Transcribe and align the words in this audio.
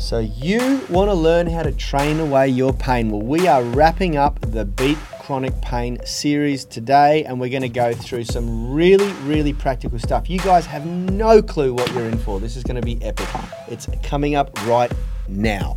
So, 0.00 0.18
you 0.18 0.80
want 0.88 1.10
to 1.10 1.14
learn 1.14 1.46
how 1.46 1.62
to 1.62 1.72
train 1.72 2.20
away 2.20 2.48
your 2.48 2.72
pain? 2.72 3.10
Well, 3.10 3.20
we 3.20 3.46
are 3.46 3.62
wrapping 3.62 4.16
up 4.16 4.40
the 4.40 4.64
Beat 4.64 4.96
Chronic 5.20 5.60
Pain 5.60 5.98
series 6.06 6.64
today, 6.64 7.22
and 7.24 7.38
we're 7.38 7.50
going 7.50 7.60
to 7.62 7.68
go 7.68 7.92
through 7.92 8.24
some 8.24 8.72
really, 8.72 9.12
really 9.24 9.52
practical 9.52 9.98
stuff. 9.98 10.30
You 10.30 10.38
guys 10.38 10.64
have 10.64 10.86
no 10.86 11.42
clue 11.42 11.74
what 11.74 11.92
you're 11.92 12.08
in 12.08 12.16
for. 12.16 12.40
This 12.40 12.56
is 12.56 12.64
going 12.64 12.80
to 12.80 12.82
be 12.82 13.00
epic. 13.04 13.28
It's 13.68 13.88
coming 14.02 14.34
up 14.36 14.50
right 14.66 14.90
now. 15.28 15.76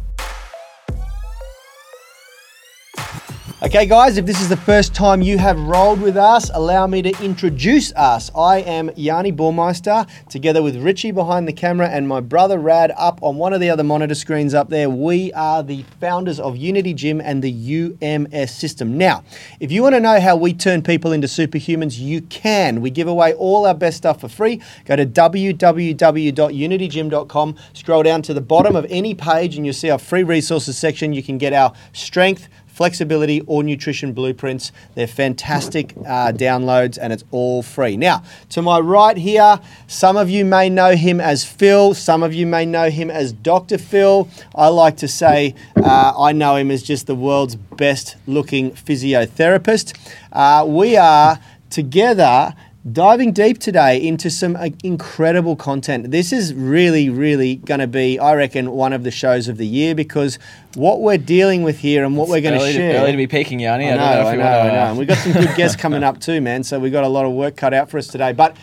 Okay, 3.65 3.85
guys, 3.85 4.17
if 4.17 4.25
this 4.25 4.41
is 4.41 4.49
the 4.49 4.57
first 4.57 4.93
time 4.93 5.21
you 5.21 5.37
have 5.37 5.57
rolled 5.57 6.01
with 6.01 6.17
us, 6.17 6.51
allow 6.53 6.85
me 6.85 7.01
to 7.01 7.23
introduce 7.23 7.93
us. 7.93 8.29
I 8.35 8.57
am 8.57 8.91
Yanni 8.97 9.31
Bormeister, 9.31 10.05
together 10.27 10.61
with 10.61 10.75
Richie 10.75 11.11
behind 11.11 11.47
the 11.47 11.53
camera 11.53 11.87
and 11.87 12.05
my 12.05 12.19
brother 12.19 12.59
Rad 12.59 12.91
up 12.97 13.23
on 13.23 13.37
one 13.37 13.53
of 13.53 13.61
the 13.61 13.69
other 13.69 13.85
monitor 13.85 14.15
screens 14.15 14.53
up 14.53 14.67
there. 14.67 14.89
We 14.89 15.31
are 15.31 15.63
the 15.63 15.85
founders 16.01 16.41
of 16.41 16.57
Unity 16.57 16.93
Gym 16.93 17.21
and 17.21 17.41
the 17.41 17.93
UMS 18.03 18.51
system. 18.51 18.97
Now, 18.97 19.23
if 19.61 19.71
you 19.71 19.81
want 19.81 19.95
to 19.95 20.01
know 20.01 20.19
how 20.19 20.35
we 20.35 20.53
turn 20.53 20.81
people 20.81 21.13
into 21.13 21.27
superhumans, 21.27 21.97
you 21.97 22.19
can. 22.23 22.81
We 22.81 22.89
give 22.89 23.07
away 23.07 23.33
all 23.33 23.65
our 23.65 23.73
best 23.73 23.95
stuff 23.95 24.19
for 24.19 24.27
free. 24.27 24.61
Go 24.83 24.97
to 24.97 25.05
www.unitygym.com, 25.05 27.55
scroll 27.71 28.03
down 28.03 28.21
to 28.23 28.33
the 28.33 28.41
bottom 28.41 28.75
of 28.75 28.85
any 28.89 29.15
page, 29.15 29.55
and 29.55 29.65
you'll 29.65 29.73
see 29.73 29.89
our 29.89 29.97
free 29.97 30.23
resources 30.23 30.77
section. 30.77 31.13
You 31.13 31.23
can 31.23 31.37
get 31.37 31.53
our 31.53 31.71
strength 31.93 32.49
flexibility 32.73 33.41
or 33.41 33.63
nutrition 33.63 34.13
blueprints. 34.13 34.71
They're 34.95 35.07
fantastic 35.07 35.93
uh, 35.97 36.31
downloads 36.33 36.97
and 36.99 37.13
it's 37.13 37.23
all 37.31 37.61
free. 37.61 37.95
Now, 37.95 38.23
to 38.49 38.61
my 38.61 38.79
right 38.79 39.15
here, 39.15 39.59
some 39.87 40.17
of 40.17 40.29
you 40.29 40.43
may 40.43 40.69
know 40.69 40.95
him 40.95 41.21
as 41.21 41.45
Phil, 41.45 41.93
some 41.93 42.23
of 42.23 42.33
you 42.33 42.47
may 42.47 42.65
know 42.65 42.89
him 42.89 43.11
as 43.11 43.31
Dr. 43.31 43.77
Phil. 43.77 44.27
I 44.55 44.67
like 44.69 44.97
to 44.97 45.07
say 45.07 45.53
uh, 45.77 46.13
I 46.17 46.31
know 46.31 46.55
him 46.55 46.71
as 46.71 46.81
just 46.81 47.05
the 47.05 47.15
world's 47.15 47.55
best 47.55 48.15
looking 48.25 48.71
physiotherapist. 48.71 49.95
Uh, 50.31 50.65
we 50.67 50.97
are 50.97 51.39
together 51.69 52.55
diving 52.91 53.31
deep 53.31 53.59
today 53.59 53.97
into 54.01 54.29
some 54.29 54.55
uh, 54.57 54.69
incredible 54.83 55.55
content. 55.55 56.11
This 56.11 56.33
is 56.33 56.53
really, 56.53 57.09
really 57.09 57.55
going 57.55 57.79
to 57.79 57.87
be, 57.87 58.19
I 58.19 58.33
reckon, 58.35 58.71
one 58.71 58.91
of 58.91 59.03
the 59.03 59.11
shows 59.11 59.47
of 59.47 59.57
the 59.57 59.65
year 59.65 59.95
because 59.95 60.37
what 60.75 60.99
we're 61.01 61.17
dealing 61.17 61.63
with 61.63 61.79
here 61.79 62.03
and 62.03 62.17
what 62.17 62.23
It's 62.23 62.31
we're 62.31 62.41
going 62.41 62.59
to 62.59 62.71
share. 62.71 63.01
early 63.01 63.11
to 63.11 63.17
be 63.17 63.27
peaking, 63.27 63.61
Yanni. 63.61 63.89
I 63.89 63.95
know, 63.95 64.03
I 64.03 64.15
don't 64.15 64.15
know 64.15 64.21
if 64.21 64.27
I 64.27 64.31
you 64.31 64.37
know, 64.37 64.43
want 64.43 64.61
I 64.61 64.67
know. 64.67 64.89
And 64.89 64.97
we've 64.99 65.07
got 65.07 65.17
some 65.19 65.33
good 65.33 65.55
guests 65.55 65.77
coming 65.77 66.03
up 66.03 66.19
too, 66.19 66.41
man. 66.41 66.63
So 66.63 66.79
we've 66.79 66.91
got 66.91 67.05
a 67.05 67.09
lot 67.09 67.25
of 67.25 67.31
work 67.31 67.55
cut 67.55 67.73
out 67.73 67.89
for 67.89 67.97
us 67.97 68.07
today. 68.07 68.33
But 68.33 68.57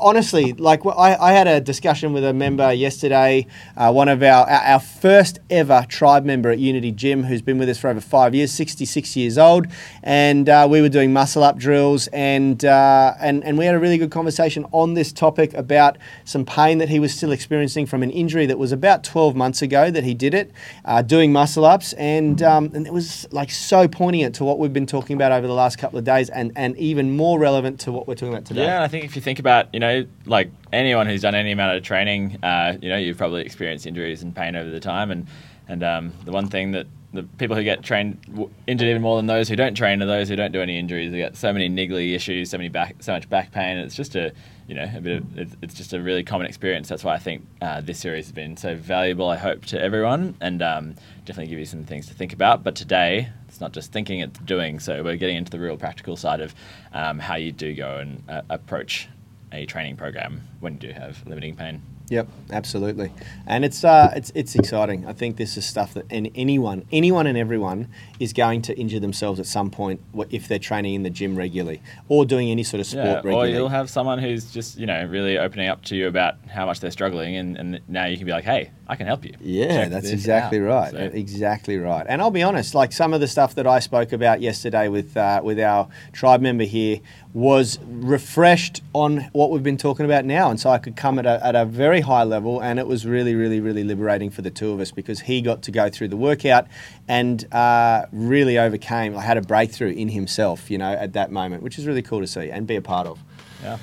honestly, 0.00 0.52
like 0.52 0.84
I, 0.86 1.16
I 1.16 1.32
had 1.32 1.46
a 1.46 1.60
discussion 1.60 2.12
with 2.12 2.24
a 2.24 2.32
member 2.32 2.72
yesterday, 2.72 3.46
uh, 3.76 3.92
one 3.92 4.08
of 4.08 4.22
our, 4.22 4.48
our 4.48 4.60
our 4.70 4.80
first 4.80 5.40
ever 5.50 5.84
tribe 5.88 6.24
member 6.24 6.50
at 6.50 6.58
Unity 6.58 6.92
Gym, 6.92 7.24
who's 7.24 7.42
been 7.42 7.58
with 7.58 7.68
us 7.68 7.78
for 7.78 7.88
over 7.88 8.00
five 8.00 8.34
years, 8.34 8.52
66 8.52 9.16
years 9.16 9.38
old, 9.38 9.66
and 10.02 10.48
uh, 10.48 10.66
we 10.70 10.80
were 10.80 10.88
doing 10.88 11.12
muscle 11.12 11.42
up 11.42 11.58
drills, 11.58 12.06
and 12.08 12.64
uh, 12.64 13.14
and 13.20 13.42
and 13.44 13.58
we 13.58 13.64
had 13.64 13.74
a 13.74 13.78
really 13.78 13.98
good 13.98 14.10
conversation 14.10 14.64
on 14.72 14.94
this 14.94 15.12
topic 15.12 15.52
about 15.54 15.98
some 16.24 16.44
pain 16.44 16.78
that 16.78 16.88
he 16.88 17.00
was 17.00 17.14
still 17.14 17.32
experiencing 17.32 17.86
from 17.86 18.02
an 18.02 18.10
injury 18.10 18.46
that 18.46 18.58
was 18.58 18.72
about 18.72 19.02
12 19.02 19.34
months 19.34 19.62
ago 19.62 19.90
that 19.90 20.04
he 20.04 20.14
did 20.14 20.34
it, 20.34 20.52
uh, 20.84 21.02
doing 21.02 21.32
muscle 21.32 21.64
ups, 21.64 21.92
and 21.94 22.42
um, 22.42 22.70
and 22.74 22.86
it 22.86 22.92
was 22.92 23.26
like 23.32 23.50
so 23.50 23.88
poignant 23.88 24.34
to 24.36 24.44
what 24.44 24.58
we've 24.58 24.72
been 24.72 24.86
talking 24.86 25.16
about 25.16 25.32
over 25.32 25.46
the 25.46 25.54
last 25.54 25.78
couple 25.78 25.98
of 25.98 26.04
days, 26.04 26.30
and 26.30 26.52
and 26.54 26.76
even 26.76 27.16
more 27.16 27.38
relevant 27.38 27.80
to 27.80 27.90
what 27.90 28.06
we're 28.06 28.14
talking 28.14 28.32
about 28.32 28.44
today. 28.44 28.64
Yeah, 28.64 28.82
I 28.82 28.88
think 28.88 29.04
if 29.04 29.16
you 29.16 29.22
think 29.22 29.38
about, 29.38 29.72
you 29.74 29.79
know, 29.80 30.06
like 30.26 30.50
anyone 30.72 31.06
who's 31.06 31.22
done 31.22 31.34
any 31.34 31.52
amount 31.52 31.76
of 31.76 31.82
training, 31.82 32.38
uh, 32.42 32.76
you 32.80 32.88
know, 32.88 32.96
you've 32.96 33.18
probably 33.18 33.42
experienced 33.42 33.86
injuries 33.86 34.22
and 34.22 34.34
pain 34.34 34.56
over 34.56 34.70
the 34.70 34.80
time, 34.80 35.10
and 35.10 35.26
and 35.68 35.82
um, 35.82 36.12
the 36.24 36.32
one 36.32 36.48
thing 36.48 36.72
that 36.72 36.86
the 37.12 37.24
people 37.38 37.56
who 37.56 37.64
get 37.64 37.82
trained 37.82 38.18
injured 38.66 38.88
even 38.88 39.02
more 39.02 39.16
than 39.16 39.26
those 39.26 39.48
who 39.48 39.56
don't 39.56 39.74
train 39.74 40.00
are 40.00 40.06
those 40.06 40.28
who 40.28 40.36
don't 40.36 40.52
do 40.52 40.60
any 40.60 40.78
injuries. 40.78 41.10
They 41.10 41.18
get 41.18 41.36
so 41.36 41.52
many 41.52 41.68
niggly 41.68 42.14
issues, 42.14 42.50
so 42.50 42.56
many 42.56 42.68
back, 42.68 42.96
so 43.00 43.12
much 43.12 43.28
back 43.28 43.50
pain. 43.50 43.78
It's 43.78 43.96
just 43.96 44.14
a, 44.14 44.32
you 44.68 44.76
know, 44.76 44.88
a 44.94 45.00
bit 45.00 45.16
of, 45.16 45.38
it's, 45.38 45.56
it's 45.60 45.74
just 45.74 45.92
a 45.92 46.00
really 46.00 46.22
common 46.22 46.46
experience. 46.46 46.88
That's 46.88 47.02
why 47.02 47.14
I 47.14 47.18
think 47.18 47.44
uh, 47.60 47.80
this 47.80 47.98
series 47.98 48.26
has 48.26 48.32
been 48.32 48.56
so 48.56 48.76
valuable. 48.76 49.28
I 49.28 49.36
hope 49.36 49.64
to 49.66 49.80
everyone, 49.80 50.36
and 50.40 50.62
um, 50.62 50.94
definitely 51.24 51.50
give 51.50 51.58
you 51.58 51.66
some 51.66 51.84
things 51.84 52.06
to 52.06 52.14
think 52.14 52.32
about. 52.32 52.62
But 52.62 52.76
today, 52.76 53.28
it's 53.48 53.60
not 53.60 53.72
just 53.72 53.90
thinking; 53.90 54.20
it's 54.20 54.38
doing. 54.40 54.78
So 54.78 55.02
we're 55.02 55.16
getting 55.16 55.36
into 55.36 55.50
the 55.50 55.58
real 55.58 55.76
practical 55.76 56.16
side 56.16 56.40
of 56.40 56.54
um, 56.92 57.18
how 57.18 57.34
you 57.34 57.50
do 57.50 57.74
go 57.74 57.96
and 57.96 58.22
uh, 58.28 58.42
approach 58.50 59.08
a 59.52 59.66
training 59.66 59.96
program 59.96 60.42
when 60.60 60.74
you 60.74 60.78
do 60.78 60.92
have 60.92 61.26
limiting 61.26 61.56
pain. 61.56 61.82
Yep, 62.10 62.28
absolutely, 62.50 63.12
and 63.46 63.64
it's 63.64 63.84
uh, 63.84 64.12
it's 64.16 64.32
it's 64.34 64.56
exciting. 64.56 65.06
I 65.06 65.12
think 65.12 65.36
this 65.36 65.56
is 65.56 65.64
stuff 65.64 65.94
that 65.94 66.06
and 66.10 66.28
anyone, 66.34 66.84
anyone, 66.90 67.28
and 67.28 67.38
everyone 67.38 67.86
is 68.18 68.32
going 68.32 68.62
to 68.62 68.76
injure 68.76 68.98
themselves 68.98 69.38
at 69.38 69.46
some 69.46 69.70
point 69.70 70.00
if 70.30 70.48
they're 70.48 70.58
training 70.58 70.94
in 70.94 71.04
the 71.04 71.10
gym 71.10 71.36
regularly 71.36 71.80
or 72.08 72.24
doing 72.26 72.50
any 72.50 72.64
sort 72.64 72.80
of 72.80 72.86
sport 72.86 73.24
Yeah, 73.24 73.30
or 73.30 73.46
you'll 73.46 73.68
have 73.68 73.88
someone 73.88 74.18
who's 74.18 74.52
just 74.52 74.76
you 74.76 74.86
know 74.86 75.04
really 75.04 75.38
opening 75.38 75.68
up 75.68 75.84
to 75.84 75.94
you 75.94 76.08
about 76.08 76.34
how 76.48 76.66
much 76.66 76.80
they're 76.80 76.90
struggling, 76.90 77.36
and, 77.36 77.56
and 77.56 77.80
now 77.86 78.06
you 78.06 78.16
can 78.16 78.26
be 78.26 78.32
like, 78.32 78.44
hey, 78.44 78.72
I 78.90 78.96
can 78.96 79.06
help 79.06 79.24
you. 79.24 79.34
Yeah, 79.40 79.68
Check 79.82 79.90
that's 79.90 80.10
exactly 80.10 80.58
out. 80.58 80.64
right. 80.64 80.90
So- 80.90 80.98
Exactly 81.14 81.78
right. 81.78 82.04
And 82.08 82.20
I'll 82.20 82.32
be 82.32 82.42
honest, 82.42 82.74
like 82.74 82.90
some 82.92 83.14
of 83.14 83.20
the 83.20 83.28
stuff 83.28 83.54
that 83.54 83.66
I 83.66 83.78
spoke 83.78 84.12
about 84.12 84.40
yesterday 84.40 84.88
with 84.88 85.16
uh, 85.16 85.40
with 85.44 85.60
our 85.60 85.86
tribe 86.12 86.40
member 86.40 86.64
here 86.64 86.98
was 87.32 87.78
refreshed 87.86 88.82
on 88.92 89.28
what 89.32 89.50
we've 89.52 89.62
been 89.62 89.76
talking 89.76 90.04
about 90.04 90.24
now, 90.24 90.50
and 90.50 90.58
so 90.58 90.70
I 90.70 90.78
could 90.78 90.96
come 90.96 91.18
at 91.20 91.26
a, 91.26 91.46
at 91.46 91.54
a 91.54 91.64
very 91.64 92.00
high 92.00 92.24
level, 92.24 92.60
and 92.60 92.78
it 92.80 92.86
was 92.88 93.06
really, 93.06 93.36
really, 93.36 93.60
really 93.60 93.84
liberating 93.84 94.30
for 94.30 94.42
the 94.42 94.50
two 94.50 94.72
of 94.72 94.80
us 94.80 94.90
because 94.90 95.20
he 95.20 95.40
got 95.40 95.62
to 95.62 95.70
go 95.70 95.88
through 95.88 96.08
the 96.08 96.16
workout 96.16 96.66
and 97.06 97.46
uh, 97.54 98.06
really 98.12 98.58
overcame. 98.58 99.16
I 99.16 99.20
had 99.22 99.36
a 99.36 99.42
breakthrough 99.42 99.92
in 99.92 100.08
himself, 100.08 100.68
you 100.70 100.78
know, 100.78 100.90
at 100.92 101.12
that 101.12 101.30
moment, 101.30 101.62
which 101.62 101.78
is 101.78 101.86
really 101.86 102.02
cool 102.02 102.20
to 102.20 102.26
see 102.26 102.50
and 102.50 102.66
be 102.66 102.74
a 102.76 102.82
part 102.82 103.06
of. 103.06 103.20
yeah. 103.62 103.78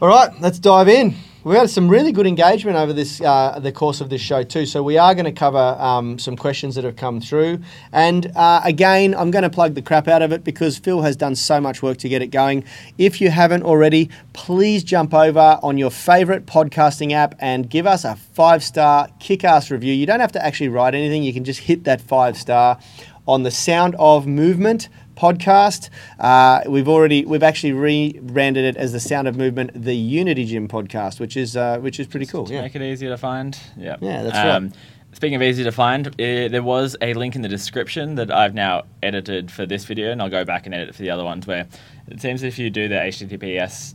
All 0.00 0.08
right, 0.08 0.30
let's 0.40 0.58
dive 0.58 0.88
in. 0.88 1.14
We 1.48 1.56
had 1.56 1.70
some 1.70 1.88
really 1.88 2.12
good 2.12 2.26
engagement 2.26 2.76
over 2.76 2.92
this 2.92 3.22
uh, 3.22 3.58
the 3.58 3.72
course 3.72 4.02
of 4.02 4.10
this 4.10 4.20
show 4.20 4.42
too. 4.42 4.66
So 4.66 4.82
we 4.82 4.98
are 4.98 5.14
going 5.14 5.24
to 5.24 5.32
cover 5.32 5.76
um, 5.78 6.18
some 6.18 6.36
questions 6.36 6.74
that 6.74 6.84
have 6.84 6.96
come 6.96 7.22
through, 7.22 7.60
and 7.90 8.30
uh, 8.36 8.60
again, 8.64 9.14
I'm 9.14 9.30
going 9.30 9.44
to 9.44 9.48
plug 9.48 9.74
the 9.74 9.80
crap 9.80 10.08
out 10.08 10.20
of 10.20 10.30
it 10.30 10.44
because 10.44 10.76
Phil 10.76 11.00
has 11.00 11.16
done 11.16 11.34
so 11.34 11.58
much 11.58 11.82
work 11.82 11.96
to 11.98 12.08
get 12.10 12.20
it 12.20 12.26
going. 12.26 12.64
If 12.98 13.22
you 13.22 13.30
haven't 13.30 13.62
already, 13.62 14.10
please 14.34 14.84
jump 14.84 15.14
over 15.14 15.58
on 15.62 15.78
your 15.78 15.90
favorite 15.90 16.44
podcasting 16.44 17.12
app 17.12 17.34
and 17.38 17.70
give 17.70 17.86
us 17.86 18.04
a 18.04 18.16
five 18.16 18.62
star 18.62 19.08
kick-ass 19.18 19.70
review. 19.70 19.94
You 19.94 20.04
don't 20.04 20.20
have 20.20 20.32
to 20.32 20.44
actually 20.44 20.68
write 20.68 20.94
anything; 20.94 21.22
you 21.22 21.32
can 21.32 21.44
just 21.44 21.60
hit 21.60 21.84
that 21.84 22.02
five 22.02 22.36
star 22.36 22.78
on 23.26 23.44
the 23.44 23.50
Sound 23.50 23.96
of 23.98 24.26
Movement 24.26 24.90
podcast. 25.18 25.90
Uh, 26.18 26.62
we've 26.68 26.88
already 26.88 27.24
we've 27.24 27.42
actually 27.42 27.72
rebranded 27.72 28.64
it 28.64 28.76
as 28.76 28.92
the 28.92 29.00
Sound 29.00 29.26
of 29.28 29.36
Movement, 29.36 29.70
the 29.74 29.94
Unity 29.96 30.44
Gym 30.44 30.68
podcast, 30.68 31.18
which 31.20 31.36
is 31.36 31.56
uh, 31.56 31.78
which 31.78 31.98
is 32.00 32.06
pretty 32.06 32.26
cool. 32.26 32.46
to 32.46 32.54
Yeah. 32.54 32.62
make 32.62 32.76
it 32.76 32.82
easier 32.82 33.10
to 33.10 33.18
find. 33.18 33.58
Yeah, 33.76 33.96
Yeah, 34.00 34.22
that's 34.22 34.36
right. 34.36 34.72
Speaking 35.14 35.36
of 35.36 35.42
easy 35.42 35.64
to 35.64 35.72
find, 35.72 36.06
uh, 36.06 36.12
there 36.18 36.62
was 36.62 36.94
a 37.00 37.14
link 37.14 37.34
in 37.34 37.40
the 37.42 37.48
description 37.48 38.14
that 38.16 38.30
I've 38.30 38.54
now 38.54 38.84
edited 39.02 39.50
for 39.50 39.64
this 39.66 39.84
video, 39.86 40.12
and 40.12 40.20
I'll 40.22 40.28
go 40.28 40.44
back 40.44 40.66
and 40.66 40.74
edit 40.74 40.94
for 40.94 41.00
the 41.02 41.10
other 41.10 41.24
ones. 41.24 41.46
Where 41.46 41.66
it 42.08 42.20
seems 42.20 42.42
if 42.42 42.58
you 42.58 42.68
do 42.70 42.88
the 42.88 42.96
HTTPS 42.96 43.94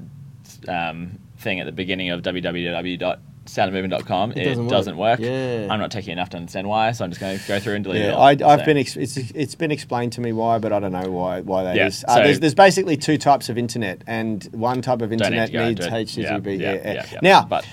um, 0.67 1.19
thing 1.37 1.59
at 1.59 1.65
the 1.67 1.71
beginning 1.71 2.09
of 2.09 2.23
www.soundofmovement.com, 3.45 4.31
it, 4.33 4.43
doesn't 4.45 4.67
doesn't, 4.67 4.97
work. 4.97 5.19
work. 5.19 5.27
Yeah. 5.27 5.67
I'm 5.69 5.79
not 5.79 5.91
taking 5.91 6.13
enough 6.13 6.29
to 6.31 6.37
understand 6.37 6.67
why, 6.67 6.91
so 6.91 7.03
I'm 7.05 7.11
just 7.11 7.19
going 7.21 7.37
to 7.37 7.47
go 7.47 7.59
through 7.59 7.75
and 7.75 7.83
delete 7.83 8.01
it. 8.01 8.05
Yeah, 8.05 8.13
all. 8.13 8.21
I, 8.23 8.31
I've 8.31 8.59
So- 8.59 8.65
been 8.65 8.77
ex- 8.77 8.95
it's, 8.97 9.17
it's 9.17 9.55
been 9.55 9.71
explained 9.71 10.13
to 10.13 10.21
me 10.21 10.31
why, 10.33 10.59
but 10.59 10.71
I 10.73 10.79
don't 10.79 10.91
know 10.91 11.09
why 11.11 11.41
why 11.41 11.63
that 11.63 11.75
Yeah, 11.75 11.87
is. 11.87 12.03
Uh, 12.07 12.15
so- 12.15 12.23
there's, 12.23 12.39
there's 12.39 12.55
basically 12.55 12.97
two 12.97 13.17
types 13.17 13.49
of 13.49 13.57
internet, 13.57 14.03
and 14.07 14.43
one 14.51 14.81
type 14.81 15.01
of 15.01 15.09
Don't 15.09 15.19
need 15.19 15.25
internet 15.25 15.51
needs 15.51 15.85
into 15.85 15.97
it. 15.97 16.07
HTTP. 16.07 16.59
Yeah, 16.59 16.73
Yeah, 16.73 16.81
yeah, 16.83 16.93
yeah. 16.93 17.05
yeah. 17.11 17.19
Now, 17.21 17.45
But- 17.45 17.65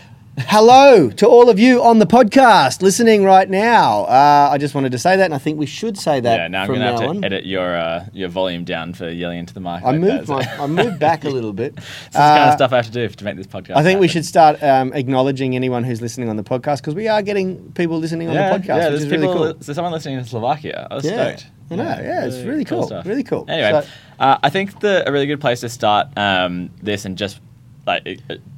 hello 0.49 1.11
to 1.11 1.27
all 1.27 1.49
of 1.51 1.59
you 1.59 1.83
on 1.83 1.99
the 1.99 2.07
podcast 2.07 2.83
listening 2.83 3.25
right 3.25 3.49
now. 3.49 4.05
Uh, 4.05 4.49
I 4.53 4.59
just 4.59 4.75
wanted 4.75 4.93
to 4.93 4.99
say 4.99 5.17
that, 5.17 5.25
and 5.25 5.35
I 5.35 5.39
think 5.39 5.59
we 5.59 5.67
should 5.67 5.99
say 5.99 6.21
that 6.21 6.37
yeah, 6.39 6.49
now 6.49 6.63
I'm 6.63 6.67
from 6.67 6.77
going 6.77 6.87
to 6.87 6.93
now 6.93 7.01
have 7.01 7.11
on. 7.11 7.21
to 7.23 7.27
edit 7.27 7.47
your 7.47 7.77
uh, 7.77 8.07
your 8.13 8.29
volume 8.29 8.65
down 8.65 8.95
for 8.95 9.09
yelling 9.09 9.39
into 9.39 9.55
the 9.55 9.61
mic. 9.61 9.83
I 9.83 9.91
like 9.93 10.01
moved 10.01 10.27
that, 10.27 10.29
my, 10.29 10.45
so- 10.45 10.63
I 10.63 10.67
moved 10.67 10.99
back 10.99 11.25
a 11.25 11.29
little 11.31 11.53
bit. 11.53 11.75
This 11.81 11.85
is 11.85 12.13
the 12.13 12.19
kind 12.19 12.45
Uh, 12.45 12.49
of 12.49 12.55
stuff 12.55 12.73
I 12.73 12.77
have 12.77 12.87
to 12.87 12.93
do 12.93 13.09
to 13.09 13.25
make 13.25 13.37
this 13.37 13.47
podcast. 13.47 13.77
I 13.77 13.83
think 13.83 14.01
we 14.01 14.07
happen. 14.07 14.23
should 14.23 14.25
start 14.27 14.63
um, 14.63 14.93
acknowledging 14.93 15.55
anyone 15.57 15.85
who's 15.85 16.01
listening 16.01 16.29
on 16.29 16.37
the 16.37 16.43
podcast 16.45 16.79
because 16.79 16.95
we 16.95 17.09
are 17.09 17.23
getting 17.23 17.73
people 17.73 17.99
listening 17.99 18.29
on 18.29 18.35
yeah, 18.35 18.57
the 18.57 18.59
podcast, 18.59 18.67
yeah, 18.69 18.75
which 18.77 18.83
there's 18.91 19.03
is 19.05 19.09
people. 19.11 19.35
really 19.35 19.53
cool. 19.55 19.63
So 19.63 19.73
someone 19.73 19.93
listening 19.93 20.19
in 20.19 20.25
Slovakia. 20.25 20.87
I 20.91 20.95
was 20.95 21.05
Yeah, 21.05 21.37
stoked. 21.37 21.47
I 21.73 21.77
know, 21.77 21.85
yeah, 21.85 22.25
it's 22.27 22.39
really 22.45 22.65
cool, 22.65 22.83
stuff. 22.87 23.07
really 23.07 23.23
cool. 23.23 23.45
Anyway, 23.49 23.83
So- 23.83 23.89
uh, 24.19 24.39
I 24.43 24.51
think 24.51 24.81
the 24.81 25.09
a 25.09 25.13
really 25.13 25.27
good 25.27 25.41
place 25.41 25.61
to 25.61 25.69
start 25.69 26.09
um, 26.19 26.71
this 26.83 27.05
and 27.05 27.17
just 27.17 27.41
like 27.91 28.05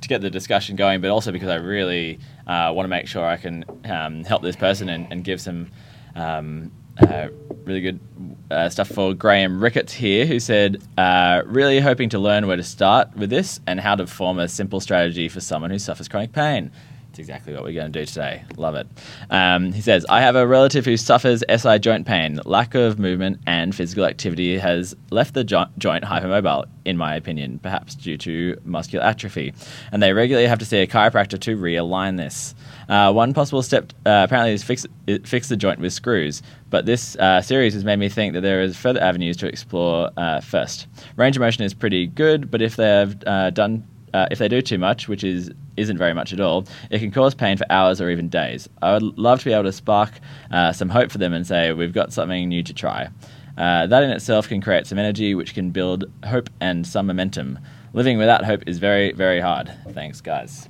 to 0.01 0.09
get 0.09 0.21
the 0.21 0.31
discussion 0.31 0.77
going, 0.77 1.01
but 1.01 1.11
also 1.11 1.33
because 1.33 1.49
I 1.49 1.57
really 1.57 2.19
uh, 2.47 2.73
want 2.75 2.85
to 2.85 2.89
make 2.89 3.07
sure 3.07 3.25
I 3.25 3.37
can 3.37 3.65
um, 3.85 4.25
help 4.25 4.43
this 4.43 4.57
person 4.57 4.89
and, 4.89 5.11
and 5.11 5.25
give 5.25 5.41
some. 5.41 5.71
Um, 6.15 6.73
uh, 6.99 7.29
really 7.65 7.81
good 7.81 8.01
uh, 8.51 8.69
stuff 8.69 8.89
for 8.89 9.15
Graham 9.15 9.63
Ricketts 9.63 9.95
here, 9.95 10.27
who 10.27 10.39
said, 10.39 10.83
uh, 10.99 11.43
really 11.47 11.81
hoping 11.81 12.11
to 12.11 12.19
learn 12.19 12.47
where 12.47 12.57
to 12.57 12.63
start 12.63 13.17
with 13.17 13.31
this 13.31 13.61
and 13.67 13.81
how 13.81 13.95
to 13.95 14.07
form 14.07 14.39
a 14.39 14.47
simple 14.47 14.79
strategy 14.79 15.29
for 15.29 15.41
someone 15.41 15.71
who 15.71 15.79
suffers 15.79 16.07
chronic 16.09 16.33
pain. 16.33 16.71
That's 17.13 17.19
exactly 17.19 17.53
what 17.53 17.63
we're 17.63 17.75
going 17.75 17.93
to 17.93 18.01
do 18.01 18.07
today. 18.07 18.43
Love 18.57 18.75
it. 18.75 18.87
Um, 19.29 19.71
he 19.73 19.83
says, 19.83 20.07
I 20.09 20.23
have 20.23 20.35
a 20.35 20.47
relative 20.47 20.87
who 20.87 20.97
suffers 20.97 21.45
SI 21.55 21.79
joint 21.79 22.07
pain. 22.07 22.41
Lack 22.47 22.75
of 22.75 22.99
movement 22.99 23.39
and 23.47 23.75
physical 23.75 24.07
activity 24.07 24.57
has 24.57 24.97
left 25.11 25.35
the 25.35 25.45
jo- 25.45 25.67
joint 25.77 26.05
hypermobile, 26.05 26.65
in 26.87 26.97
my 26.97 27.15
opinion, 27.15 27.59
perhaps 27.59 27.95
due 27.95 28.17
to 28.17 28.59
muscular 28.65 29.05
atrophy. 29.05 29.53
And 29.93 30.03
they 30.03 30.15
regularly 30.15 30.49
have 30.49 30.59
to 30.61 30.65
see 30.65 30.79
a 30.79 30.87
chiropractor 30.87 31.39
to 31.39 31.55
realign 31.55 32.17
this. 32.17 32.55
Uh, 32.89 33.13
one 33.13 33.35
possible 33.35 33.63
step 33.63 33.93
uh, 34.07 34.23
apparently 34.25 34.55
is 34.55 34.65
fix, 34.65 34.87
fix 35.25 35.51
the 35.51 35.57
joint 35.59 35.81
with 35.81 35.93
screws, 35.93 36.41
but 36.71 36.87
this 36.87 37.15
uh, 37.17 37.43
series 37.43 37.75
has 37.75 37.85
made 37.85 37.99
me 37.99 38.09
think 38.09 38.33
that 38.33 38.41
there 38.41 38.63
is 38.63 38.75
further 38.75 39.03
avenues 39.03 39.37
to 39.37 39.47
explore 39.47 40.09
uh, 40.17 40.41
first. 40.41 40.87
Range 41.17 41.37
of 41.37 41.43
motion 41.43 41.63
is 41.63 41.75
pretty 41.75 42.07
good, 42.07 42.51
but 42.51 42.63
if 42.63 42.77
they 42.77 42.89
have 42.89 43.23
uh, 43.27 43.51
done 43.51 43.87
uh, 44.15 44.27
if 44.31 44.39
they 44.39 44.49
do 44.49 44.63
too 44.63 44.79
much, 44.79 45.09
which 45.09 45.25
is 45.25 45.51
isn't 45.77 45.97
very 45.97 46.13
much 46.13 46.33
at 46.33 46.41
all, 46.41 46.67
it 46.91 46.99
can 46.99 47.11
cause 47.11 47.35
pain 47.35 47.57
for 47.57 47.65
hours 47.71 48.01
or 48.01 48.11
even 48.11 48.29
days. 48.29 48.69
I 48.83 48.93
would 48.93 49.19
love 49.19 49.39
to 49.41 49.45
be 49.47 49.53
able 49.53 49.65
to 49.65 49.73
spark 49.73 50.13
uh, 50.51 50.73
some 50.73 50.91
hope 50.91 51.11
for 51.11 51.19
them 51.19 51.33
and 51.33 51.47
say 51.47 51.73
we've 51.73 51.95
got 51.95 52.13
something 52.13 52.49
new 52.49 52.63
to 52.63 52.75
try. 52.75 53.09
Uh, 53.57 53.87
that 53.87 54.03
in 54.03 54.11
itself 54.11 54.49
can 54.49 54.61
create 54.61 54.87
some 54.87 54.99
energy, 54.99 55.35
which 55.35 55.55
can 55.55 55.71
build 55.71 56.05
hope 56.25 56.49
and 56.61 56.87
some 56.87 57.07
momentum. 57.07 57.59
Living 57.95 58.19
without 58.19 58.45
hope 58.45 58.63
is 58.67 58.79
very, 58.79 59.13
very 59.13 59.41
hard. 59.41 59.73
Thanks, 59.91 60.21
guys. 60.21 60.69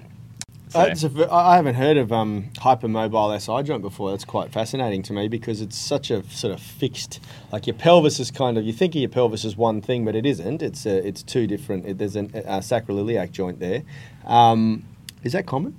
So, 0.72 0.80
Uh, 0.80 1.26
a 1.28 1.32
I 1.34 1.56
haven't 1.56 1.74
heard 1.74 1.98
of 1.98 2.12
um, 2.12 2.50
hypermobile 2.54 3.38
SI 3.38 3.62
joint 3.62 3.82
before. 3.82 4.10
That's 4.10 4.24
quite 4.24 4.50
fascinating 4.50 5.02
to 5.04 5.12
me 5.12 5.28
because 5.28 5.60
it's 5.60 5.76
such 5.76 6.10
a 6.10 6.24
sort 6.30 6.54
of 6.54 6.60
fixed. 6.60 7.20
Like 7.52 7.66
your 7.66 7.74
pelvis 7.74 8.19
is 8.19 8.30
kind 8.30 8.56
of 8.56 8.64
you 8.64 8.72
think 8.72 8.94
of 8.94 9.00
your 9.00 9.10
pelvis 9.10 9.44
as 9.44 9.54
one 9.54 9.82
thing, 9.82 10.04
but 10.06 10.14
it 10.14 10.24
isn't. 10.24 10.62
It's 10.62 10.86
uh, 10.86 11.02
it's 11.04 11.22
two 11.22 11.46
different. 11.46 11.84
It, 11.84 11.98
there's 11.98 12.16
a 12.16 12.22
sacroiliac 12.22 13.32
joint 13.32 13.60
there. 13.60 13.82
Um, 14.24 14.84
is 15.22 15.32
that 15.32 15.46
common? 15.46 15.78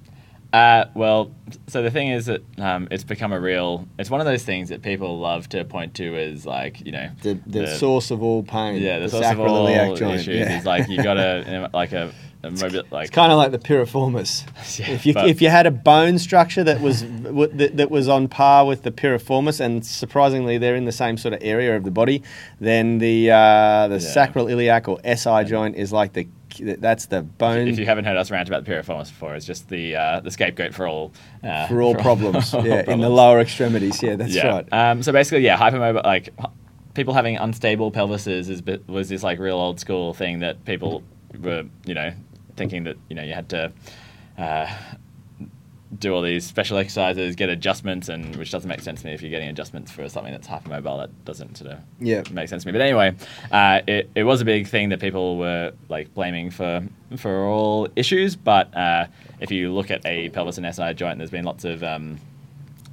Uh, 0.53 0.85
well, 0.93 1.31
so 1.65 1.81
the 1.81 1.89
thing 1.89 2.09
is 2.09 2.27
that 2.27 2.43
um, 2.59 2.87
it's 2.91 3.03
become 3.03 3.33
a 3.33 3.39
real. 3.39 3.87
It's 3.97 4.11
one 4.11 4.19
of 4.19 4.27
those 4.27 4.43
things 4.43 4.69
that 4.69 4.83
people 4.83 5.19
love 5.19 5.49
to 5.49 5.65
point 5.65 5.95
to 5.95 6.15
as 6.15 6.45
like 6.45 6.85
you 6.85 6.91
know 6.91 7.09
The, 7.23 7.39
the, 7.47 7.65
source 7.65 8.11
of 8.11 8.21
all 8.21 8.43
pain. 8.43 8.79
Yeah, 8.79 8.99
the, 8.99 9.09
source 9.09 9.25
of 9.25 9.39
all 9.39 9.67
sacroiliac 9.67 10.13
issues 10.13 10.47
is 10.47 10.65
like 10.65 10.87
you 10.87 11.01
got 11.01 11.17
a 11.17 11.71
like 11.73 11.93
a, 11.93 12.13
like 12.43 13.05
It's 13.05 13.09
kind 13.09 13.31
of 13.31 13.37
like 13.37 13.51
the 13.51 13.59
piriformis. 13.59 14.43
Yeah, 14.79 14.89
if 14.93 15.05
you 15.05 15.13
if 15.17 15.41
you 15.41 15.49
had 15.49 15.65
a 15.65 15.71
bone 15.71 16.17
structure 16.19 16.63
that 16.63 16.81
was 16.81 17.01
w- 17.23 17.47
that, 17.53 17.77
that 17.77 17.89
was 17.91 18.07
on 18.09 18.27
par 18.27 18.65
with 18.65 18.83
the 18.83 18.91
piriformis, 18.91 19.59
and 19.59 19.85
surprisingly 19.85 20.57
they're 20.57 20.75
in 20.75 20.85
the 20.85 20.91
same 20.91 21.17
sort 21.17 21.33
of 21.33 21.39
area 21.43 21.75
of 21.75 21.83
the 21.83 21.91
body, 21.91 22.21
then 22.59 22.97
the 22.99 23.31
uh, 23.31 23.87
the 23.87 23.95
Yeah. 23.95 24.27
sacroiliac 24.27 24.87
or 24.87 24.99
SI 25.15 25.49
joint 25.49 25.75
is 25.75 25.91
like 25.93 26.13
the 26.13 26.27
that's 26.77 27.07
the 27.07 27.23
bone 27.23 27.67
if 27.67 27.79
you 27.79 27.85
haven't 27.87 28.05
heard 28.05 28.15
us 28.17 28.29
rant 28.29 28.47
about 28.47 28.63
the 28.65 28.71
piriformis 28.71 29.07
before, 29.09 29.33
it's 29.35 29.45
just 29.45 29.69
the 29.69 29.95
uh, 29.95 30.19
the 30.19 30.29
scapegoat 30.29 30.73
for 30.73 30.87
all 30.87 31.11
uh, 31.43 31.67
for 31.69 31.81
all 31.81 31.95
problems. 31.95 32.53
all 32.53 32.65
yeah, 32.65 32.83
in 32.91 32.99
the 32.99 33.09
lower 33.09 33.39
extremities. 33.39 34.03
Yeah, 34.03 34.15
that's 34.17 34.35
yeah. 34.35 34.47
right. 34.47 34.67
Um, 34.73 35.01
so 35.01 35.11
basically, 35.11 35.43
yeah, 35.45 35.57
hypermobile 35.57 36.03
like 36.03 36.29
people 36.93 37.13
having 37.15 37.37
unstable 37.37 37.91
pelvises 37.91 38.49
is 38.49 38.61
was 38.87 39.09
this 39.09 39.23
like 39.23 39.39
real 39.39 39.55
old 39.57 39.79
school 39.79 40.13
thing 40.13 40.39
that 40.39 40.63
people 40.65 41.01
were 41.41 41.63
you 41.85 41.95
know 41.95 42.11
thinking 42.55 42.83
that 42.85 42.97
you 43.09 43.15
know 43.15 43.23
you 43.23 43.33
had 43.33 43.49
to. 43.49 43.71
Uh, 44.37 44.67
do 45.99 46.11
all 46.11 46.23
these 46.23 46.43
special 46.43 46.79
exercises, 46.79 47.35
get 47.35 47.49
adjustments, 47.49 48.09
and 48.09 48.35
which 48.37 48.49
doesn't 48.49 48.67
make 48.67 48.81
sense 48.81 49.01
to 49.01 49.05
me 49.07 49.13
if 49.13 49.21
you're 49.21 49.29
getting 49.29 49.49
adjustments 49.49 49.91
for 49.91 50.09
something 50.09 50.31
that's 50.31 50.47
hypermobile. 50.47 50.97
That 51.01 51.23
doesn't 51.25 51.55
sort 51.55 51.71
of 51.73 51.79
Yeah. 51.99 52.23
make 52.31 52.49
sense 52.49 52.63
to 52.63 52.67
me. 52.67 52.71
But 52.71 52.81
anyway, 52.81 53.13
uh, 53.51 53.81
it, 53.85 54.09
it 54.15 54.23
was 54.23 54.41
a 54.41 54.45
big 54.45 54.65
thing 54.67 54.89
that 54.89 54.99
people 54.99 55.37
were 55.37 55.71
like 55.89 56.11
blaming 56.15 56.49
for 56.49 56.81
for 57.17 57.45
all 57.45 57.87
issues. 57.95 58.35
But 58.35 58.75
uh, 58.75 59.05
if 59.39 59.51
you 59.51 59.71
look 59.71 59.91
at 59.91 60.03
a 60.03 60.29
pelvis 60.29 60.57
and 60.57 60.65
SI 60.75 60.95
joint, 60.95 61.19
there's 61.19 61.29
been 61.29 61.45
lots 61.45 61.63
of 61.63 61.83
um, 61.83 62.17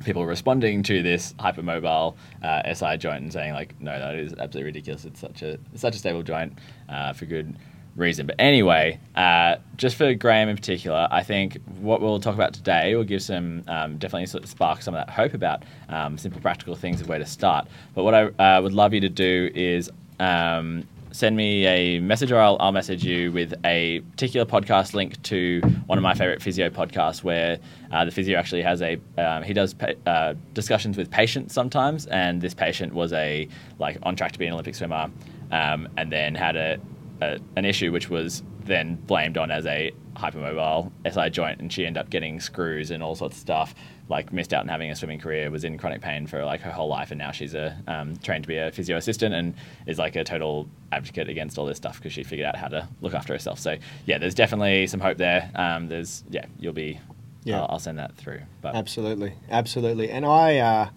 people 0.05 0.27
responding 0.27 0.83
to 0.83 1.03
this 1.03 1.33
hypermobile 1.39 2.15
uh, 2.43 2.75
SI 2.75 2.99
joint 2.99 3.23
and 3.23 3.33
saying 3.33 3.55
like, 3.55 3.81
no, 3.81 3.99
that 3.99 4.15
is 4.17 4.33
absolutely 4.33 4.65
ridiculous. 4.65 5.07
It's 5.07 5.21
such 5.21 5.41
a 5.41 5.53
it's 5.73 5.81
such 5.81 5.95
a 5.97 5.99
stable 5.99 6.23
joint 6.23 6.53
uh, 6.91 7.15
for 7.15 7.25
good 7.25 7.57
reason. 7.97 8.27
But 8.27 8.37
anyway, 8.39 9.01
uh, 9.15 9.57
just 9.77 9.97
for 9.97 10.15
Graham 10.15 10.49
in 10.49 10.57
particular, 10.57 11.09
I 11.11 11.23
think 11.23 11.59
what 11.81 12.01
we'll 12.01 12.21
talk 12.21 12.35
about 12.35 12.53
today 12.53 12.95
will 12.95 13.05
give 13.05 13.23
some 13.23 13.65
um, 13.69 13.99
definitely 13.99 14.27
sort 14.27 14.45
of 14.45 14.51
spark 14.51 14.83
some 14.83 14.95
of 14.95 15.07
that 15.07 15.13
hope 15.13 15.35
about 15.35 15.65
um, 15.89 16.19
simple 16.19 16.41
practical 16.41 16.75
things 16.77 17.01
of 17.01 17.09
where 17.09 17.19
to 17.19 17.27
start. 17.27 17.67
But 17.95 18.05
what 18.05 18.15
I 18.15 18.27
uh, 18.27 18.63
would 18.63 18.73
love 18.73 18.95
you 18.95 19.01
to 19.01 19.09
do 19.09 19.51
is. 19.55 19.91
Um, 20.19 20.87
Send 21.13 21.37
me 21.37 21.67
a 21.67 21.99
message, 21.99 22.31
or 22.31 22.39
I'll, 22.39 22.57
I'll 22.61 22.71
message 22.71 23.05
you 23.05 23.33
with 23.33 23.53
a 23.65 23.99
particular 24.13 24.47
podcast 24.47 24.95
link 24.95 25.21
to 25.25 25.61
one 25.87 25.99
of 25.99 26.03
my 26.05 26.15
favorite 26.15 26.41
physio 26.41 26.71
podcasts, 26.71 27.25
where 27.25 27.59
uh, 27.91 28.05
the 28.05 28.13
physio 28.13 28.39
actually 28.39 28.63
has 28.63 28.81
a 28.81 28.97
um, 29.19 29.43
he 29.43 29.53
does 29.53 29.75
pa- 29.75 29.95
uh, 30.07 30.35
discussions 30.55 30.97
with 30.97 31.11
patients 31.11 31.53
sometimes, 31.53 32.07
and 32.07 32.41
this 32.41 32.55
patient 32.55 32.95
was 32.95 33.13
a 33.13 33.49
like 33.81 33.99
on 34.05 34.15
track 34.15 34.31
to 34.31 34.39
be 34.39 34.47
an 34.47 34.53
Olympic 34.53 34.77
swimmer, 34.77 35.11
um, 35.51 35.89
and 35.97 36.13
then 36.13 36.37
had 36.37 36.55
a, 36.55 36.79
a 37.21 37.39
an 37.57 37.65
issue 37.65 37.93
which 37.93 38.09
was 38.09 38.43
then 38.65 38.97
blamed 39.07 39.37
on 39.37 39.51
as 39.51 39.67
a 39.67 39.93
hypermobile 40.17 40.91
SI 41.11 41.31
joint, 41.31 41.61
and 41.61 41.73
she 41.73 41.87
ended 41.87 42.01
up 42.01 42.11
getting 42.11 42.41
screws 42.41 42.91
and 42.91 43.03
all 43.03 43.15
sorts 43.15 43.37
of 43.37 43.41
stuff. 43.41 43.75
Like 44.09 44.33
missed 44.33 44.53
out 44.53 44.63
on 44.63 44.69
having 44.69 44.91
a 44.91 44.97
swimming 44.97 45.21
career, 45.21 45.51
was 45.51 45.63
in 45.65 45.79
chronic 45.79 46.01
pain 46.01 46.27
for 46.27 46.45
like 46.45 46.61
her 46.63 46.71
whole 46.71 46.89
life, 46.89 47.11
and 47.11 47.19
now 47.19 47.31
she's 47.31 47.55
a 47.55 47.77
um, 47.87 48.17
trained 48.17 48.45
to 48.45 48.49
be 48.49 48.57
a 48.57 48.73
physio 48.73 48.97
assistant 48.97 49.35
and 49.35 49.55
is 49.87 49.99
like 49.99 50.17
a 50.17 50.25
total 50.25 50.69
advocate 50.93 51.29
against 51.29 51.59
all 51.59 51.67
this 51.67 51.77
stuff 51.77 51.99
because 51.99 52.13
she 52.13 52.25
figured 52.25 52.47
out 52.47 52.57
how 52.57 52.69
to 52.69 52.89
look 53.01 53.15
after 53.15 53.33
herself. 53.33 53.59
So 53.59 53.77
yeah, 54.07 54.19
there's 54.19 54.35
definitely 54.35 54.87
some 54.89 55.01
hope 55.01 55.17
there. 55.19 55.51
Um, 55.55 55.89
there's 55.89 56.25
yeah, 56.31 56.47
you'll 56.59 56.73
be. 56.73 56.99
Yeah. 57.45 57.61
I'll, 57.61 57.69
I'll 57.71 57.79
send 57.79 57.99
that 57.99 58.17
through. 58.17 58.43
But 58.61 58.75
Absolutely, 58.75 59.33
absolutely. 59.51 60.11
And 60.11 60.27
I, 60.27 60.59
uh, 60.59 60.91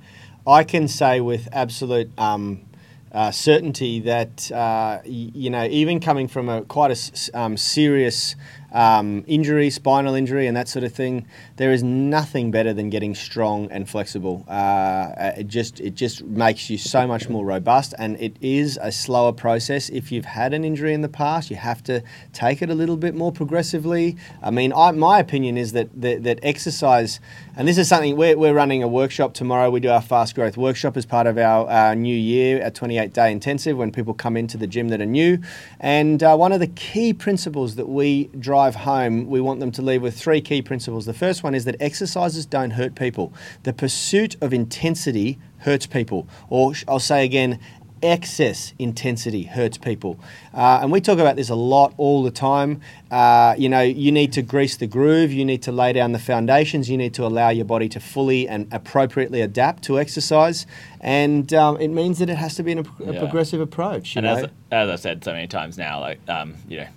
I 0.45 0.65
can 0.65 0.89
say 0.89 1.21
with 1.21 1.47
absolute 1.53 2.11
um, 2.19 2.65
uh, 3.13 3.31
certainty 3.31 3.99
that 3.99 4.51
uh, 4.51 4.99
you 5.05 5.49
know, 5.49 5.65
even 5.65 5.99
coming 5.99 6.27
from 6.27 6.49
a 6.49 6.63
quite 6.63 6.91
a 6.91 7.39
um, 7.39 7.57
serious 7.57 8.35
um, 8.73 9.23
injury, 9.27 9.69
spinal 9.69 10.15
injury, 10.15 10.47
and 10.47 10.57
that 10.57 10.67
sort 10.67 10.83
of 10.83 10.91
thing, 10.93 11.27
there 11.57 11.71
is 11.71 11.83
nothing 11.83 12.51
better 12.51 12.73
than 12.73 12.89
getting 12.89 13.13
strong 13.13 13.71
and 13.71 13.87
flexible. 13.87 14.43
Uh, 14.47 15.11
it 15.37 15.47
just 15.47 15.79
it 15.79 15.93
just 15.93 16.23
makes 16.23 16.69
you 16.69 16.77
so 16.77 17.05
much 17.07 17.29
more 17.29 17.45
robust, 17.45 17.93
and 17.99 18.19
it 18.19 18.35
is 18.41 18.79
a 18.81 18.91
slower 18.91 19.31
process. 19.31 19.89
If 19.89 20.11
you've 20.11 20.25
had 20.25 20.53
an 20.53 20.65
injury 20.65 20.93
in 20.93 21.01
the 21.01 21.09
past, 21.09 21.51
you 21.51 21.55
have 21.55 21.83
to 21.83 22.03
take 22.33 22.61
it 22.61 22.69
a 22.69 22.75
little 22.75 22.97
bit 22.97 23.13
more 23.13 23.31
progressively. 23.31 24.17
I 24.41 24.49
mean, 24.49 24.73
I, 24.73 24.91
my 24.91 25.19
opinion 25.19 25.57
is 25.57 25.73
that, 25.73 25.89
that 26.01 26.23
that 26.23 26.39
exercise, 26.41 27.19
and 27.55 27.67
this 27.67 27.77
is 27.77 27.87
something 27.87 28.17
we're, 28.17 28.37
we're 28.37 28.53
running 28.53 28.81
a 28.81 28.87
workshop 28.87 29.35
tomorrow. 29.35 29.69
We 29.69 29.79
do 29.81 29.89
our 29.89 30.01
fast 30.01 30.33
growth 30.33 30.57
workshop 30.57 30.97
as 30.97 31.05
part 31.05 31.27
of 31.27 31.37
our 31.37 31.69
uh, 31.69 31.93
new 31.93 32.15
year, 32.15 32.65
a 32.65 32.71
28 32.71 33.13
day 33.13 33.31
intensive, 33.31 33.77
when 33.77 33.91
people 33.91 34.15
come 34.15 34.35
into 34.35 34.57
the 34.57 34.67
gym 34.67 34.89
that 34.89 34.99
are 34.99 35.05
new. 35.05 35.37
And 35.79 36.23
uh, 36.23 36.35
one 36.35 36.51
of 36.51 36.59
the 36.59 36.67
key 36.67 37.13
principles 37.13 37.75
that 37.75 37.87
we 37.87 38.25
drive 38.39 38.62
home, 38.71 39.27
we 39.27 39.41
want 39.41 39.59
them 39.59 39.71
to 39.71 39.81
leave 39.81 40.01
with 40.01 40.19
three 40.19 40.41
key 40.41 40.61
principles. 40.61 41.05
The 41.05 41.13
first 41.13 41.43
one 41.43 41.53
is 41.53 41.65
that 41.65 41.75
exercises 41.79 42.45
don't 42.45 42.71
hurt 42.71 42.95
people. 42.95 43.33
The 43.63 43.73
pursuit 43.73 44.35
of 44.41 44.53
intensity 44.53 45.37
hurts 45.59 45.85
people. 45.85 46.27
Or 46.49 46.73
I'll 46.87 46.99
say 46.99 47.23
again, 47.25 47.59
excess 48.01 48.73
intensity 48.77 49.43
hurts 49.43 49.77
people. 49.77 50.19
Uh, 50.53 50.79
and 50.81 50.91
we 50.91 50.99
talk 50.99 51.19
about 51.19 51.37
this 51.37 51.49
a 51.49 51.55
lot 51.55 51.93
all 51.97 52.21
the 52.21 52.31
time. 52.31 52.81
Uh, 53.09 53.55
you 53.57 53.69
know, 53.69 53.79
you 53.79 54.11
need 54.11 54.33
to 54.33 54.41
grease 54.41 54.75
the 54.75 54.87
groove, 54.87 55.31
you 55.31 55.45
need 55.45 55.61
to 55.63 55.71
lay 55.71 55.93
down 55.93 56.11
the 56.11 56.19
foundations, 56.19 56.89
you 56.89 56.97
need 56.97 57.13
to 57.13 57.25
allow 57.25 57.49
your 57.49 57.63
body 57.65 57.87
to 57.87 57.99
fully 58.01 58.47
and 58.47 58.67
appropriately 58.73 59.39
adapt 59.39 59.83
to 59.83 59.97
exercise. 59.99 60.65
And 60.99 61.53
um, 61.53 61.79
it 61.79 61.87
means 61.89 62.19
that 62.19 62.29
it 62.29 62.35
has 62.35 62.55
to 62.55 62.63
be 62.63 62.73
an, 62.73 62.79
a 62.79 63.13
Yeah. 63.13 63.19
progressive 63.19 63.61
approach. 63.61 64.15
You 64.15 64.19
and 64.19 64.27
know? 64.27 64.43
as, 64.45 64.51
as 64.71 64.89
I've 64.89 64.99
said 64.99 65.23
so 65.23 65.31
many 65.31 65.47
times 65.47 65.77
now, 65.77 66.01
like 66.01 66.19
um, 66.27 66.55
you 66.67 66.79
know, 66.81 66.87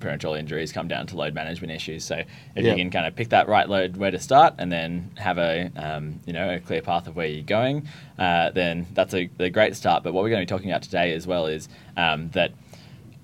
parental 0.00 0.34
injuries 0.34 0.72
come 0.72 0.88
down 0.88 1.06
to 1.08 1.16
load 1.16 1.34
management 1.34 1.72
issues. 1.72 2.04
So 2.04 2.16
if 2.16 2.64
Yeah. 2.64 2.70
you 2.72 2.76
can 2.76 2.90
kind 2.90 3.06
of 3.06 3.14
pick 3.16 3.28
that 3.30 3.48
right 3.48 3.68
load 3.68 3.96
where 3.96 4.10
to 4.10 4.18
start, 4.18 4.54
and 4.58 4.70
then 4.70 5.10
have 5.16 5.38
a 5.38 5.70
um, 5.76 6.20
you 6.26 6.32
know 6.32 6.54
a 6.54 6.60
clear 6.60 6.82
path 6.82 7.06
of 7.06 7.16
where 7.16 7.26
you're 7.26 7.42
going, 7.42 7.86
uh, 8.18 8.50
then 8.50 8.86
that's 8.94 9.14
a, 9.14 9.28
a 9.38 9.50
great 9.50 9.76
start. 9.76 10.02
But 10.02 10.12
what 10.12 10.22
we're 10.22 10.30
going 10.30 10.46
to 10.46 10.52
be 10.52 10.56
talking 10.56 10.70
about 10.70 10.82
today 10.82 11.12
as 11.14 11.26
well 11.26 11.46
is 11.46 11.68
um, 11.96 12.30
that 12.30 12.52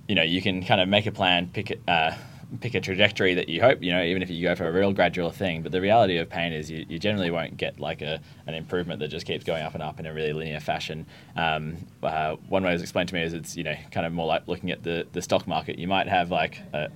you 0.09 0.15
know 0.15 0.23
you 0.23 0.43
can 0.43 0.65
kind 0.65 0.81
of 0.81 0.89
make 0.89 1.07
a 1.07 1.13
plan, 1.13 1.49
pick 1.53 1.71
it. 1.71 1.81
Uh, 1.89 2.13
pick 2.61 2.75
a 2.75 2.81
trajectory 2.81 3.35
that 3.35 3.49
you 3.49 3.61
hope 3.61 3.83
you 3.83 3.93
know 3.93 4.03
even 4.03 4.23
if 4.23 4.31
you 4.31 4.43
go 4.43 4.55
for 4.55 4.69
a 4.69 4.73
real 4.73 4.93
gradual 4.93 5.31
thing. 5.31 5.63
But 5.63 5.73
the 5.73 5.81
reality 5.81 6.17
of 6.19 6.29
pain 6.29 6.53
is 6.53 6.71
you, 6.71 6.85
you 6.89 6.99
generally 6.99 7.31
won't 7.31 7.57
get 7.57 7.81
like 7.81 8.03
a 8.03 8.21
an 8.47 8.55
improvement 8.55 9.01
that 9.01 9.09
just 9.09 9.27
keeps 9.27 9.45
going 9.45 9.63
up 9.63 9.75
and 9.75 9.83
up 9.83 10.01
in 10.01 10.07
a 10.07 10.13
really 10.13 10.33
linear 10.33 10.61
fashion. 10.61 11.07
Um, 11.37 11.77
uh, 12.03 12.37
one 12.49 12.63
way 12.63 12.71
it 12.71 12.75
was 12.75 12.83
explained 12.83 13.09
to 13.11 13.15
me 13.15 13.23
is 13.23 13.33
it's 13.33 13.57
you 13.57 13.65
know 13.65 13.77
kind 13.91 14.07
of 14.07 14.13
more 14.13 14.27
like 14.27 14.47
looking 14.49 14.71
at 14.71 14.83
the 14.83 15.07
the 15.13 15.23
stock 15.23 15.47
market. 15.47 15.79
You 15.79 15.89
might 15.89 16.09
have 16.09 16.31
like 16.31 16.61
a, 16.73 16.91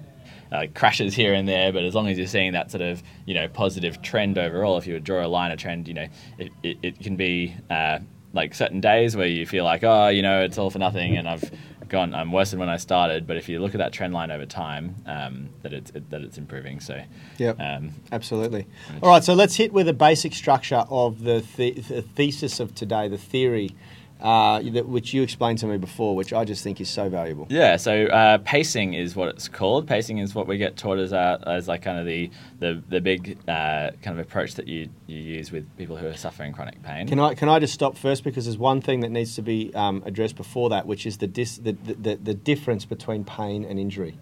uh, 0.50 0.66
crashes 0.74 1.14
here 1.14 1.34
and 1.34 1.48
there, 1.48 1.72
but 1.72 1.84
as 1.84 1.94
long 1.94 2.08
as 2.08 2.16
you're 2.16 2.26
seeing 2.26 2.52
that 2.52 2.70
sort 2.70 2.82
of 2.82 3.02
you 3.26 3.34
know 3.34 3.48
positive 3.48 4.00
trend 4.02 4.38
overall, 4.38 4.78
if 4.78 4.86
you 4.86 4.94
would 4.94 5.04
draw 5.04 5.24
a 5.24 5.28
line 5.28 5.50
of 5.50 5.58
trend, 5.58 5.88
you 5.88 5.94
know 5.94 6.06
it, 6.38 6.52
it, 6.62 6.78
it 6.82 7.00
can 7.00 7.16
be 7.16 7.54
uh, 7.70 7.98
like 8.32 8.54
certain 8.54 8.80
days 8.80 9.16
where 9.16 9.26
you 9.26 9.46
feel 9.46 9.64
like 9.64 9.82
oh 9.84 10.08
you 10.08 10.22
know 10.22 10.42
it's 10.42 10.58
all 10.58 10.70
for 10.70 10.78
nothing 10.78 11.16
and 11.16 11.28
I've 11.28 11.50
gone, 11.88 12.14
I'm 12.14 12.32
worse 12.32 12.50
than 12.50 12.60
when 12.60 12.68
I 12.68 12.76
started. 12.76 13.26
But 13.26 13.36
if 13.36 13.48
you 13.48 13.58
look 13.60 13.74
at 13.74 13.78
that 13.78 13.92
trend 13.92 14.12
line 14.14 14.30
over 14.30 14.46
time, 14.46 14.94
um, 15.06 15.48
that 15.62 15.72
it's 15.72 15.90
it, 15.92 16.08
that 16.10 16.22
it's 16.22 16.38
improving. 16.38 16.80
So, 16.80 17.00
Yep. 17.38 17.60
um, 17.60 17.90
Absolutely. 18.12 18.66
All 19.02 19.10
right, 19.10 19.22
so 19.24 19.34
let's 19.34 19.56
hit 19.56 19.72
with 19.72 19.88
a 19.88 19.92
basic 19.92 20.34
structure 20.34 20.84
of 20.90 21.22
the, 21.22 21.44
the, 21.56 21.72
the 21.72 22.02
thesis 22.02 22.60
of 22.60 22.74
today, 22.74 23.08
the 23.08 23.18
theory, 23.18 23.74
uh, 24.20 24.60
which 24.60 25.14
you 25.14 25.22
explained 25.22 25.58
to 25.58 25.66
me 25.66 25.78
before, 25.78 26.16
which 26.16 26.32
I 26.32 26.44
just 26.44 26.64
think 26.64 26.80
is 26.80 26.88
so 26.88 27.08
valuable. 27.08 27.46
Yeah, 27.48 27.76
so 27.76 28.06
uh, 28.06 28.38
pacing 28.38 28.94
is 28.94 29.14
what 29.14 29.28
it's 29.28 29.48
called. 29.48 29.86
Pacing 29.86 30.18
is 30.18 30.34
what 30.34 30.46
we 30.46 30.58
get 30.58 30.76
taught 30.76 30.98
as, 30.98 31.12
uh, 31.12 31.38
as 31.46 31.68
like 31.68 31.82
kind 31.82 31.98
of 31.98 32.06
the 32.06 32.30
the, 32.58 32.82
the 32.88 33.00
big 33.00 33.38
uh, 33.46 33.90
kind 34.02 34.18
of 34.18 34.26
approach 34.26 34.54
that 34.54 34.66
you, 34.66 34.88
you 35.06 35.18
use 35.18 35.52
with 35.52 35.64
people 35.76 35.96
who 35.96 36.06
are 36.06 36.16
suffering 36.16 36.52
chronic 36.52 36.82
pain. 36.82 37.06
Can 37.06 37.20
I 37.20 37.34
can 37.34 37.48
I 37.48 37.58
just 37.58 37.74
stop 37.74 37.96
first 37.96 38.24
because 38.24 38.46
there's 38.46 38.58
one 38.58 38.80
thing 38.80 39.00
that 39.00 39.10
needs 39.10 39.34
to 39.36 39.42
be 39.42 39.72
um, 39.74 40.02
addressed 40.04 40.36
before 40.36 40.68
that, 40.70 40.86
which 40.86 41.06
is 41.06 41.18
the, 41.18 41.26
dis, 41.26 41.58
the, 41.58 41.72
the 41.72 41.94
the 41.94 42.16
the 42.16 42.34
difference 42.34 42.84
between 42.84 43.24
pain 43.24 43.64
and 43.64 43.78
injury. 43.78 44.18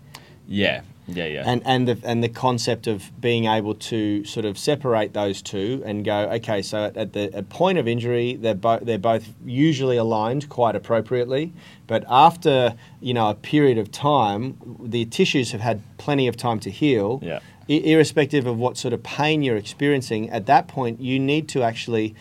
yeah, 0.47 0.83
yeah, 1.09 1.27
yeah. 1.27 1.43
and 1.47 1.63
and 1.65 1.87
the 1.89 1.99
and 2.05 2.23
the 2.23 2.29
concept 2.29 2.87
of 2.87 3.11
being 3.21 3.45
able 3.47 3.75
to 3.75 4.25
sort 4.25 4.45
of 4.45 4.59
separate 4.59 5.13
those 5.13 5.41
two 5.43 5.83
and 5.87 6.05
go 6.05 6.29
okay 6.33 6.63
so 6.63 6.85
at, 6.87 6.97
at 6.97 7.13
the 7.13 7.33
at 7.35 7.49
point 7.49 7.79
of 7.79 7.87
injury 7.87 8.35
they're 8.35 8.55
both 8.55 8.83
they're 8.85 8.99
both 8.99 9.33
usually 9.45 9.97
aligned 9.97 10.49
quite 10.49 10.75
appropriately 10.77 11.53
but 11.87 12.05
after 12.09 12.75
you 13.01 13.15
know 13.15 13.31
a 13.31 13.35
period 13.35 13.79
of 13.79 13.91
time 13.93 14.57
the 14.83 15.05
tissues 15.07 15.53
have 15.53 15.61
had 15.61 15.81
plenty 15.99 16.27
of 16.27 16.37
time 16.37 16.59
to 16.61 16.71
heal 16.71 17.21
Yeah. 17.23 17.39
I- 17.69 17.73
irrespective 17.73 18.47
of 18.47 18.59
what 18.59 18.77
sort 18.77 18.93
of 18.95 19.03
pain 19.03 19.43
you're 19.43 19.57
experiencing 19.57 20.31
at 20.31 20.47
that 20.47 20.69
point 20.69 21.01
you 21.01 21.19
need 21.19 21.49
to 21.51 21.63
actually 21.63 22.15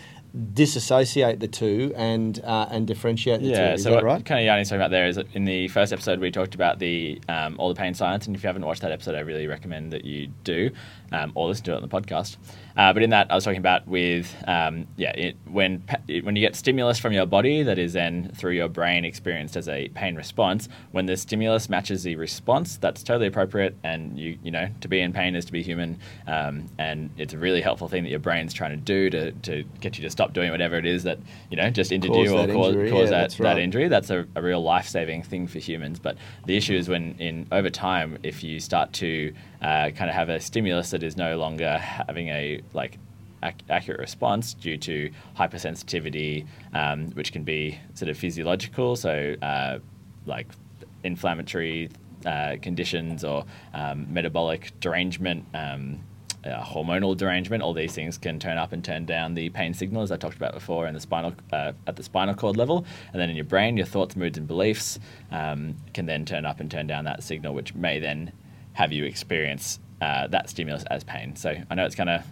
disassociate 0.54 1.40
the 1.40 1.48
two 1.48 1.94
and 1.96 2.42
uh, 2.44 2.68
and 2.70 2.88
differentiate 2.88 3.42
the 3.42 3.48
two 3.48 3.54
Yeah, 3.54 3.74
is 3.74 3.84
so 3.84 3.90
that 3.90 3.96
what 3.96 4.04
right 4.04 4.26
kind 4.26 4.40
of 4.40 4.46
Yanni's 4.46 4.70
talking 4.70 4.82
about 4.82 4.92
there 4.92 5.08
is 5.08 5.16
that 5.16 5.28
in 5.34 5.46
the 5.46 5.68
first 5.70 5.94
episode 5.94 6.20
we 6.20 6.32
talked 6.32 6.56
about 6.56 6.80
the 6.80 7.22
um, 7.30 7.56
all 7.58 7.70
the 7.70 7.76
pain 7.76 7.94
science, 7.94 8.28
and 8.28 8.36
if 8.36 8.44
you 8.44 8.48
haven't 8.48 8.66
watched 8.66 8.82
that 8.82 8.92
episode, 8.92 9.16
I 9.16 9.20
really 9.20 9.48
recommend 9.48 9.94
that 9.94 10.04
you 10.04 10.28
do, 10.44 10.72
um, 11.12 11.32
or 11.36 11.48
listen 11.48 11.66
to 11.66 11.74
it 11.74 11.76
on 11.76 11.82
the 11.82 11.88
podcast. 11.88 12.38
Uh, 12.78 12.92
but 12.92 13.04
in 13.04 13.10
that, 13.12 13.28
I 13.32 13.36
was 13.36 13.44
talking 13.44 13.60
about 13.60 13.88
with 13.88 14.36
um, 14.48 14.88
yeah, 14.98 15.12
it, 15.12 15.38
when 15.50 15.84
it, 16.08 16.26
when 16.26 16.36
you 16.36 16.42
get 16.42 16.56
stimulus 16.56 17.00
from 17.00 17.14
your 17.14 17.26
body 17.26 17.64
that 17.64 17.80
is 17.80 17.94
then 17.94 18.32
through 18.36 18.52
your 18.52 18.68
brain 18.68 19.06
experienced 19.06 19.56
as 19.56 19.70
a 19.70 19.88
pain 19.90 20.16
response, 20.16 20.68
when 20.92 21.06
the 21.06 21.16
stimulus 21.16 21.70
matches 21.70 22.04
the 22.04 22.16
response, 22.16 22.78
that's 22.78 23.02
totally 23.04 23.28
appropriate, 23.28 23.76
and 23.84 24.18
you 24.20 24.38
you 24.44 24.52
know 24.52 24.68
to 24.82 24.88
be 24.88 25.00
in 25.00 25.14
pain 25.14 25.36
is 25.36 25.46
to 25.46 25.52
be 25.52 25.64
human, 25.64 25.98
um, 26.28 26.66
and 26.78 27.10
it's 27.18 27.34
a 27.34 27.38
really 27.38 27.62
helpful 27.62 27.88
thing 27.88 28.04
that 28.04 28.10
your 28.10 28.20
brain's 28.20 28.54
trying 28.54 28.72
to 28.72 28.78
do 28.78 29.10
to, 29.10 29.32
to 29.32 29.64
get 29.80 29.98
you 29.98 30.04
to 30.04 30.10
stop 30.10 30.34
doing 30.34 30.52
whatever 30.52 30.76
it 30.76 30.86
is 30.86 31.04
that 31.04 31.20
you 31.50 31.58
know 31.58 31.70
just 31.70 31.92
injured 31.92 32.12
Cause 32.12 32.26
you 32.26 32.38
or 32.38 32.48
cause, 32.48 32.74
injury, 32.74 32.92
cause 32.92 33.04
yeah, 33.06 33.10
that, 33.10 33.22
that's 33.22 33.38
that 33.38 33.58
injury. 33.58 33.88
That's 33.88 34.10
a, 34.10 34.28
a 34.36 34.42
real 34.42 34.62
life 34.62 34.88
saving 34.88 35.24
thing 35.24 35.48
for 35.48 35.60
humans. 35.60 36.00
But 36.00 36.18
the 36.46 36.58
issue 36.58 36.76
is 36.76 36.90
when, 36.90 37.16
in 37.20 37.48
over 37.52 37.70
time, 37.70 38.18
if 38.24 38.44
you 38.44 38.60
start 38.60 38.92
to 38.94 39.34
uh, 39.62 39.90
kind 39.92 40.10
of 40.10 40.16
have 40.16 40.30
a 40.30 40.40
stimulus 40.40 40.92
that 40.92 41.04
is 41.04 41.18
no 41.18 41.38
longer 41.38 41.78
having 41.78 42.30
a 42.30 42.62
like 42.74 42.98
ac- 43.44 43.56
accurate 43.70 44.00
response 44.00 44.54
due 44.54 44.78
to 44.78 45.12
hypersensitivity, 45.38 46.46
um, 46.74 47.12
which 47.12 47.32
can 47.32 47.44
be 47.44 47.80
sort 47.94 48.10
of 48.10 48.18
physiological, 48.18 48.96
so 48.96 49.36
uh, 49.42 49.80
like 50.26 50.48
inflammatory 51.04 51.90
uh, 52.26 52.56
conditions 52.62 53.24
or 53.24 53.46
um, 53.74 54.12
metabolic 54.12 54.72
derangement. 54.80 55.46
Um, 55.54 56.02
uh, 56.46 56.64
hormonal 56.64 57.18
derangement, 57.18 57.64
all 57.64 57.74
these 57.74 57.94
things 57.94 58.20
can 58.20 58.40
turn 58.40 58.58
up 58.58 58.72
and 58.72 58.84
turn 58.84 59.04
down 59.04 59.34
the 59.34 59.50
pain 59.50 59.74
signal, 59.74 60.04
as 60.04 60.12
I 60.12 60.18
talked 60.18 60.38
about 60.38 60.54
before, 60.54 60.86
in 60.86 60.94
the 60.94 61.00
spinal 61.00 61.34
uh, 61.52 61.72
at 61.88 61.96
the 61.96 62.04
spinal 62.04 62.36
cord 62.36 62.56
level, 62.56 62.86
and 63.12 63.20
then 63.20 63.32
in 63.32 63.36
your 63.36 63.46
brain, 63.46 63.78
your 63.78 63.88
thoughts, 63.88 64.16
moods, 64.16 64.38
and 64.38 64.48
beliefs 64.48 65.00
um, 65.32 65.76
can 65.96 66.06
then 66.06 66.24
turn 66.24 66.46
up 66.46 66.60
and 66.60 66.70
turn 66.70 66.86
down 66.86 67.06
that 67.06 67.24
signal, 67.24 67.56
which 67.56 67.74
may 67.74 67.98
then 68.00 68.32
have 68.76 68.92
you 68.92 69.06
experience 69.06 69.80
uh, 70.02 70.28
that 70.28 70.50
stimulus 70.50 70.84
as 70.92 71.04
pain. 71.04 71.36
So 71.36 71.56
I 71.70 71.76
know 71.76 71.86
it's 71.86 71.96
kind 71.96 72.10
of 72.10 72.24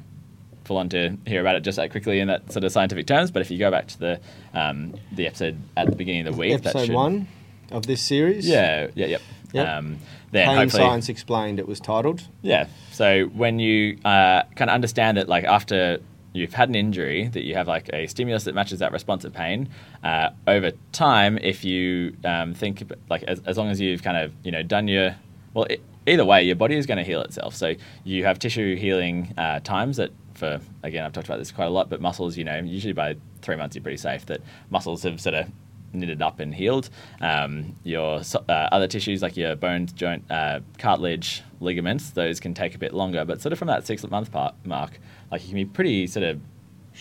full 0.65 0.77
on 0.77 0.89
to 0.89 1.17
hear 1.25 1.41
about 1.41 1.55
it 1.55 1.61
just 1.61 1.75
that 1.77 1.91
quickly 1.91 2.19
in 2.19 2.27
that 2.27 2.51
sort 2.51 2.63
of 2.63 2.71
scientific 2.71 3.07
terms, 3.07 3.31
but 3.31 3.41
if 3.41 3.51
you 3.51 3.57
go 3.57 3.71
back 3.71 3.87
to 3.87 3.99
the 3.99 4.21
um, 4.53 4.93
the 5.11 5.27
episode 5.27 5.57
at 5.75 5.89
the 5.89 5.95
beginning 5.95 6.27
of 6.27 6.35
the 6.35 6.39
week, 6.39 6.53
episode 6.53 6.85
should, 6.85 6.95
one 6.95 7.27
of 7.71 7.87
this 7.87 8.01
series 8.01 8.47
yeah, 8.47 8.87
yeah, 8.95 9.07
yep. 9.07 9.21
Yep. 9.53 9.67
Um, 9.67 9.99
then 10.31 10.47
pain 10.47 10.57
hopefully, 10.57 10.83
science 10.83 11.09
explained 11.09 11.59
it 11.59 11.67
was 11.67 11.79
titled 11.79 12.27
yeah. 12.41 12.67
So 12.91 13.25
when 13.25 13.59
you 13.59 13.97
uh, 14.05 14.43
kind 14.55 14.69
of 14.69 14.75
understand 14.75 15.17
that, 15.17 15.27
like 15.27 15.43
after 15.43 15.99
you've 16.33 16.53
had 16.53 16.69
an 16.69 16.75
injury, 16.75 17.27
that 17.27 17.43
you 17.43 17.53
have 17.55 17.67
like 17.67 17.89
a 17.93 18.07
stimulus 18.07 18.43
that 18.45 18.55
matches 18.55 18.79
that 18.79 18.91
response 18.91 19.23
of 19.23 19.33
pain. 19.33 19.69
Uh, 20.03 20.29
over 20.47 20.71
time, 20.91 21.37
if 21.37 21.63
you 21.63 22.15
um, 22.25 22.53
think 22.53 22.83
like 23.09 23.23
as, 23.23 23.41
as 23.45 23.57
long 23.57 23.69
as 23.69 23.79
you've 23.79 24.03
kind 24.03 24.17
of 24.17 24.33
you 24.43 24.51
know 24.51 24.63
done 24.63 24.87
your 24.87 25.15
well, 25.53 25.67
e 25.69 25.77
either 26.07 26.25
way, 26.25 26.43
your 26.43 26.55
body 26.55 26.75
is 26.75 26.85
going 26.85 26.97
to 26.97 27.03
heal 27.03 27.21
itself. 27.21 27.55
So 27.55 27.75
you 28.03 28.25
have 28.25 28.39
tissue 28.39 28.75
healing 28.75 29.33
uh, 29.37 29.59
times 29.61 29.97
that 29.97 30.11
for 30.33 30.59
again 30.81 31.05
I've 31.05 31.13
talked 31.13 31.27
about 31.27 31.37
this 31.39 31.51
quite 31.51 31.65
a 31.67 31.69
lot, 31.69 31.89
but 31.89 32.01
muscles, 32.01 32.37
you 32.37 32.43
know, 32.43 32.57
usually 32.57 32.93
by 32.93 33.15
three 33.41 33.55
months 33.55 33.75
you're 33.75 33.83
pretty 33.83 33.97
safe. 33.97 34.25
That 34.25 34.41
muscles 34.69 35.03
have 35.03 35.21
sort 35.21 35.35
of 35.35 35.49
knitted 35.93 36.23
up 36.23 36.39
and 36.39 36.55
healed. 36.55 36.89
Um, 37.21 37.75
your 37.83 38.21
uh, 38.49 38.51
other 38.51 38.87
tissues 38.87 39.21
like 39.21 39.37
your 39.37 39.55
bones, 39.55 39.93
joint, 39.93 40.23
uh, 40.31 40.61
cartilage, 40.79 41.43
ligaments, 41.59 42.09
those 42.09 42.39
can 42.39 42.53
take 42.55 42.73
a 42.73 42.79
bit 42.79 42.93
longer. 42.93 43.23
But 43.25 43.41
sort 43.41 43.53
of 43.53 43.59
from 43.59 43.67
that 43.67 43.85
six 43.85 44.03
month 44.09 44.31
part 44.31 44.55
mark, 44.65 44.99
like 45.31 45.41
you 45.43 45.49
can 45.49 45.55
be 45.55 45.65
pretty 45.65 46.07
sort 46.07 46.25
of 46.25 46.39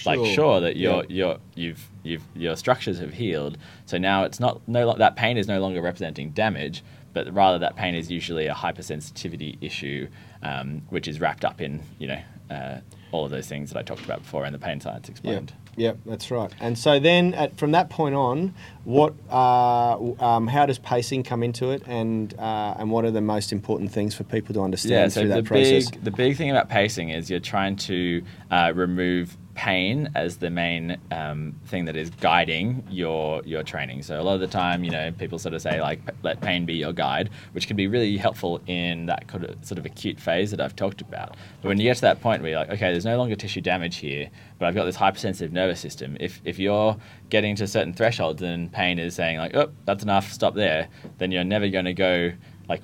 like 0.07 0.19
Sure. 0.19 0.27
sure 0.27 0.61
that 0.61 0.77
your 0.77 1.05
Yeah. 1.05 1.09
your 1.09 1.39
you've 1.55 1.89
you've 2.03 2.23
your 2.35 2.57
structures 2.57 2.99
have 2.99 3.15
healed. 3.15 3.57
So 3.87 3.97
now 3.99 4.25
it's 4.25 4.41
not 4.41 4.61
no 4.69 4.95
that 4.95 5.17
pain 5.17 5.37
is 5.39 5.49
no 5.49 5.59
longer 5.61 5.81
representing 5.81 6.31
damage, 6.31 6.83
but 7.13 7.33
rather 7.33 7.59
that 7.59 7.77
pain 7.77 7.95
is 7.95 8.11
usually 8.11 8.47
a 8.47 8.55
hypersensitivity 8.55 9.59
issue, 9.61 10.09
um, 10.43 10.83
which 10.91 11.09
is 11.09 11.21
wrapped 11.21 11.45
up 11.45 11.61
in 11.61 11.83
you 11.99 12.09
know 12.09 12.21
uh, 12.51 12.81
all 13.13 13.25
of 13.25 13.31
those 13.31 13.47
things 13.47 13.71
that 13.71 13.79
I 13.79 13.83
talked 13.83 14.05
about 14.05 14.23
before 14.23 14.47
in 14.47 14.53
the 14.53 14.59
pain 14.59 14.81
science 14.81 15.09
explained. 15.09 15.53
yeah, 15.77 15.93
that's 16.07 16.31
right. 16.31 16.51
And 16.61 16.79
so 16.79 16.99
then, 16.99 17.35
at, 17.35 17.57
from 17.59 17.73
that 17.73 17.91
point 17.91 18.15
on, 18.15 18.55
what, 18.85 19.15
uh, 19.31 19.97
um, 20.21 20.47
how 20.47 20.67
does 20.67 20.79
pacing 20.79 21.23
come 21.23 21.43
into 21.43 21.71
it, 21.71 21.83
and 21.87 22.33
uh, 22.39 22.75
and 22.79 22.91
what 22.91 23.05
are 23.05 23.11
the 23.11 23.21
most 23.21 23.53
important 23.53 23.93
things 23.93 24.15
for 24.15 24.25
people 24.25 24.55
to 24.55 24.63
understand 24.63 24.93
Yeah, 24.93 25.09
so 25.09 25.21
through 25.21 25.29
the 25.29 25.35
that 25.37 25.45
process? 25.45 25.91
big 25.91 26.05
the 26.05 26.11
big 26.11 26.37
thing 26.37 26.51
about 26.51 26.69
pacing 26.69 27.11
is 27.11 27.31
you're 27.31 27.41
trying 27.41 27.77
to 27.77 28.23
uh, 28.51 28.73
remove 28.75 29.37
pain 29.55 30.11
as 30.15 30.39
the 30.39 30.51
main 30.51 30.97
um, 31.11 31.55
thing 31.67 31.85
that 31.85 31.97
is 31.97 32.11
guiding 32.11 32.83
your 32.91 33.43
your 33.45 33.63
training. 33.63 34.03
So 34.03 34.21
a 34.21 34.23
lot 34.23 34.35
of 34.35 34.41
the 34.41 34.47
time, 34.47 34.85
you 34.85 34.91
know, 34.91 35.13
people 35.13 35.39
sort 35.39 35.55
of 35.55 35.63
say 35.63 35.81
like 35.81 36.01
let 36.23 36.41
pain 36.41 36.65
be 36.65 36.75
your 36.75 36.93
guide, 36.93 37.31
which 37.53 37.67
can 37.67 37.77
be 37.77 37.87
really 37.87 38.17
helpful 38.17 38.61
in 38.67 39.07
that 39.07 39.31
sort 39.63 39.79
of 39.79 39.87
acute 39.87 40.19
phase 40.19 40.51
that 40.51 40.61
I've 40.61 40.77
talked 40.77 41.01
about. 41.01 41.37
But 41.61 41.69
when 41.69 41.79
you 41.79 41.85
get 41.85 41.97
to 41.97 42.03
that 42.03 42.21
point 42.21 42.43
where 42.43 42.53
you're 42.53 42.61
like, 42.61 42.71
okay, 42.71 42.93
there's 42.93 43.05
no 43.05 43.19
longer 43.19 43.37
tissue 43.37 43.61
damage 43.61 43.97
here, 43.97 44.31
but 44.59 44.67
I've 44.67 44.75
got 44.75 44.85
this 44.85 44.97
hypersensitive 44.97 45.53
nervous 45.53 45.81
system. 45.81 46.17
If 46.19 46.41
if 46.45 46.59
you're 46.59 46.97
getting 47.29 47.55
to 47.57 47.67
certain 47.67 47.93
thresholds 47.93 48.43
and 48.43 48.73
pain 48.73 48.99
is 48.99 49.15
saying 49.15 49.39
like, 49.39 49.55
oh, 49.55 49.71
that's 49.85 50.03
enough, 50.03 50.33
stop 50.33 50.55
there, 50.55 50.89
then 51.19 51.31
you're 51.31 51.45
never 51.45 51.69
going 51.69 51.85
to 51.85 51.95
go 51.95 52.33
like 52.69 52.83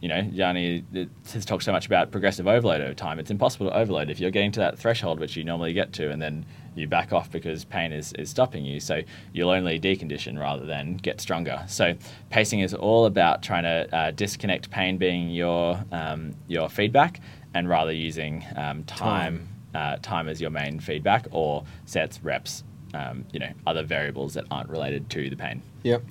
you 0.00 0.08
know, 0.08 0.26
Yanni 0.32 0.84
has 1.32 1.44
talked 1.44 1.62
so 1.62 1.72
much 1.72 1.86
about 1.86 2.10
progressive 2.10 2.46
overload 2.46 2.80
over 2.80 2.94
time. 2.94 3.18
It's 3.18 3.30
impossible 3.30 3.66
to 3.68 3.76
overload 3.76 4.08
if 4.08 4.18
you're 4.18 4.30
getting 4.30 4.52
to 4.52 4.60
that 4.60 4.78
threshold 4.78 5.20
which 5.20 5.36
you 5.36 5.44
normally 5.44 5.74
get 5.74 5.92
to, 5.94 6.10
and 6.10 6.20
then 6.20 6.46
you 6.74 6.86
back 6.86 7.12
off 7.12 7.30
because 7.30 7.64
pain 7.64 7.92
is, 7.92 8.12
is 8.14 8.30
stopping 8.30 8.64
you. 8.64 8.80
So 8.80 9.02
you'll 9.32 9.50
only 9.50 9.78
decondition 9.78 10.38
rather 10.38 10.64
than 10.64 10.96
get 10.96 11.20
stronger. 11.20 11.64
So 11.68 11.94
pacing 12.30 12.60
is 12.60 12.72
all 12.72 13.04
about 13.06 13.42
trying 13.42 13.64
to 13.64 13.94
uh, 13.94 14.10
disconnect 14.12 14.70
pain 14.70 14.96
being 14.96 15.30
your 15.30 15.84
um, 15.92 16.34
your 16.48 16.68
feedback, 16.70 17.20
and 17.52 17.68
rather 17.68 17.92
using 17.92 18.44
um, 18.56 18.84
time 18.84 19.48
uh, 19.74 19.96
time 20.02 20.28
as 20.28 20.40
your 20.40 20.50
main 20.50 20.80
feedback, 20.80 21.26
or 21.30 21.64
sets, 21.84 22.22
reps, 22.22 22.64
um, 22.94 23.24
you 23.32 23.38
know, 23.38 23.52
other 23.66 23.82
variables 23.82 24.34
that 24.34 24.44
aren't 24.50 24.70
related 24.70 25.10
to 25.10 25.28
the 25.28 25.36
pain. 25.36 25.62
Yep, 25.82 26.02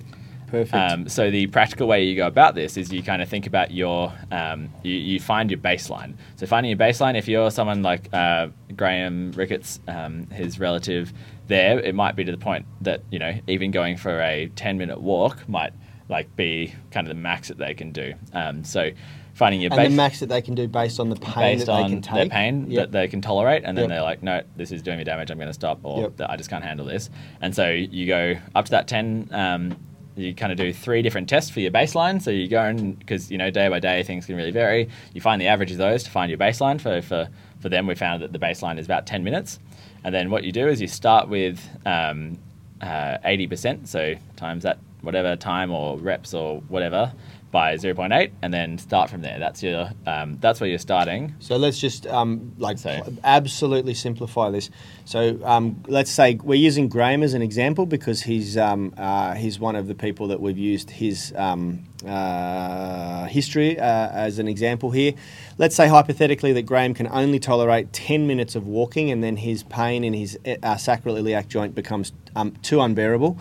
Perfect. 0.50 0.74
Um, 0.74 1.08
so 1.08 1.30
the 1.30 1.46
practical 1.46 1.86
way 1.86 2.04
you 2.04 2.16
go 2.16 2.26
about 2.26 2.54
this 2.54 2.76
is 2.76 2.92
you 2.92 3.02
kind 3.02 3.22
of 3.22 3.28
think 3.28 3.46
about 3.46 3.70
your 3.70 4.12
um, 4.32 4.68
you, 4.82 4.92
you, 4.94 5.20
find 5.20 5.50
your 5.50 5.60
baseline. 5.60 6.14
So 6.36 6.46
finding 6.46 6.70
your 6.70 6.78
baseline, 6.78 7.16
if 7.16 7.28
you're 7.28 7.50
someone 7.50 7.82
like 7.82 8.12
uh, 8.12 8.48
Graham 8.74 9.32
Ricketts, 9.32 9.80
um, 9.86 10.26
his 10.28 10.58
relative, 10.58 11.12
there 11.46 11.78
it 11.78 11.94
might 11.94 12.16
be 12.16 12.24
to 12.24 12.32
the 12.32 12.38
point 12.38 12.66
that 12.80 13.02
you 13.10 13.18
know 13.18 13.38
even 13.46 13.70
going 13.70 13.96
for 13.96 14.20
a 14.20 14.50
10 14.56 14.78
minute 14.78 15.00
walk 15.00 15.48
might 15.48 15.72
like 16.08 16.34
be 16.34 16.74
kind 16.90 17.06
of 17.06 17.14
the 17.14 17.20
max 17.20 17.48
that 17.48 17.58
they 17.58 17.74
can 17.74 17.92
do. 17.92 18.14
Um, 18.32 18.64
so 18.64 18.90
finding 19.34 19.60
your 19.60 19.72
and 19.72 19.92
the 19.92 19.96
max 19.96 20.20
that 20.20 20.28
they 20.28 20.42
can 20.42 20.54
do 20.54 20.66
based 20.66 20.98
on 20.98 21.08
the 21.08 21.16
pain 21.16 21.58
that 21.58 21.66
they 21.66 21.88
can 21.88 22.02
take, 22.02 22.14
their 22.14 22.28
pain 22.28 22.70
yep. 22.70 22.90
that 22.90 22.92
they 22.92 23.06
can 23.06 23.20
tolerate, 23.20 23.62
and 23.64 23.78
then 23.78 23.84
yep. 23.84 23.90
they're 23.90 24.02
like, 24.02 24.22
no, 24.22 24.42
this 24.56 24.72
is 24.72 24.82
doing 24.82 24.98
me 24.98 25.04
damage. 25.04 25.30
I'm 25.30 25.38
going 25.38 25.48
to 25.48 25.54
stop, 25.54 25.78
or 25.84 26.12
yep. 26.18 26.28
I 26.28 26.36
just 26.36 26.50
can't 26.50 26.64
handle 26.64 26.84
this. 26.84 27.08
And 27.40 27.54
so 27.54 27.70
you 27.70 28.06
go 28.06 28.36
up 28.54 28.64
to 28.64 28.70
that 28.72 28.88
10 28.88 29.28
um, 29.30 29.76
you 30.20 30.34
kind 30.34 30.52
of 30.52 30.58
do 30.58 30.72
three 30.72 31.02
different 31.02 31.28
tests 31.28 31.50
for 31.50 31.60
your 31.60 31.70
baseline. 31.70 32.20
So 32.20 32.30
you 32.30 32.48
go 32.48 32.62
and 32.62 32.98
because 32.98 33.30
you 33.30 33.38
know 33.38 33.50
day 33.50 33.68
by 33.68 33.80
day 33.80 34.02
things 34.02 34.26
can 34.26 34.36
really 34.36 34.50
vary. 34.50 34.88
You 35.12 35.20
find 35.20 35.40
the 35.40 35.48
average 35.48 35.72
of 35.72 35.78
those 35.78 36.02
to 36.04 36.10
find 36.10 36.30
your 36.30 36.38
baseline. 36.38 36.80
For 36.80 37.02
for 37.02 37.28
for 37.60 37.68
them, 37.68 37.86
we 37.86 37.94
found 37.94 38.22
that 38.22 38.32
the 38.32 38.38
baseline 38.38 38.78
is 38.78 38.86
about 38.86 39.06
ten 39.06 39.24
minutes. 39.24 39.58
And 40.04 40.14
then 40.14 40.30
what 40.30 40.44
you 40.44 40.52
do 40.52 40.66
is 40.68 40.80
you 40.80 40.88
start 40.88 41.28
with 41.28 41.60
um, 41.84 42.38
uh, 42.80 43.18
eighty 43.24 43.46
percent. 43.46 43.88
So 43.88 44.14
times 44.36 44.62
that 44.62 44.78
whatever 45.02 45.36
time 45.36 45.70
or 45.70 45.98
reps 45.98 46.34
or 46.34 46.60
whatever 46.68 47.12
by 47.50 47.74
0.8 47.74 48.30
and 48.42 48.54
then 48.54 48.78
start 48.78 49.10
from 49.10 49.22
there. 49.22 49.38
That's 49.38 49.62
your 49.62 49.90
um, 50.06 50.38
that's 50.40 50.60
where 50.60 50.70
you're 50.70 50.78
starting. 50.78 51.34
So 51.40 51.56
let's 51.56 51.78
just 51.78 52.06
um, 52.06 52.52
like 52.58 52.78
So- 52.78 53.02
absolutely 53.24 53.94
simplify 53.94 54.50
this. 54.50 54.70
So 55.04 55.38
um, 55.44 55.82
let's 55.88 56.10
say 56.10 56.38
we're 56.42 56.54
using 56.54 56.88
Graham 56.88 57.22
as 57.22 57.34
an 57.34 57.42
example 57.42 57.86
because 57.86 58.22
he's 58.22 58.56
um, 58.56 58.94
uh, 58.96 59.34
he's 59.34 59.58
one 59.58 59.76
of 59.76 59.88
the 59.88 59.94
people 59.94 60.28
that 60.28 60.40
we've 60.40 60.58
used 60.58 60.90
his 60.90 61.32
um, 61.36 61.84
uh, 62.06 63.24
history 63.26 63.78
uh, 63.78 64.08
as 64.12 64.38
an 64.38 64.48
example 64.48 64.90
here. 64.90 65.12
Let's 65.58 65.74
say 65.74 65.88
hypothetically 65.88 66.52
that 66.52 66.62
Graham 66.62 66.94
can 66.94 67.08
only 67.08 67.38
tolerate 67.38 67.92
10 67.92 68.26
minutes 68.26 68.54
of 68.54 68.66
walking 68.66 69.10
and 69.10 69.22
then 69.22 69.36
his 69.36 69.62
pain 69.64 70.04
in 70.04 70.12
his 70.14 70.38
uh, 70.46 70.76
sacroiliac 70.76 71.48
joint 71.48 71.74
becomes 71.74 72.12
um, 72.36 72.52
too 72.62 72.80
unbearable. 72.80 73.38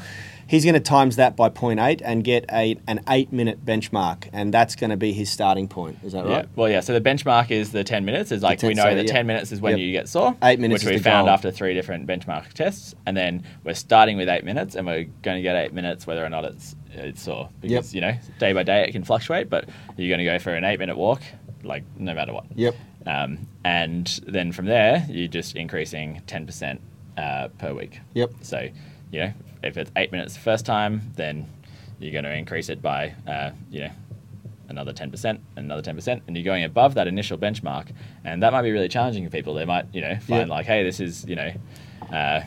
He's 0.49 0.63
going 0.63 0.73
to 0.73 0.79
times 0.79 1.17
that 1.17 1.35
by 1.35 1.49
0.8 1.49 2.01
and 2.03 2.23
get 2.23 2.45
a, 2.51 2.75
an 2.87 3.01
eight 3.07 3.31
minute 3.31 3.63
benchmark, 3.63 4.27
and 4.33 4.51
that's 4.51 4.75
going 4.75 4.89
to 4.89 4.97
be 4.97 5.13
his 5.13 5.29
starting 5.29 5.67
point. 5.67 5.99
Is 6.03 6.13
that 6.13 6.25
right? 6.25 6.45
Yeah. 6.45 6.49
Well, 6.55 6.67
yeah. 6.67 6.79
So 6.79 6.91
the 6.91 7.01
benchmark 7.01 7.51
is 7.51 7.71
the 7.71 7.83
10 7.83 8.03
minutes. 8.03 8.31
Is 8.31 8.41
like 8.41 8.57
10 8.57 8.69
we 8.69 8.73
know 8.73 8.81
sorry, 8.81 8.95
that 8.95 9.05
yeah. 9.05 9.13
10 9.13 9.27
minutes 9.27 9.51
is 9.51 9.61
when 9.61 9.73
Yep. 9.77 9.79
you 9.79 9.91
get 9.91 10.09
sore. 10.09 10.35
Eight 10.41 10.59
minutes 10.59 10.83
which 10.83 10.91
we 10.91 10.97
the 10.97 11.03
found 11.03 11.27
goal. 11.27 11.33
after 11.35 11.51
three 11.51 11.75
different 11.75 12.07
benchmark 12.07 12.51
tests, 12.53 12.95
and 13.05 13.15
then 13.15 13.43
we're 13.63 13.75
starting 13.75 14.17
with 14.17 14.27
eight 14.27 14.43
minutes, 14.43 14.73
and 14.73 14.87
we're 14.87 15.03
going 15.21 15.37
to 15.37 15.43
get 15.43 15.55
eight 15.55 15.71
minutes 15.71 16.07
whether 16.07 16.25
or 16.25 16.29
not 16.29 16.45
it's 16.45 16.75
it's 16.93 17.21
sore 17.21 17.49
because 17.61 17.93
you 17.93 18.01
know 18.01 18.17
day 18.39 18.51
by 18.51 18.63
day 18.63 18.81
it 18.87 18.91
can 18.91 19.03
fluctuate, 19.03 19.51
but 19.51 19.69
you're 19.97 20.09
going 20.09 20.17
to 20.17 20.25
go 20.25 20.39
for 20.39 20.55
an 20.55 20.63
eight 20.63 20.79
minute 20.79 20.97
walk, 20.97 21.21
like 21.63 21.83
no 21.95 22.15
matter 22.15 22.33
what. 22.33 22.45
Yep. 22.55 22.75
Um, 23.05 23.47
and 23.63 24.19
then 24.25 24.51
from 24.51 24.65
there, 24.65 25.05
you're 25.09 25.27
just 25.27 25.55
increasing 25.55 26.21
10% 26.27 26.79
uh, 27.17 27.47
per 27.59 27.73
week. 27.73 27.99
Yep. 28.15 28.31
So, 28.41 28.67
you 29.11 29.19
know, 29.19 29.33
if 29.63 29.77
it's 29.77 29.91
eight 29.95 30.11
minutes 30.11 30.33
the 30.35 30.39
first 30.39 30.65
time, 30.65 31.11
then 31.15 31.47
you're 31.99 32.11
going 32.13 32.23
to 32.25 32.33
increase 32.33 32.69
it 32.69 32.81
by, 32.81 33.13
uh, 33.27 33.51
you 33.69 33.81
know, 33.81 33.91
another 34.69 34.93
10%, 34.93 35.39
another 35.55 35.81
10%, 35.81 36.21
and 36.27 36.37
you're 36.37 36.45
going 36.45 36.63
above 36.63 36.93
that 36.93 37.07
initial 37.07 37.37
benchmark. 37.37 37.91
And 38.23 38.41
that 38.43 38.53
might 38.53 38.61
be 38.61 38.71
really 38.71 38.87
challenging 38.87 39.25
for 39.25 39.31
people. 39.31 39.53
They 39.53 39.65
might, 39.65 39.85
you 39.93 40.01
know, 40.01 40.15
find 40.19 40.47
Yeah. 40.47 40.55
like, 40.55 40.65
hey, 40.65 40.83
this 40.83 40.99
is, 40.99 41.25
you 41.25 41.35
know, 41.35 41.51
uh, 42.13 42.41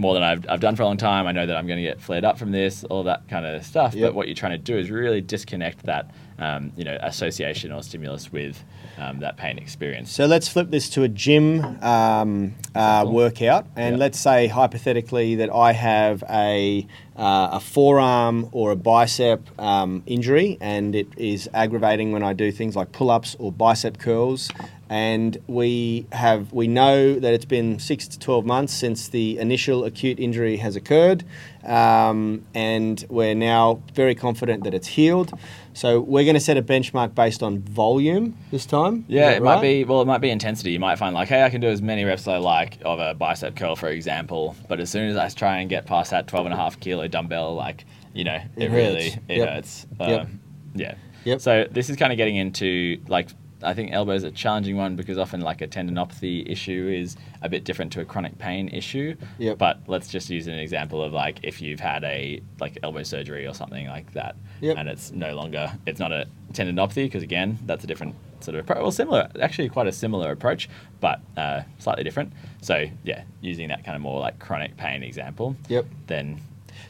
more 0.00 0.14
than 0.14 0.22
I've, 0.22 0.46
I've 0.48 0.60
done 0.60 0.74
for 0.76 0.82
a 0.82 0.86
long 0.86 0.96
time. 0.96 1.26
I 1.26 1.32
know 1.32 1.46
that 1.46 1.56
I'm 1.56 1.66
going 1.66 1.76
to 1.76 1.82
get 1.82 2.00
flared 2.00 2.24
up 2.24 2.38
from 2.38 2.50
this, 2.52 2.84
all 2.84 3.02
that 3.04 3.28
kind 3.28 3.44
of 3.44 3.64
stuff. 3.64 3.94
Yep. 3.94 4.08
But 4.08 4.14
what 4.14 4.26
you're 4.28 4.34
trying 4.34 4.52
to 4.52 4.58
do 4.58 4.76
is 4.78 4.90
really 4.90 5.20
disconnect 5.20 5.84
that, 5.84 6.10
um, 6.38 6.72
you 6.76 6.84
know, 6.84 6.96
association 7.02 7.70
or 7.70 7.82
stimulus 7.82 8.32
with 8.32 8.62
um, 8.98 9.20
that 9.20 9.36
pain 9.36 9.58
experience. 9.58 10.10
So 10.10 10.24
let's 10.26 10.48
flip 10.48 10.70
this 10.70 10.88
to 10.90 11.02
a 11.02 11.08
gym 11.08 11.62
um, 11.82 12.54
uh, 12.74 13.02
Cool. 13.04 13.12
workout, 13.12 13.66
and 13.76 13.94
Yep. 13.94 14.00
let's 14.00 14.18
say 14.20 14.46
hypothetically 14.46 15.34
that 15.36 15.50
I 15.54 15.72
have 15.72 16.24
a 16.30 16.86
uh, 17.16 17.50
a 17.52 17.60
forearm 17.60 18.48
or 18.52 18.70
a 18.70 18.76
bicep 18.76 19.40
um, 19.60 20.02
injury, 20.06 20.56
and 20.62 20.94
it 20.94 21.08
is 21.18 21.48
aggravating 21.52 22.12
when 22.12 22.22
I 22.22 22.32
do 22.32 22.50
things 22.50 22.74
like 22.76 22.92
pull 22.92 23.10
ups 23.10 23.36
or 23.38 23.52
bicep 23.52 23.98
curls. 23.98 24.50
And 24.92 25.38
we 25.46 26.06
have 26.10 26.52
we 26.52 26.66
know 26.66 27.14
that 27.14 27.32
it's 27.32 27.44
been 27.44 27.78
six 27.78 28.08
to 28.08 28.18
twelve 28.18 28.44
months 28.44 28.72
since 28.74 29.06
the 29.08 29.38
initial 29.38 29.84
acute 29.84 30.18
injury 30.18 30.56
has 30.56 30.74
occurred, 30.74 31.22
um, 31.64 32.44
and 32.54 33.04
we're 33.08 33.36
now 33.36 33.82
very 33.94 34.16
confident 34.16 34.64
that 34.64 34.74
it's 34.74 34.88
healed. 34.88 35.32
So 35.74 36.00
we're 36.00 36.24
going 36.24 36.34
to 36.34 36.40
set 36.40 36.56
a 36.56 36.62
benchmark 36.62 37.14
based 37.14 37.40
on 37.40 37.60
volume 37.60 38.36
this 38.50 38.66
time. 38.66 39.04
Yeah, 39.06 39.30
it 39.30 39.42
might 39.44 39.60
be. 39.62 39.84
Well, 39.84 40.02
it 40.02 40.06
might 40.06 40.20
be 40.20 40.30
intensity. 40.30 40.72
You 40.72 40.80
might 40.80 40.96
find 40.98 41.14
like, 41.14 41.28
hey, 41.28 41.44
I 41.44 41.50
can 41.50 41.60
do 41.60 41.68
as 41.68 41.80
many 41.80 42.04
reps 42.04 42.22
as 42.22 42.28
I 42.28 42.36
like 42.38 42.78
of 42.84 42.98
a 42.98 43.14
bicep 43.14 43.54
curl, 43.54 43.76
for 43.76 43.88
example. 43.90 44.56
But 44.68 44.80
as 44.80 44.90
soon 44.90 45.08
as 45.08 45.16
I 45.16 45.28
try 45.28 45.58
and 45.58 45.70
get 45.70 45.86
past 45.86 46.10
that 46.10 46.26
12 46.26 46.46
and 46.46 46.52
a 46.52 46.56
half 46.56 46.80
kilo 46.80 47.06
dumbbell, 47.06 47.54
like, 47.54 47.84
you 48.12 48.24
know, 48.24 48.40
it, 48.56 48.64
It 48.64 48.70
really 48.72 49.10
hurts. 49.10 49.22
it 49.28 49.36
Yep. 49.38 49.48
hurts. 49.48 49.86
Yep. 50.00 50.20
Um, 50.22 50.40
yeah. 50.74 50.94
Yep. 51.24 51.40
So 51.40 51.66
this 51.70 51.90
is 51.90 51.96
kind 51.96 52.12
of 52.12 52.16
getting 52.16 52.34
into 52.34 53.00
like. 53.06 53.28
I 53.62 53.74
think 53.74 53.92
elbow 53.92 54.12
is 54.12 54.24
a 54.24 54.30
challenging 54.30 54.76
one 54.76 54.96
because 54.96 55.18
often 55.18 55.40
like 55.40 55.60
a 55.60 55.68
tendinopathy 55.68 56.50
issue 56.50 56.90
is 56.94 57.16
a 57.42 57.48
bit 57.48 57.64
different 57.64 57.92
to 57.92 58.00
a 58.00 58.04
chronic 58.04 58.38
pain 58.38 58.68
issue. 58.68 59.16
Yep. 59.38 59.58
But 59.58 59.80
let's 59.86 60.08
just 60.08 60.30
use 60.30 60.46
an 60.46 60.58
example 60.58 61.02
of 61.02 61.12
like 61.12 61.40
if 61.42 61.60
you've 61.60 61.80
had 61.80 62.04
a 62.04 62.40
like 62.60 62.78
elbow 62.82 63.02
surgery 63.02 63.46
or 63.46 63.54
something 63.54 63.86
like 63.86 64.12
that, 64.14 64.36
Yep. 64.60 64.76
and 64.78 64.88
it's 64.88 65.12
no 65.12 65.34
longer 65.34 65.72
it's 65.86 66.00
not 66.00 66.12
a 66.12 66.26
tendinopathy 66.52 67.04
because 67.04 67.22
again 67.22 67.58
that's 67.66 67.84
a 67.84 67.86
different 67.86 68.14
sort 68.40 68.54
of 68.56 68.64
approach. 68.64 68.78
Well, 68.80 68.90
similar 68.92 69.28
actually 69.40 69.68
quite 69.68 69.86
a 69.86 69.92
similar 69.92 70.32
approach, 70.32 70.68
but 71.00 71.20
uh, 71.36 71.62
slightly 71.78 72.04
different. 72.04 72.32
So 72.62 72.86
yeah, 73.04 73.24
using 73.40 73.68
that 73.68 73.84
kind 73.84 73.96
of 73.96 74.02
more 74.02 74.20
like 74.20 74.38
chronic 74.38 74.76
pain 74.76 75.02
example. 75.02 75.56
Yep. 75.68 75.86
Then 76.06 76.40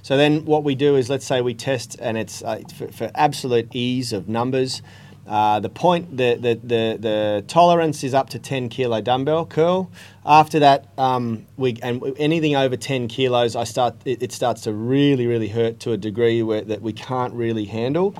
So 0.03 0.17
then 0.17 0.45
what 0.45 0.63
we 0.65 0.75
do 0.77 0.95
is 0.97 1.11
let's 1.11 1.27
say 1.27 1.41
we 1.41 1.55
test 1.55 1.97
and 2.01 2.17
it's 2.17 2.43
uh, 2.43 2.61
for, 2.75 2.89
for 2.93 3.11
absolute 3.15 3.75
ease 3.75 4.13
of 4.13 4.29
numbers. 4.29 4.83
Uh, 5.31 5.61
the 5.61 5.69
point, 5.69 6.17
the, 6.17 6.35
the, 6.35 6.55
the, 6.57 6.99
the 6.99 7.45
tolerance 7.47 8.03
is 8.03 8.15
up 8.15 8.29
to 8.31 8.39
10 8.41 8.69
kilo 8.69 9.01
dumbbell 9.01 9.47
curl. 9.47 9.89
After 10.27 10.59
that, 10.59 10.89
um, 10.99 11.47
we 11.57 11.79
and 11.85 12.03
anything 12.19 12.57
over 12.57 12.77
10 12.77 13.07
kilos, 13.07 13.55
I 13.55 13.63
start 13.63 13.95
it, 14.05 14.25
it 14.25 14.33
starts 14.33 14.63
to 14.63 14.73
really, 14.73 15.29
really 15.29 15.47
hurt 15.47 15.79
to 15.81 15.93
a 15.93 15.97
degree 15.97 16.43
where 16.43 16.63
that 16.63 16.83
we 16.83 16.93
can't 16.93 17.33
really 17.33 17.67
handle. 17.67 18.13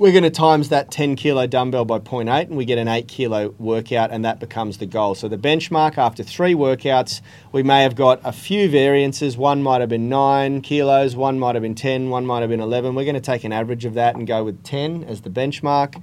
We're 0.00 0.12
going 0.12 0.24
to 0.24 0.30
times 0.30 0.70
that 0.70 0.90
10 0.90 1.14
kilo 1.16 1.46
dumbbell 1.46 1.84
by 1.84 1.98
0.8 1.98 2.46
and 2.46 2.56
we 2.56 2.64
get 2.64 2.78
an 2.78 2.88
8 2.88 3.06
kilo 3.06 3.54
workout 3.58 4.10
and 4.10 4.24
that 4.24 4.40
becomes 4.40 4.78
the 4.78 4.86
goal. 4.86 5.14
So 5.14 5.28
the 5.28 5.36
benchmark 5.36 5.98
after 5.98 6.22
three 6.22 6.54
workouts, 6.54 7.20
we 7.52 7.62
may 7.62 7.82
have 7.82 7.96
got 7.96 8.18
a 8.24 8.32
few 8.32 8.70
variances. 8.70 9.36
One 9.36 9.62
might 9.62 9.82
have 9.82 9.90
been 9.90 10.08
9 10.08 10.62
kilos, 10.62 11.16
one 11.16 11.38
might 11.38 11.54
have 11.54 11.60
been 11.60 11.74
10, 11.74 12.08
one 12.08 12.24
might 12.24 12.40
have 12.40 12.48
been 12.48 12.62
11. 12.62 12.94
We're 12.94 13.04
going 13.04 13.14
to 13.14 13.20
take 13.20 13.44
an 13.44 13.52
average 13.52 13.84
of 13.84 13.92
that 13.92 14.14
and 14.14 14.26
go 14.26 14.42
with 14.42 14.62
10 14.62 15.04
as 15.04 15.20
the 15.20 15.28
benchmark. 15.28 16.02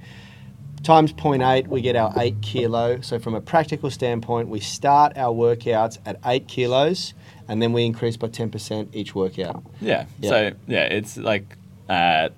Times 0.84 1.12
0.8, 1.12 1.66
we 1.66 1.80
get 1.80 1.96
our 1.96 2.12
8 2.16 2.40
kilo. 2.40 3.00
So 3.00 3.18
from 3.18 3.34
a 3.34 3.40
practical 3.40 3.90
standpoint, 3.90 4.48
we 4.48 4.60
start 4.60 5.18
our 5.18 5.34
workouts 5.34 5.98
at 6.06 6.20
8 6.24 6.46
kilos 6.46 7.14
and 7.48 7.60
then 7.60 7.72
we 7.72 7.84
increase 7.84 8.16
by 8.16 8.28
10% 8.28 8.90
each 8.92 9.16
workout. 9.16 9.64
yeah, 9.80 10.04
Yeah. 10.20 10.30
so 10.30 10.52
yeah, 10.68 10.84
it's 10.84 11.16
like. 11.16 11.56
Uh, 11.88 12.28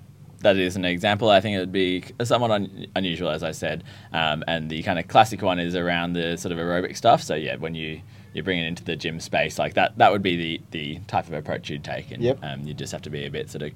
that 0.41 0.57
is 0.57 0.75
an 0.75 0.85
example. 0.85 1.29
I 1.29 1.39
think 1.41 1.55
it 1.55 1.59
would 1.59 1.71
be 1.71 2.03
somewhat 2.23 2.51
un- 2.51 2.87
unusual, 2.95 3.29
as 3.29 3.43
I 3.43 3.51
said, 3.51 3.83
um, 4.13 4.43
and 4.47 4.69
the 4.69 4.83
kind 4.83 4.99
of 4.99 5.07
classic 5.07 5.41
one 5.41 5.59
is 5.59 5.75
around 5.75 6.13
the 6.13 6.37
sort 6.37 6.51
of 6.51 6.57
aerobic 6.57 6.95
stuff. 6.97 7.23
So 7.23 7.35
yeah, 7.35 7.55
when 7.57 7.75
you 7.75 8.01
you 8.33 8.41
bring 8.43 8.59
it 8.59 8.65
into 8.67 8.83
the 8.83 8.95
gym 8.95 9.19
space, 9.19 9.59
like 9.59 9.73
that, 9.73 9.97
that 9.97 10.11
would 10.11 10.21
be 10.23 10.35
the 10.37 10.61
the 10.71 10.99
type 11.07 11.27
of 11.27 11.33
approach 11.33 11.69
you'd 11.69 11.83
take, 11.83 12.11
and 12.11 12.23
Yep. 12.23 12.39
um, 12.43 12.61
you 12.61 12.73
just 12.73 12.91
have 12.93 13.01
to 13.03 13.09
be 13.09 13.25
a 13.25 13.29
bit 13.31 13.49
sort 13.49 13.63
of 13.63 13.71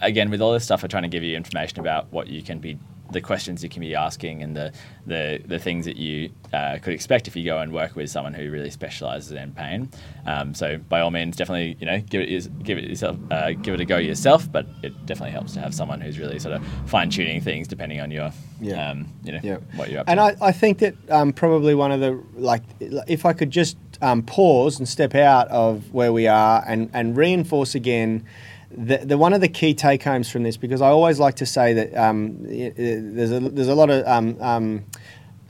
again 0.00 0.30
with 0.30 0.40
all 0.40 0.52
this 0.52 0.64
stuff. 0.64 0.82
i'm 0.82 0.88
trying 0.88 1.02
to 1.02 1.08
give 1.08 1.22
you 1.22 1.36
information 1.36 1.80
about 1.80 2.10
what 2.12 2.26
you 2.28 2.42
can 2.42 2.58
be, 2.60 2.78
the 3.12 3.20
questions 3.20 3.62
you 3.62 3.68
can 3.68 3.80
be 3.80 3.94
asking, 3.94 4.42
and 4.42 4.56
the 4.56 4.72
the 5.06 5.40
the 5.46 5.58
things 5.58 5.84
that 5.86 5.96
you 5.96 6.30
uh, 6.52 6.78
could 6.82 6.92
expect 6.94 7.26
if 7.28 7.34
you 7.36 7.44
go 7.44 7.58
and 7.58 7.72
work 7.72 7.96
with 7.96 8.10
someone 8.10 8.34
who 8.34 8.50
really 8.50 8.70
specialises 8.70 9.32
in 9.32 9.52
pain. 9.52 9.88
Um, 10.26 10.54
so 10.54 10.78
by 10.88 11.00
all 11.00 11.10
means, 11.10 11.36
definitely 11.36 11.76
you 11.80 11.86
know 11.86 12.00
give 12.00 12.20
it 12.22 12.62
give 12.64 12.78
it 12.78 12.84
yourself 12.84 13.16
uh, 13.30 13.52
give 13.52 13.74
it 13.74 13.80
a 13.80 13.84
go 13.84 13.96
yourself, 13.98 14.50
but 14.50 14.66
it 14.82 15.06
definitely 15.06 15.32
helps 15.32 15.54
to 15.54 15.60
have 15.60 15.74
someone 15.74 16.00
who's 16.00 16.18
really 16.18 16.38
sort 16.38 16.54
of 16.54 16.64
fine 16.86 17.10
tuning 17.10 17.40
things 17.40 17.66
depending 17.68 18.00
on 18.00 18.10
your 18.10 18.30
Yeah. 18.60 18.90
um, 18.90 19.08
you 19.24 19.32
know 19.32 19.40
Yeah. 19.42 19.56
what 19.76 19.90
you're 19.90 20.00
up 20.00 20.08
And 20.08 20.18
to. 20.18 20.24
I, 20.42 20.48
I 20.48 20.52
think 20.52 20.78
that 20.78 20.94
um, 21.10 21.32
probably 21.32 21.74
one 21.74 21.92
of 21.92 22.00
the 22.00 22.20
like, 22.34 22.62
if 22.80 23.24
I 23.26 23.32
could 23.32 23.50
just 23.50 23.76
um, 24.02 24.22
pause 24.22 24.78
and 24.78 24.88
step 24.88 25.14
out 25.14 25.48
of 25.48 25.92
where 25.92 26.12
we 26.12 26.26
are 26.26 26.64
and, 26.66 26.90
and 26.94 27.16
reinforce 27.16 27.74
again. 27.74 28.24
The, 28.70 28.98
the 28.98 29.18
one 29.18 29.32
of 29.32 29.40
the 29.40 29.48
key 29.48 29.74
take 29.74 30.02
homes 30.02 30.30
from 30.30 30.44
this 30.44 30.56
because 30.56 30.80
I 30.80 30.88
always 30.88 31.18
like 31.18 31.36
to 31.36 31.46
say 31.46 31.72
that 31.74 31.96
um, 31.96 32.42
there's 32.44 33.32
a 33.32 33.40
there's 33.40 33.68
a 33.68 33.74
lot 33.74 33.90
of 33.90 34.06
um, 34.06 34.36
um, 34.40 34.84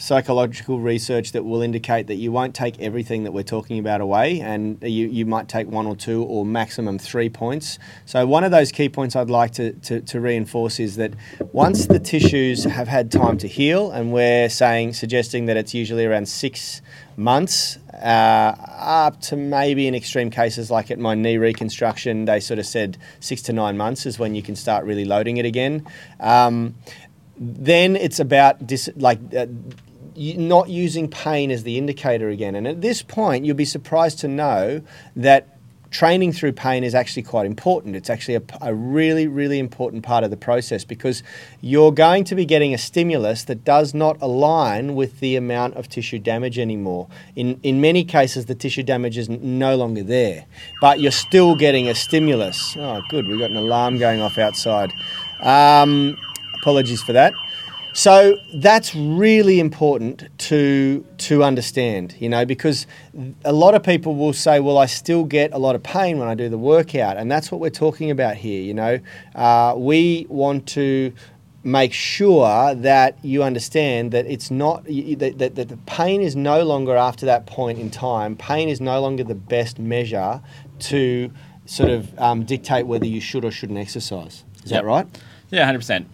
psychological 0.00 0.80
research 0.80 1.33
that 1.33 1.44
will 1.44 1.61
indicate 1.61 2.06
that 2.06 2.14
you 2.14 2.33
won't 2.33 2.54
take 2.54 2.80
everything 2.80 3.24
that 3.24 3.33
we're 3.33 3.42
talking 3.42 3.78
about 3.78 4.00
away 4.00 4.40
and 4.40 4.83
you, 4.83 5.06
you 5.06 5.26
might 5.26 5.48
take 5.48 5.68
one 5.68 5.87
or 5.87 5.94
two 5.94 6.22
or 6.24 6.44
maximum 6.44 6.98
three 6.98 7.28
points. 7.28 7.78
So, 8.06 8.26
one 8.26 8.42
of 8.42 8.50
those 8.50 8.72
key 8.72 8.88
points 8.88 9.14
I'd 9.14 9.30
like 9.30 9.52
to, 9.52 9.72
to, 9.72 10.00
to 10.00 10.20
reinforce 10.20 10.80
is 10.80 10.96
that 10.96 11.12
once 11.52 11.87
the 11.87 11.98
tissues 11.98 12.64
have 12.64 12.88
had 12.88 13.12
time 13.12 13.37
to 13.38 13.48
heal, 13.48 13.90
and 13.90 14.12
we're 14.12 14.48
saying, 14.48 14.94
suggesting 14.94 15.46
that 15.46 15.56
it's 15.56 15.74
usually 15.74 16.06
around 16.06 16.26
six 16.28 16.80
months, 17.16 17.79
uh, 17.92 18.55
up 18.79 19.20
to 19.23 19.37
maybe 19.37 19.87
in 19.87 19.94
extreme 19.94 20.31
cases 20.31 20.70
like 20.70 20.90
at 20.90 20.99
my 20.99 21.14
knee 21.14 21.37
reconstruction, 21.37 22.25
they 22.25 22.40
sort 22.40 22.59
of 22.59 22.66
said 22.66 22.99
six 23.20 23.42
to 23.42 23.53
nine 23.53 23.77
months 23.77 24.07
is 24.07 24.18
when 24.18 24.35
you 24.35 24.42
can 24.42 24.57
start 24.57 24.85
really 24.85 25.05
loading 25.05 25.37
it 25.37 25.44
again. 25.44 25.87
Um, 26.18 26.75
then 27.37 27.96
it's 27.96 28.20
about 28.20 28.66
dis- 28.66 28.90
like 28.96 29.18
uh, 29.35 29.46
not 30.16 30.68
using 30.68 31.09
pain 31.09 31.51
as 31.51 31.62
the 31.62 31.79
indicator 31.79 32.29
again. 32.29 32.55
And 32.55 32.66
at 32.66 32.81
this 32.81 33.03
point, 33.03 33.44
you'll 33.44 33.57
be 33.57 33.64
surprised 33.64 34.18
to 34.20 34.29
know 34.29 34.83
that 35.16 35.60
training 35.90 36.33
through 36.33 36.53
pain 36.53 36.85
is 36.85 36.94
actually 36.94 37.22
quite 37.22 37.46
important. 37.46 37.96
It's 37.96 38.11
actually 38.11 38.37
a, 38.37 38.42
a, 38.61 38.74
really, 38.74 39.26
really 39.26 39.59
important 39.59 40.03
part 40.03 40.22
of 40.22 40.31
the 40.31 40.37
process 40.37 40.85
because 40.85 41.22
you're 41.61 41.92
going 41.92 42.24
to 42.24 42.35
be 42.35 42.44
getting 42.44 42.72
a 42.72 42.79
stimulus 42.79 43.44
that 43.44 43.64
does 43.64 43.92
not 43.92 44.16
align 44.20 44.94
with 44.94 45.20
the 45.20 45.37
amount 45.37 45.74
of 45.74 45.88
tissue 45.88 46.18
damage 46.18 46.59
anymore. 46.59 47.09
In, 47.35 47.59
in 47.62 47.81
many 47.81 48.05
cases, 48.05 48.46
the 48.46 48.55
tissue 48.55 48.83
damage 48.85 49.18
is 49.18 49.29
no 49.29 49.76
longer 49.76 50.03
there, 50.03 50.46
but 50.81 51.00
you're 51.00 51.11
still 51.11 51.57
getting 51.57 51.88
a 51.88 51.94
stimulus. 51.94 52.76
Oh, 52.79 53.03
good, 53.11 53.26
we've 53.26 53.38
got 53.38 53.50
an 53.50 53.57
alarm 53.57 53.98
going 53.98 54.20
off 54.20 54.38
outside. 54.38 54.92
Um, 55.42 56.16
apologies 56.61 57.03
for 57.03 57.12
that. 57.14 57.33
So 58.01 58.39
that's 58.55 58.95
really 58.95 59.61
important 59.61 60.27
to 60.49 61.05
to 61.19 61.45
understand, 61.45 62.15
you 62.19 62.31
know, 62.31 62.47
because 62.47 62.87
a 63.45 63.53
lot 63.53 63.75
of 63.75 63.83
people 63.83 64.15
will 64.15 64.33
say, 64.33 64.59
"Well, 64.59 64.79
I 64.79 64.87
still 64.87 65.25
get 65.25 65.53
a 65.53 65.59
lot 65.59 65.75
of 65.75 65.83
pain 65.83 66.19
when 66.19 66.27
I 66.27 66.35
do 66.35 66.49
the 66.49 66.57
workout," 66.57 67.19
and 67.19 67.31
that's 67.31 67.53
what 67.53 67.61
we're 67.61 67.69
talking 67.69 68.11
about 68.11 68.37
here. 68.37 68.63
You 68.63 68.73
know, 68.73 69.01
uh, 69.35 69.75
we 69.77 70.25
want 70.31 70.67
to 70.69 71.13
make 71.63 71.93
sure 71.93 72.75
that 72.75 73.19
you 73.23 73.43
understand 73.43 74.13
that 74.13 74.25
it's 74.25 74.51
not 74.51 74.85
that, 74.85 75.35
that, 75.37 75.57
that 75.57 75.69
the 75.69 75.77
pain 75.85 76.23
is 76.23 76.35
no 76.35 76.63
longer 76.65 76.97
after 76.97 77.27
that 77.27 77.45
point 77.45 77.79
in 77.79 77.91
time. 77.91 78.35
Pain 78.35 78.71
is 78.71 78.81
no 78.81 78.99
longer 79.03 79.25
the 79.25 79.35
best 79.35 79.79
measure 79.79 80.41
to 80.89 81.31
sort 81.67 81.91
of 81.91 82.19
um, 82.19 82.45
dictate 82.45 82.87
whether 82.87 83.05
you 83.05 83.21
should 83.21 83.45
or 83.45 83.51
shouldn't 83.51 83.79
exercise. 83.79 84.45
Is 84.65 84.71
yep. 84.71 84.81
that 84.81 84.87
right? 84.87 85.07
Yeah, 85.51 85.65
hundred 85.65 85.79
um, 85.79 85.81
percent. 85.81 86.09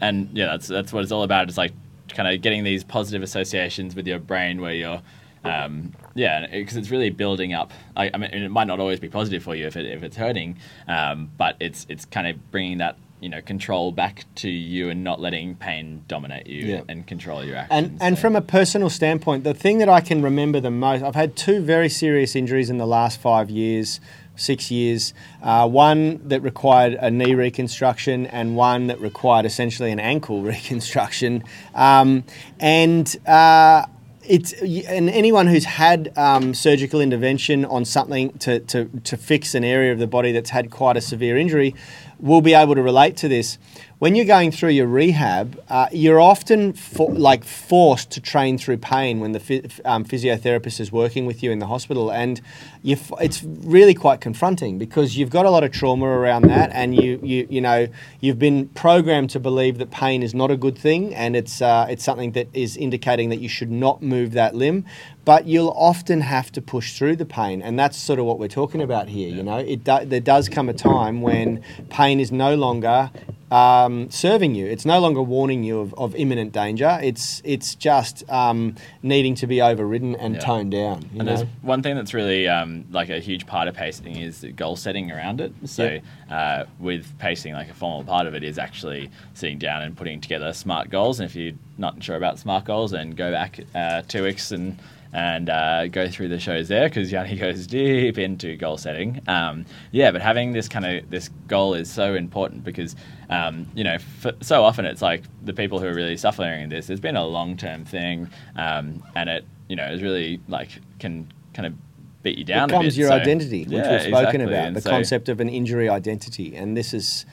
And 0.00 0.28
yeah, 0.32 0.46
that's 0.46 0.68
that's 0.68 0.92
what 0.92 1.02
it's 1.02 1.12
all 1.12 1.22
about. 1.22 1.48
It's 1.48 1.58
like 1.58 1.72
kind 2.08 2.34
of 2.34 2.40
getting 2.42 2.64
these 2.64 2.84
positive 2.84 3.22
associations 3.22 3.94
with 3.94 4.06
your 4.06 4.18
brain, 4.18 4.60
where 4.60 4.74
you're, 4.74 5.02
um, 5.44 5.92
yeah, 6.14 6.46
because 6.50 6.76
it's 6.76 6.90
really 6.90 7.10
building 7.10 7.54
up. 7.54 7.72
I, 7.96 8.10
I, 8.12 8.16
mean, 8.16 8.30
it 8.30 8.50
might 8.50 8.66
not 8.66 8.80
always 8.80 9.00
be 9.00 9.08
positive 9.08 9.42
for 9.42 9.54
you 9.54 9.66
if 9.66 9.76
it 9.76 9.86
if 9.86 10.02
it's 10.02 10.16
hurting, 10.16 10.58
um, 10.86 11.30
but 11.36 11.56
it's 11.60 11.86
it's 11.88 12.04
kind 12.04 12.26
of 12.26 12.50
bringing 12.50 12.78
that 12.78 12.96
you 13.20 13.28
know 13.28 13.40
control 13.40 13.90
back 13.90 14.24
to 14.36 14.48
you 14.48 14.90
and 14.90 15.02
not 15.02 15.20
letting 15.20 15.56
pain 15.56 16.04
dominate 16.06 16.46
you 16.46 16.66
yeah. 16.66 16.80
and 16.88 17.06
control 17.06 17.44
your 17.44 17.56
actions. 17.56 17.90
And 17.90 18.02
and 18.02 18.16
so. 18.16 18.22
from 18.22 18.36
a 18.36 18.40
personal 18.40 18.90
standpoint, 18.90 19.44
the 19.44 19.54
thing 19.54 19.78
that 19.78 19.88
I 19.88 20.00
can 20.00 20.22
remember 20.22 20.60
the 20.60 20.70
most, 20.70 21.02
I've 21.02 21.14
had 21.14 21.36
two 21.36 21.60
very 21.60 21.88
serious 21.88 22.36
injuries 22.36 22.70
in 22.70 22.78
the 22.78 22.86
last 22.86 23.20
five 23.20 23.50
years 23.50 24.00
six 24.38 24.70
years. 24.70 25.12
Uh, 25.42 25.68
one 25.68 26.26
that 26.28 26.40
required 26.40 26.94
a 26.94 27.10
knee 27.10 27.34
reconstruction, 27.34 28.26
and 28.26 28.56
one 28.56 28.86
that 28.86 29.00
required 29.00 29.44
essentially 29.44 29.90
an 29.90 30.00
ankle 30.00 30.42
reconstruction. 30.54 31.44
Um, 31.74 32.24
and 32.58 33.14
uh, 33.26 33.86
it's 34.28 34.52
and 34.52 35.08
anyone 35.08 35.46
who's 35.46 35.64
had 35.64 36.12
um, 36.16 36.52
surgical 36.52 37.00
intervention 37.00 37.64
on 37.64 37.84
something 37.84 38.36
to, 38.38 38.60
to, 38.60 38.84
to 39.04 39.16
fix 39.16 39.54
an 39.54 39.64
area 39.64 39.92
of 39.92 39.98
the 39.98 40.06
body 40.06 40.32
that's 40.32 40.50
had 40.50 40.70
quite 40.70 40.96
a 40.96 41.00
severe 41.00 41.36
injury 41.36 41.74
will 42.20 42.42
be 42.42 42.52
able 42.52 42.74
to 42.74 42.82
relate 42.82 43.16
to 43.16 43.28
this 43.28 43.58
when 43.98 44.14
you're 44.14 44.24
going 44.24 44.52
through 44.52 44.70
your 44.70 44.86
rehab, 44.86 45.60
uh, 45.68 45.88
you're 45.90 46.20
often 46.20 46.72
for, 46.72 47.10
like 47.12 47.42
forced 47.42 48.12
to 48.12 48.20
train 48.20 48.56
through 48.56 48.76
pain 48.76 49.18
when 49.18 49.32
the 49.32 49.40
um, 49.84 50.04
physiotherapist 50.04 50.78
is 50.78 50.92
working 50.92 51.26
with 51.26 51.42
you 51.42 51.50
in 51.50 51.58
the 51.58 51.66
hospital, 51.66 52.10
and 52.12 52.40
it's 52.84 53.42
really 53.42 53.94
quite 53.94 54.20
confronting 54.20 54.78
because 54.78 55.16
you've 55.16 55.30
got 55.30 55.46
a 55.46 55.50
lot 55.50 55.64
of 55.64 55.72
trauma 55.72 56.06
around 56.06 56.42
that, 56.44 56.70
and 56.72 56.94
you 56.94 57.18
you 57.24 57.46
you 57.50 57.60
know 57.60 57.88
you've 58.20 58.38
been 58.38 58.68
programmed 58.68 59.30
to 59.30 59.40
believe 59.40 59.78
that 59.78 59.90
pain 59.90 60.22
is 60.22 60.32
not 60.32 60.50
a 60.50 60.56
good 60.56 60.78
thing, 60.78 61.12
and 61.14 61.34
it's 61.34 61.60
uh, 61.60 61.86
it's 61.90 62.04
something 62.04 62.32
that 62.32 62.46
is 62.52 62.76
indicating 62.76 63.30
that 63.30 63.40
you 63.40 63.48
should 63.48 63.70
not 63.70 64.00
move 64.00 64.30
that 64.30 64.54
limb, 64.54 64.84
but 65.24 65.46
you'll 65.46 65.74
often 65.76 66.20
have 66.20 66.52
to 66.52 66.62
push 66.62 66.96
through 66.96 67.16
the 67.16 67.26
pain, 67.26 67.60
and 67.60 67.76
that's 67.76 67.98
sort 67.98 68.20
of 68.20 68.26
what 68.26 68.38
we're 68.38 68.46
talking 68.46 68.80
about 68.80 69.08
here. 69.08 69.28
You 69.28 69.42
know, 69.42 69.58
it 69.58 69.82
do, 69.82 70.04
there 70.04 70.20
does 70.20 70.48
come 70.48 70.68
a 70.68 70.72
time 70.72 71.20
when 71.20 71.64
pain 71.90 72.20
is 72.20 72.30
no 72.30 72.54
longer 72.54 73.10
um, 73.50 74.10
serving 74.10 74.54
you. 74.54 74.66
It's 74.66 74.84
no 74.84 75.00
longer 75.00 75.22
warning 75.22 75.64
you 75.64 75.80
of, 75.80 75.94
of 75.94 76.14
imminent 76.14 76.52
danger. 76.52 76.98
It's 77.02 77.40
it's 77.44 77.74
just 77.74 78.28
um, 78.30 78.74
needing 79.02 79.34
to 79.36 79.46
be 79.46 79.62
overridden 79.62 80.14
and 80.16 80.34
yeah. 80.34 80.40
toned 80.40 80.72
down. 80.72 81.08
and 81.10 81.18
know? 81.18 81.24
there's 81.24 81.48
one 81.62 81.82
thing 81.82 81.96
that's 81.96 82.14
really 82.14 82.48
um, 82.48 82.84
like 82.90 83.08
a 83.08 83.18
huge 83.18 83.46
part 83.46 83.68
of 83.68 83.74
pacing 83.74 84.16
is 84.16 84.44
goal 84.56 84.76
setting 84.76 85.10
around 85.10 85.40
it. 85.40 85.52
So 85.64 85.98
uh, 86.30 86.64
with 86.78 87.18
pacing, 87.18 87.54
like 87.54 87.70
a 87.70 87.74
formal 87.74 88.04
part 88.04 88.26
of 88.26 88.34
it 88.34 88.42
is 88.42 88.58
actually 88.58 89.10
sitting 89.34 89.58
down 89.58 89.82
and 89.82 89.96
putting 89.96 90.20
together 90.20 90.52
smart 90.52 90.90
goals. 90.90 91.20
And 91.20 91.28
if 91.28 91.36
you're 91.36 91.54
not 91.78 92.02
sure 92.02 92.16
about 92.16 92.38
smart 92.38 92.64
goals, 92.64 92.90
then 92.90 93.12
go 93.12 93.30
back 93.30 93.60
uh, 93.74 94.02
two 94.02 94.24
weeks 94.24 94.50
and 94.50 94.78
and 95.12 95.48
uh, 95.48 95.86
go 95.88 96.08
through 96.08 96.28
the 96.28 96.38
shows 96.38 96.68
there 96.68 96.88
because 96.88 97.10
Yanni 97.10 97.36
goes 97.38 97.66
deep 97.66 98.18
into 98.18 98.56
goal 98.56 98.76
setting. 98.76 99.20
Um, 99.26 99.64
yeah, 99.90 100.10
but 100.10 100.20
having 100.20 100.52
this 100.52 100.68
kind 100.68 100.84
of 100.84 101.10
this 101.10 101.30
goal 101.46 101.74
is 101.74 101.90
so 101.90 102.14
important 102.14 102.64
because 102.64 102.94
um, 103.30 103.66
you 103.74 103.84
know 103.84 103.96
so 104.40 104.62
often 104.62 104.84
it's 104.84 105.02
like 105.02 105.24
the 105.44 105.52
people 105.52 105.78
who 105.78 105.86
are 105.86 105.94
really 105.94 106.16
suffering 106.16 106.62
in 106.62 106.68
this. 106.68 106.90
It's 106.90 107.00
been 107.00 107.16
a 107.16 107.26
long 107.26 107.56
term 107.56 107.84
thing, 107.84 108.28
um, 108.56 109.02
and 109.14 109.28
it 109.28 109.44
you 109.68 109.76
know 109.76 109.86
is 109.86 110.02
really 110.02 110.40
like 110.48 110.70
can 110.98 111.30
kind 111.54 111.66
of 111.66 111.74
beat 112.22 112.38
you 112.38 112.44
down. 112.44 112.64
It 112.64 112.72
becomes 112.72 112.98
your 112.98 113.08
so, 113.08 113.14
identity, 113.14 113.64
which 113.64 113.72
yeah, 113.72 113.92
we've 113.92 114.02
spoken 114.02 114.40
exactly. 114.40 114.44
about, 114.44 114.66
and 114.66 114.76
the 114.76 114.80
so, 114.80 114.90
concept 114.90 115.28
of 115.28 115.40
an 115.40 115.48
injury 115.48 115.88
identity, 115.88 116.54
and 116.54 116.76
this 116.76 116.92
is 116.92 117.24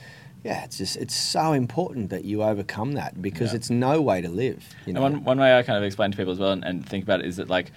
yeah, 0.46 0.62
it's 0.62 0.78
just 0.78 0.96
it's 0.96 1.14
so 1.14 1.52
important 1.52 2.10
that 2.10 2.24
you 2.24 2.44
overcome 2.44 2.92
that 2.92 3.20
because 3.20 3.50
yeah. 3.50 3.56
it's 3.56 3.68
no 3.68 4.00
way 4.00 4.20
to 4.20 4.28
live. 4.28 4.64
You 4.86 4.92
know? 4.92 5.00
one 5.00 5.24
one 5.24 5.40
way 5.40 5.58
I 5.58 5.64
kind 5.64 5.76
of 5.76 5.82
explain 5.82 6.12
to 6.12 6.16
people 6.16 6.32
as 6.32 6.38
well 6.38 6.52
and, 6.52 6.62
and 6.64 6.88
think 6.88 7.02
about 7.02 7.18
it 7.18 7.26
is 7.26 7.38
that 7.38 7.50
like, 7.50 7.72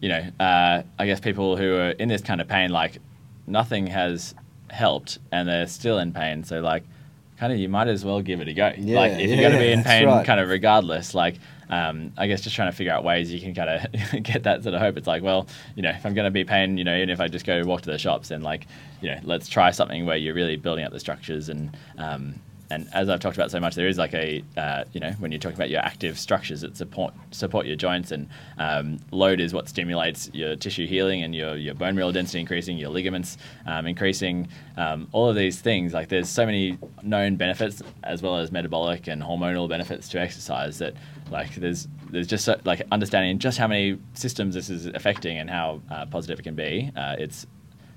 you 0.00 0.08
know, 0.08 0.26
uh, 0.40 0.82
I 0.98 1.06
guess 1.06 1.20
people 1.20 1.56
who 1.56 1.76
are 1.76 1.90
in 1.90 2.08
this 2.08 2.20
kind 2.20 2.40
of 2.40 2.48
pain, 2.48 2.70
like, 2.70 2.98
nothing 3.46 3.86
has 3.86 4.34
helped 4.68 5.20
and 5.30 5.48
they're 5.48 5.68
still 5.68 6.00
in 6.00 6.12
pain. 6.12 6.42
So 6.42 6.60
like, 6.60 6.82
kind 7.38 7.52
of 7.52 7.58
you 7.58 7.68
might 7.68 7.88
as 7.88 8.04
well 8.04 8.20
give 8.20 8.40
it 8.40 8.48
a 8.48 8.52
go. 8.52 8.72
Yeah, 8.76 8.98
like 8.98 9.12
if 9.12 9.20
yeah, 9.20 9.26
you're 9.26 9.50
going 9.50 9.52
to 9.52 9.58
be 9.58 9.72
in 9.72 9.82
pain, 9.84 10.06
right. 10.06 10.26
kind 10.26 10.40
of 10.40 10.48
regardless, 10.48 11.14
like 11.14 11.36
um, 11.70 12.12
I 12.16 12.26
guess 12.26 12.40
just 12.40 12.56
trying 12.56 12.70
to 12.70 12.76
figure 12.76 12.92
out 12.92 13.04
ways 13.04 13.32
you 13.32 13.40
can 13.40 13.54
kind 13.54 13.70
of 13.70 14.22
get 14.22 14.42
that 14.44 14.62
sort 14.62 14.74
of 14.74 14.80
hope. 14.80 14.96
It's 14.96 15.06
like, 15.06 15.22
well, 15.22 15.46
you 15.74 15.82
know, 15.82 15.90
if 15.90 16.04
I'm 16.04 16.14
going 16.14 16.24
to 16.24 16.30
be 16.30 16.44
pain, 16.44 16.78
you 16.78 16.84
know, 16.84 16.96
even 16.96 17.10
if 17.10 17.20
I 17.20 17.28
just 17.28 17.44
go 17.44 17.62
walk 17.64 17.82
to 17.82 17.90
the 17.90 17.98
shops, 17.98 18.28
then 18.28 18.42
like, 18.42 18.66
you 19.00 19.10
know, 19.10 19.20
let's 19.22 19.48
try 19.48 19.70
something 19.70 20.06
where 20.06 20.16
you're 20.16 20.34
really 20.34 20.56
building 20.56 20.84
up 20.84 20.92
the 20.92 21.00
structures 21.00 21.48
and 21.48 21.76
um, 21.98 22.40
and 22.70 22.88
as 22.92 23.08
I've 23.08 23.20
talked 23.20 23.36
about 23.36 23.50
so 23.50 23.60
much, 23.60 23.74
there 23.74 23.88
is 23.88 23.98
like 23.98 24.14
a 24.14 24.42
uh, 24.56 24.84
you 24.92 25.00
know 25.00 25.12
when 25.18 25.32
you're 25.32 25.38
talking 25.38 25.56
about 25.56 25.70
your 25.70 25.80
active 25.80 26.18
structures 26.18 26.60
that 26.60 26.76
support 26.76 27.14
support 27.30 27.66
your 27.66 27.76
joints, 27.76 28.10
and 28.12 28.28
um, 28.58 28.98
load 29.10 29.40
is 29.40 29.54
what 29.54 29.68
stimulates 29.68 30.30
your 30.34 30.56
tissue 30.56 30.86
healing 30.86 31.22
and 31.22 31.34
your 31.34 31.56
your 31.56 31.74
bone 31.74 31.94
mineral 31.94 32.12
density 32.12 32.40
increasing, 32.40 32.76
your 32.76 32.90
ligaments 32.90 33.38
um, 33.66 33.86
increasing, 33.86 34.48
um, 34.76 35.08
all 35.12 35.28
of 35.28 35.36
these 35.36 35.60
things. 35.60 35.94
Like 35.94 36.08
there's 36.08 36.28
so 36.28 36.44
many 36.44 36.78
known 37.02 37.36
benefits 37.36 37.82
as 38.04 38.22
well 38.22 38.36
as 38.36 38.52
metabolic 38.52 39.06
and 39.06 39.22
hormonal 39.22 39.68
benefits 39.68 40.08
to 40.10 40.20
exercise 40.20 40.78
that 40.78 40.94
like 41.30 41.54
there's 41.54 41.88
there's 42.10 42.26
just 42.26 42.44
so, 42.44 42.58
like 42.64 42.82
understanding 42.92 43.38
just 43.38 43.58
how 43.58 43.66
many 43.66 43.98
systems 44.14 44.54
this 44.54 44.70
is 44.70 44.86
affecting 44.86 45.38
and 45.38 45.48
how 45.50 45.80
uh, 45.90 46.06
positive 46.06 46.38
it 46.38 46.42
can 46.42 46.54
be. 46.54 46.90
Uh, 46.96 47.16
it's 47.18 47.46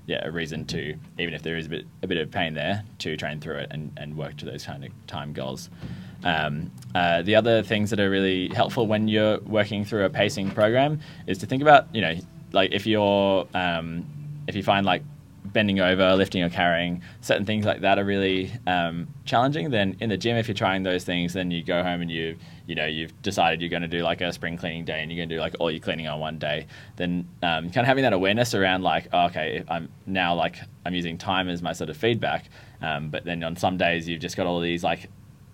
yeah, 0.06 0.26
a 0.26 0.30
reason 0.30 0.64
to, 0.66 0.94
even 1.18 1.34
if 1.34 1.42
there 1.42 1.56
is 1.56 1.66
a 1.66 1.68
bit, 1.68 1.86
a 2.02 2.06
bit 2.06 2.18
of 2.18 2.30
pain 2.30 2.54
there, 2.54 2.84
to 2.98 3.16
train 3.16 3.40
through 3.40 3.56
it 3.56 3.68
and, 3.70 3.92
and 3.96 4.16
work 4.16 4.36
to 4.38 4.44
those 4.44 4.64
kind 4.64 4.84
of 4.84 4.90
time 5.06 5.32
goals. 5.32 5.70
Um, 6.24 6.70
uh, 6.94 7.22
the 7.22 7.34
other 7.34 7.62
things 7.62 7.90
that 7.90 8.00
are 8.00 8.10
really 8.10 8.48
helpful 8.48 8.86
when 8.86 9.08
you're 9.08 9.40
working 9.40 9.84
through 9.84 10.04
a 10.04 10.10
pacing 10.10 10.50
program 10.50 11.00
is 11.26 11.38
to 11.38 11.46
think 11.46 11.62
about, 11.62 11.92
you 11.94 12.00
know, 12.00 12.16
like 12.52 12.72
if 12.72 12.86
you're, 12.86 13.46
um, 13.54 14.04
if 14.46 14.54
you 14.54 14.62
find 14.62 14.84
like 14.84 15.02
bending 15.52 15.80
over, 15.80 16.14
lifting 16.14 16.42
or 16.42 16.50
carrying, 16.50 17.02
certain 17.20 17.44
things 17.44 17.64
like 17.64 17.80
that 17.80 17.98
are 17.98 18.04
really 18.04 18.52
um, 18.66 19.08
challenging. 19.24 19.70
Then 19.70 19.96
in 20.00 20.08
the 20.08 20.16
gym, 20.16 20.36
if 20.36 20.48
you're 20.48 20.54
trying 20.54 20.82
those 20.82 21.04
things, 21.04 21.32
then 21.32 21.50
you 21.50 21.62
go 21.62 21.82
home 21.82 22.00
and 22.00 22.10
you 22.10 22.36
you 22.66 22.74
know 22.76 22.86
you've 22.86 23.20
decided 23.22 23.60
you're 23.60 23.70
going 23.70 23.82
to 23.82 23.88
do 23.88 24.02
like 24.02 24.20
a 24.20 24.32
spring 24.32 24.56
cleaning 24.56 24.84
day 24.84 25.02
and 25.02 25.10
you're 25.10 25.18
going 25.18 25.28
to 25.28 25.34
do 25.34 25.40
like 25.40 25.54
all 25.58 25.70
your 25.70 25.80
cleaning 25.80 26.06
on 26.08 26.20
one 26.20 26.38
day. 26.38 26.66
Then 26.96 27.28
um, 27.42 27.64
kind 27.70 27.78
of 27.78 27.86
having 27.86 28.02
that 28.02 28.12
awareness 28.12 28.54
around 28.54 28.82
like 28.82 29.08
oh, 29.12 29.26
okay, 29.26 29.64
I'm 29.68 29.88
now 30.06 30.34
like 30.34 30.56
I'm 30.86 30.94
using 30.94 31.18
time 31.18 31.48
as 31.48 31.62
my 31.62 31.72
sort 31.72 31.90
of 31.90 31.96
feedback. 31.96 32.46
Um, 32.80 33.10
but 33.10 33.24
then 33.24 33.42
on 33.44 33.56
some 33.56 33.76
days 33.76 34.08
you've 34.08 34.20
just 34.20 34.36
got 34.36 34.46
all 34.46 34.60
these 34.60 34.82
like 34.82 35.08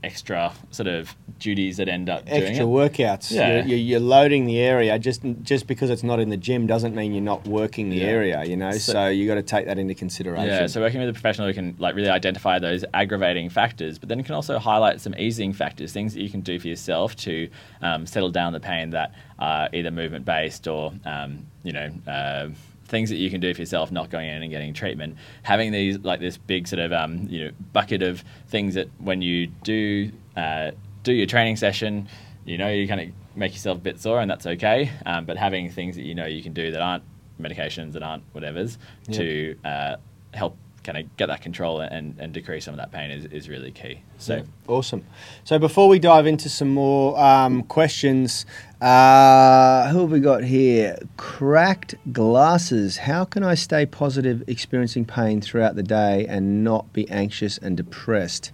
extra 0.04 0.52
sort 0.70 0.86
of 0.86 1.16
duties 1.38 1.76
that 1.78 1.88
end 1.88 2.08
up 2.08 2.22
extra 2.26 2.64
workouts. 2.64 3.32
Yeah. 3.32 3.64
You're, 3.64 3.78
you're, 3.78 4.00
loading 4.00 4.46
the 4.46 4.58
area. 4.58 4.98
Just 4.98 5.22
just 5.42 5.66
because 5.66 5.90
it's 5.90 6.02
not 6.02 6.20
in 6.20 6.28
the 6.28 6.36
gym 6.36 6.66
doesn't 6.66 6.94
mean 6.94 7.12
you're 7.12 7.22
not 7.22 7.46
working 7.46 7.90
the 7.90 7.96
yeah. 7.96 8.06
area. 8.06 8.44
You 8.44 8.56
know, 8.56 8.70
so, 8.72 8.92
so 8.92 9.08
you 9.08 9.26
got 9.26 9.34
to 9.34 9.42
take 9.42 9.66
that 9.66 9.78
into 9.78 9.94
consideration. 9.94 10.46
Yeah. 10.46 10.66
So 10.66 10.80
working 10.80 11.00
with 11.00 11.08
a 11.08 11.12
professional 11.12 11.48
who 11.48 11.54
can 11.54 11.74
like 11.78 11.94
really 11.94 12.10
identify 12.10 12.58
those 12.58 12.84
aggravating 12.94 13.50
factors, 13.50 13.98
but 13.98 14.08
then 14.08 14.22
can 14.22 14.34
also 14.34 14.58
highlight 14.58 15.00
some 15.00 15.14
easing 15.16 15.52
factors, 15.52 15.92
things 15.92 16.14
that 16.14 16.22
you 16.22 16.30
can 16.30 16.40
do 16.40 16.58
for 16.60 16.68
yourself 16.68 17.16
to 17.16 17.48
um, 17.82 18.06
settle 18.06 18.30
down 18.30 18.52
the 18.52 18.60
pain 18.60 18.90
that 18.90 19.14
are 19.38 19.68
either 19.72 19.90
movement 19.90 20.24
based 20.24 20.68
or 20.68 20.92
um, 21.04 21.46
you 21.62 21.72
know. 21.72 21.90
Uh, 22.06 22.48
things 22.88 23.10
that 23.10 23.16
you 23.16 23.30
can 23.30 23.40
do 23.40 23.54
for 23.54 23.60
yourself, 23.60 23.92
not 23.92 24.10
going 24.10 24.28
in 24.28 24.42
and 24.42 24.50
getting 24.50 24.74
treatment. 24.74 25.16
Having 25.42 25.72
these 25.72 25.98
like 25.98 26.20
this 26.20 26.36
big 26.36 26.66
sort 26.66 26.80
of 26.80 26.92
um, 26.92 27.26
you 27.28 27.44
know 27.44 27.50
bucket 27.72 28.02
of 28.02 28.24
things 28.48 28.74
that 28.74 28.88
when 28.98 29.22
you 29.22 29.46
do 29.62 30.10
uh, 30.36 30.72
do 31.02 31.12
your 31.12 31.26
training 31.26 31.56
session, 31.56 32.08
you 32.44 32.58
know 32.58 32.68
you 32.68 32.88
kind 32.88 33.00
of 33.00 33.08
make 33.36 33.52
yourself 33.52 33.78
a 33.78 33.80
bit 33.80 34.00
sore 34.00 34.20
and 34.20 34.30
that's 34.30 34.46
okay. 34.46 34.90
Um, 35.06 35.24
but 35.24 35.36
having 35.36 35.70
things 35.70 35.96
that 35.96 36.02
you 36.02 36.14
know 36.14 36.26
you 36.26 36.42
can 36.42 36.52
do 36.52 36.72
that 36.72 36.80
aren't 36.80 37.04
medications 37.40 37.92
that 37.92 38.02
aren't 38.02 38.24
whatever's 38.32 38.78
to 39.12 39.56
uh, 39.64 39.96
help 40.34 40.56
kind 40.88 41.04
of 41.04 41.16
get 41.18 41.26
that 41.26 41.42
control 41.42 41.80
and, 41.80 42.18
and 42.18 42.32
decrease 42.32 42.64
some 42.64 42.72
of 42.72 42.78
that 42.78 42.90
pain 42.90 43.10
is, 43.10 43.26
is 43.26 43.48
really 43.48 43.70
key. 43.70 44.00
So. 44.16 44.36
Yeah, 44.36 44.42
awesome. 44.66 45.04
So 45.44 45.58
before 45.58 45.86
we 45.86 45.98
dive 45.98 46.26
into 46.26 46.48
some 46.48 46.70
more 46.70 47.18
um, 47.20 47.62
questions, 47.64 48.46
uh, 48.80 49.88
who 49.88 50.02
have 50.02 50.12
we 50.12 50.20
got 50.20 50.44
here? 50.44 50.98
Cracked 51.16 51.96
glasses. 52.12 52.98
How 52.98 53.24
can 53.24 53.42
I 53.42 53.54
stay 53.54 53.86
positive, 53.86 54.44
experiencing 54.46 55.04
pain 55.04 55.40
throughout 55.40 55.74
the 55.74 55.82
day, 55.82 56.26
and 56.28 56.62
not 56.62 56.92
be 56.92 57.08
anxious 57.10 57.58
and 57.58 57.76
depressed? 57.76 58.52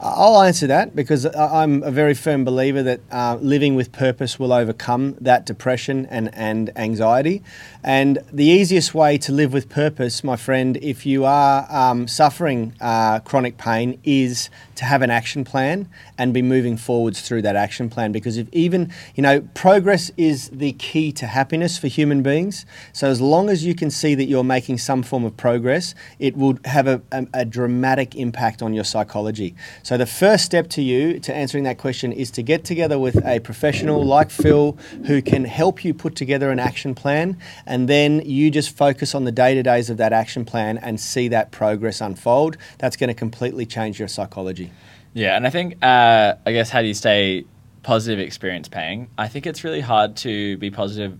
I'll 0.00 0.40
answer 0.42 0.68
that 0.68 0.94
because 0.94 1.26
I'm 1.26 1.82
a 1.82 1.90
very 1.90 2.14
firm 2.14 2.44
believer 2.44 2.84
that 2.84 3.00
uh, 3.10 3.36
living 3.40 3.74
with 3.74 3.90
purpose 3.90 4.38
will 4.38 4.52
overcome 4.52 5.16
that 5.20 5.44
depression 5.44 6.06
and, 6.06 6.30
and 6.34 6.70
anxiety. 6.76 7.42
And 7.84 8.18
the 8.32 8.44
easiest 8.44 8.92
way 8.92 9.18
to 9.18 9.32
live 9.32 9.52
with 9.52 9.68
purpose, 9.68 10.24
my 10.24 10.34
friend, 10.34 10.76
if 10.78 11.06
you 11.06 11.24
are 11.24 11.66
um, 11.70 12.08
suffering 12.08 12.74
uh, 12.80 13.20
chronic 13.20 13.56
pain, 13.56 14.00
is 14.02 14.50
to 14.74 14.84
have 14.84 15.00
an 15.00 15.10
action 15.10 15.44
plan 15.44 15.88
and 16.16 16.34
be 16.34 16.42
moving 16.42 16.76
forwards 16.76 17.20
through 17.20 17.42
that 17.42 17.54
action 17.54 17.88
plan. 17.88 18.10
Because 18.10 18.36
if 18.36 18.48
even, 18.52 18.92
you 19.14 19.22
know, 19.22 19.42
progress 19.54 20.10
is 20.16 20.48
the 20.50 20.72
key 20.72 21.12
to 21.12 21.26
happiness 21.26 21.78
for 21.78 21.86
human 21.86 22.22
beings. 22.22 22.66
So 22.92 23.08
as 23.08 23.20
long 23.20 23.48
as 23.48 23.64
you 23.64 23.74
can 23.74 23.90
see 23.90 24.16
that 24.16 24.24
you're 24.24 24.44
making 24.44 24.78
some 24.78 25.04
form 25.04 25.24
of 25.24 25.36
progress, 25.36 25.94
it 26.18 26.36
will 26.36 26.58
have 26.64 26.88
a, 26.88 27.00
a, 27.12 27.26
a 27.32 27.44
dramatic 27.44 28.16
impact 28.16 28.60
on 28.60 28.74
your 28.74 28.84
psychology. 28.84 29.54
So 29.84 29.96
the 29.96 30.06
first 30.06 30.44
step 30.44 30.68
to 30.70 30.82
you 30.82 31.20
to 31.20 31.34
answering 31.34 31.64
that 31.64 31.78
question 31.78 32.12
is 32.12 32.32
to 32.32 32.42
get 32.42 32.64
together 32.64 32.98
with 32.98 33.24
a 33.24 33.38
professional 33.40 34.04
like 34.04 34.30
Phil 34.30 34.76
who 35.06 35.22
can 35.22 35.44
help 35.44 35.84
you 35.84 35.94
put 35.94 36.16
together 36.16 36.50
an 36.50 36.58
action 36.58 36.94
plan 36.94 37.36
and 37.68 37.88
then 37.88 38.22
you 38.24 38.50
just 38.50 38.76
focus 38.76 39.14
on 39.14 39.24
the 39.24 39.32
day-to-days 39.32 39.90
of 39.90 39.96
that 39.98 40.12
action 40.12 40.44
plan 40.44 40.78
and 40.78 40.98
see 40.98 41.28
that 41.28 41.52
progress 41.52 42.00
unfold. 42.00 42.56
That's 42.78 42.96
going 42.96 43.08
to 43.08 43.14
completely 43.14 43.66
change 43.66 44.00
your 44.00 44.08
psychology. 44.08 44.72
Yeah, 45.14 45.36
and 45.36 45.46
I 45.46 45.50
think 45.50 45.76
uh, 45.82 46.34
I 46.44 46.52
guess 46.52 46.70
how 46.70 46.82
do 46.82 46.88
you 46.88 46.94
stay 46.94 47.44
positive 47.82 48.18
experience 48.18 48.68
pain? 48.68 49.08
I 49.16 49.28
think 49.28 49.46
it's 49.46 49.62
really 49.64 49.80
hard 49.80 50.16
to 50.16 50.56
be 50.58 50.70
positive 50.70 51.18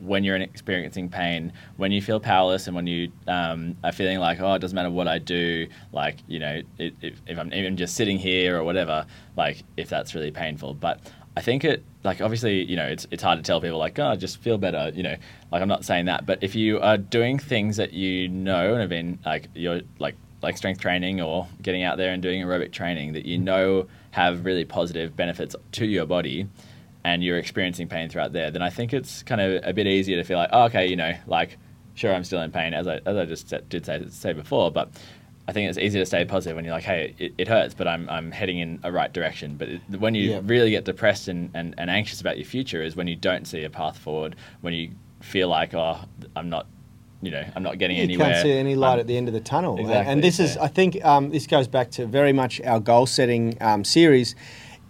when 0.00 0.22
you're 0.22 0.36
experiencing 0.36 1.08
pain, 1.08 1.52
when 1.76 1.90
you 1.90 2.00
feel 2.00 2.20
powerless, 2.20 2.68
and 2.68 2.76
when 2.76 2.86
you 2.86 3.10
um, 3.26 3.76
are 3.82 3.90
feeling 3.90 4.20
like, 4.20 4.40
oh, 4.40 4.54
it 4.54 4.60
doesn't 4.60 4.76
matter 4.76 4.90
what 4.90 5.08
I 5.08 5.18
do, 5.18 5.66
like, 5.92 6.18
you 6.28 6.38
know, 6.38 6.62
if, 6.78 7.20
if 7.26 7.38
I'm 7.38 7.52
even 7.52 7.76
just 7.76 7.96
sitting 7.96 8.16
here 8.16 8.56
or 8.56 8.62
whatever, 8.62 9.06
like, 9.36 9.64
if 9.76 9.88
that's 9.88 10.14
really 10.14 10.30
painful. 10.30 10.74
But 10.74 11.00
I 11.38 11.40
think 11.40 11.62
it, 11.62 11.84
like, 12.02 12.20
obviously, 12.20 12.64
you 12.64 12.74
know, 12.74 12.86
it's, 12.86 13.06
it's 13.12 13.22
hard 13.22 13.38
to 13.38 13.44
tell 13.44 13.60
people, 13.60 13.78
like, 13.78 13.96
oh, 14.00 14.16
just 14.16 14.38
feel 14.38 14.58
better, 14.58 14.90
you 14.92 15.04
know, 15.04 15.14
like, 15.52 15.62
I'm 15.62 15.68
not 15.68 15.84
saying 15.84 16.06
that. 16.06 16.26
But 16.26 16.42
if 16.42 16.56
you 16.56 16.80
are 16.80 16.98
doing 16.98 17.38
things 17.38 17.76
that 17.76 17.92
you 17.92 18.26
know 18.26 18.72
and 18.72 18.80
have 18.80 18.90
been, 18.90 19.20
like, 19.24 19.46
you're, 19.54 19.82
like, 20.00 20.16
like 20.42 20.56
strength 20.56 20.80
training 20.80 21.20
or 21.20 21.46
getting 21.62 21.84
out 21.84 21.96
there 21.96 22.12
and 22.12 22.20
doing 22.20 22.42
aerobic 22.42 22.72
training 22.72 23.12
that 23.12 23.24
you 23.24 23.38
know 23.38 23.86
have 24.10 24.44
really 24.44 24.64
positive 24.64 25.16
benefits 25.16 25.54
to 25.70 25.86
your 25.86 26.06
body, 26.06 26.48
and 27.04 27.22
you're 27.22 27.38
experiencing 27.38 27.86
pain 27.86 28.08
throughout 28.08 28.32
there, 28.32 28.50
then 28.50 28.62
I 28.62 28.70
think 28.70 28.92
it's 28.92 29.22
kind 29.22 29.40
of 29.40 29.62
a 29.64 29.72
bit 29.72 29.86
easier 29.86 30.16
to 30.16 30.24
feel 30.24 30.38
like, 30.38 30.50
oh, 30.52 30.64
okay, 30.64 30.88
you 30.88 30.96
know, 30.96 31.14
like 31.28 31.56
sure 31.94 32.12
I'm 32.12 32.24
still 32.24 32.42
in 32.42 32.50
pain 32.50 32.74
as 32.74 32.86
I 32.86 33.00
as 33.06 33.16
I 33.16 33.24
just 33.24 33.52
did 33.68 33.86
say 33.86 34.04
say 34.08 34.32
before, 34.32 34.70
but 34.70 34.90
I 35.48 35.52
think 35.52 35.68
it's 35.70 35.78
easier 35.78 36.02
to 36.02 36.06
stay 36.06 36.26
positive 36.26 36.56
when 36.56 36.66
you're 36.66 36.74
like, 36.74 36.84
hey, 36.84 37.14
it, 37.18 37.32
it 37.38 37.48
hurts, 37.48 37.72
but 37.72 37.88
I'm, 37.88 38.06
I'm 38.10 38.30
heading 38.30 38.58
in 38.58 38.80
a 38.82 38.92
right 38.92 39.10
direction. 39.10 39.56
But 39.56 39.70
it, 39.70 39.80
when 39.98 40.14
you 40.14 40.30
yeah. 40.30 40.40
really 40.44 40.70
get 40.70 40.84
depressed 40.84 41.26
and, 41.26 41.50
and, 41.54 41.74
and 41.78 41.88
anxious 41.88 42.20
about 42.20 42.36
your 42.36 42.44
future 42.44 42.82
is 42.82 42.94
when 42.94 43.08
you 43.08 43.16
don't 43.16 43.46
see 43.46 43.64
a 43.64 43.70
path 43.70 43.96
forward, 43.96 44.36
when 44.60 44.74
you 44.74 44.90
feel 45.20 45.48
like, 45.48 45.72
oh, 45.72 46.00
I'm 46.36 46.50
not 46.50 46.66
you 47.20 47.32
know, 47.32 47.44
I'm 47.56 47.64
not 47.64 47.78
getting 47.78 47.96
you 47.96 48.04
anywhere. 48.04 48.28
You 48.28 48.32
can't 48.34 48.44
see 48.44 48.52
any 48.52 48.76
light 48.76 48.92
um, 48.94 49.00
at 49.00 49.08
the 49.08 49.16
end 49.16 49.26
of 49.26 49.34
the 49.34 49.40
tunnel. 49.40 49.76
Exactly, 49.80 50.12
and 50.12 50.22
this 50.22 50.38
yeah. 50.38 50.44
is, 50.44 50.56
I 50.56 50.68
think, 50.68 51.04
um, 51.04 51.30
this 51.30 51.48
goes 51.48 51.66
back 51.66 51.90
to 51.92 52.06
very 52.06 52.32
much 52.32 52.60
our 52.60 52.78
goal 52.78 53.06
setting 53.06 53.60
um, 53.60 53.82
series 53.82 54.36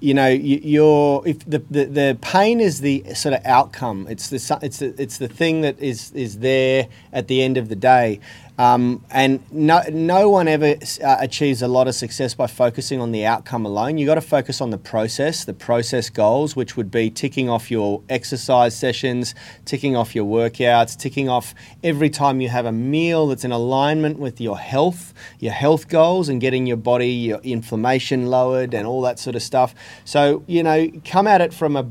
you 0.01 0.15
know, 0.15 0.29
you, 0.29 0.87
are 0.87 1.23
if 1.27 1.41
the, 1.41 1.59
the, 1.71 1.85
the 1.85 2.19
pain 2.21 2.61
is 2.61 2.81
the 2.81 3.03
sort 3.15 3.35
of 3.35 3.45
outcome. 3.45 4.07
It's 4.09 4.29
the 4.29 4.59
it's 4.63 4.79
the, 4.79 4.95
it's 4.97 5.19
the 5.19 5.29
thing 5.29 5.63
that 5.63 5.79
is 5.81 6.13
is 6.13 6.39
there 6.39 6.89
at 7.13 7.27
the 7.27 7.43
end 7.43 7.57
of 7.57 7.69
the 7.69 7.77
day. 7.77 8.21
Um, 8.59 9.05
and 9.13 9.41
no, 9.53 9.83
no 9.89 10.29
one 10.31 10.49
ever 10.49 10.75
uh, 11.05 11.17
achieves 11.21 11.63
a 11.63 11.69
lot 11.69 11.87
of 11.87 11.95
success 11.95 12.35
by 12.35 12.49
focusing 12.49 13.01
on 13.01 13.13
the 13.13 13.25
outcome 13.25 13.65
alone. 13.65 13.99
You've 13.99 14.09
got 14.09 14.17
to 14.17 14.21
focus 14.21 14.61
on 14.61 14.71
the 14.71 14.79
process, 14.79 15.45
the 15.45 15.55
process 15.55 16.11
goals, 16.11 16.57
which 16.57 16.77
would 16.77 16.91
be 16.91 17.09
ticking 17.09 17.49
off 17.49 17.71
your 17.71 18.03
exercise 18.09 18.77
sessions, 18.77 19.35
ticking 19.65 19.95
off 19.95 20.15
your 20.15 20.25
workouts, 20.25 20.99
ticking 20.99 21.29
off 21.29 21.55
every 21.85 22.11
time 22.11 22.41
you 22.41 22.49
have 22.49 22.67
a 22.67 22.73
meal 22.73 23.29
that's 23.29 23.45
in 23.45 23.53
alignment 23.53 24.19
with 24.19 24.41
your 24.41 24.59
health, 24.59 25.15
your 25.39 25.53
health 25.53 25.87
goals, 25.87 26.29
and 26.29 26.41
getting 26.41 26.67
your 26.67 26.77
body, 26.77 27.11
your 27.11 27.39
inflammation 27.39 28.27
lowered, 28.27 28.75
and 28.75 28.89
all 28.89 29.03
that 29.03 29.21
sort 29.21 29.37
of 29.37 29.43
stuff. 29.43 29.73
So, 30.05 30.43
you 30.49 30.65
know, 30.65 30.91
come 31.05 31.29
at 31.29 31.41
it 31.41 31.55
from 31.55 31.77
a 31.77 31.87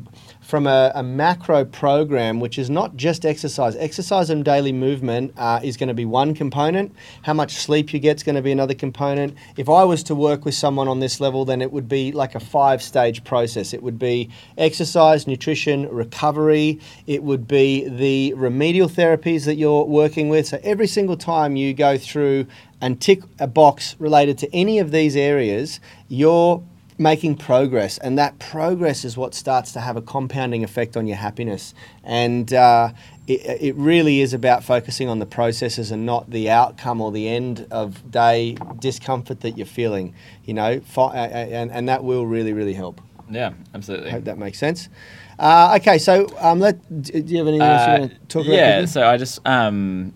from 0.48 0.66
a, 0.66 0.94
a, 0.96 1.04
macro 1.04 1.66
program, 1.66 2.40
which 2.40 2.58
is 2.58 2.70
not 2.70 2.96
just 2.96 3.26
exercise. 3.26 3.76
Exercise 3.76 4.30
and 4.30 4.46
daily 4.46 4.72
movement 4.72 5.34
uh, 5.36 5.60
is 5.62 5.76
going 5.76 5.90
to 5.90 5.94
be 5.94 6.06
one 6.06 6.34
component. 6.34 6.96
How 7.24 7.34
much 7.34 7.56
sleep 7.56 7.94
you 7.94 8.00
get 8.00 8.16
is 8.16 8.24
going 8.24 8.38
to 8.38 8.42
be 8.42 8.54
another 8.54 8.74
component. 8.74 9.36
If 9.58 9.68
I 9.68 9.84
was 9.84 10.04
to 10.04 10.16
work 10.16 10.46
with 10.46 10.56
someone 10.56 10.88
on 10.88 11.02
this 11.02 11.20
level, 11.20 11.44
then 11.44 11.62
it 11.62 11.74
would 11.74 11.90
be 11.90 12.14
like 12.14 12.34
a 12.34 12.40
five 12.40 12.82
stage 12.82 13.26
process. 13.26 13.74
It 13.74 13.84
would 13.84 14.00
be 14.00 14.30
exercise, 14.58 15.28
nutrition, 15.28 15.90
recovery. 15.90 16.80
It 17.08 17.24
would 17.24 17.46
be 17.46 17.90
the 17.90 18.34
remedial 18.36 18.88
therapies 18.88 19.44
that 19.46 19.56
you're 19.56 19.84
working 19.84 20.30
with. 20.30 20.48
So 20.48 20.62
every 20.64 20.88
single 20.88 21.18
time 21.18 21.58
you 21.58 21.74
go 21.74 21.98
through 21.98 22.48
and 22.80 23.02
tick 23.02 23.22
a 23.40 23.48
box 23.48 23.98
related 24.00 24.38
to 24.38 24.56
any 24.56 24.80
of 24.80 24.92
these 24.92 25.18
areas, 25.18 25.82
you're 26.08 26.64
making 26.98 27.36
progress, 27.36 27.98
and 27.98 28.18
that 28.18 28.40
progress 28.40 29.06
is 29.06 29.18
what 29.18 29.36
starts 29.36 29.72
to 29.74 29.80
have 29.80 29.96
a 29.96 30.02
compounding 30.02 30.64
effect 30.64 30.98
on 30.98 31.08
your 31.08 31.18
happiness. 31.18 31.74
And 32.04 32.52
uh, 32.54 32.92
it, 33.28 33.62
it, 33.62 33.76
really 33.76 34.22
is 34.22 34.34
about 34.34 34.64
focusing 34.64 35.08
on 35.08 35.20
the 35.20 35.26
processes 35.26 35.92
and 35.92 36.06
not 36.06 36.30
the 36.30 36.50
outcome 36.50 37.02
or 37.02 37.12
the 37.12 37.28
end 37.28 37.68
of 37.72 38.10
day 38.10 38.58
discomfort 38.80 39.42
that 39.42 39.58
you're 39.58 39.68
feeling. 39.68 40.16
You 40.46 40.56
know, 40.56 40.82
and, 40.98 41.72
and 41.72 41.90
that 41.90 42.04
will 42.04 42.26
really, 42.26 42.54
really 42.54 42.74
help. 42.74 43.02
Yeah, 43.30 43.54
absolutely. 43.74 44.10
I 44.10 44.12
hope 44.12 44.24
that 44.24 44.38
makes 44.38 44.58
sense. 44.58 44.90
Uh, 45.38 45.78
okay, 45.80 45.98
so 45.98 46.28
um, 46.40 46.60
let, 46.60 46.80
do 47.02 47.22
you 47.22 47.38
have 47.38 47.48
anything 47.48 47.62
else 47.62 47.88
you 47.88 48.00
want 48.00 48.12
to 48.12 48.28
talk 48.28 48.46
about? 48.46 48.56
Yeah, 48.56 48.86
so 48.86 49.08
I 49.08 49.18
just 49.18 49.40
um, 49.46 50.14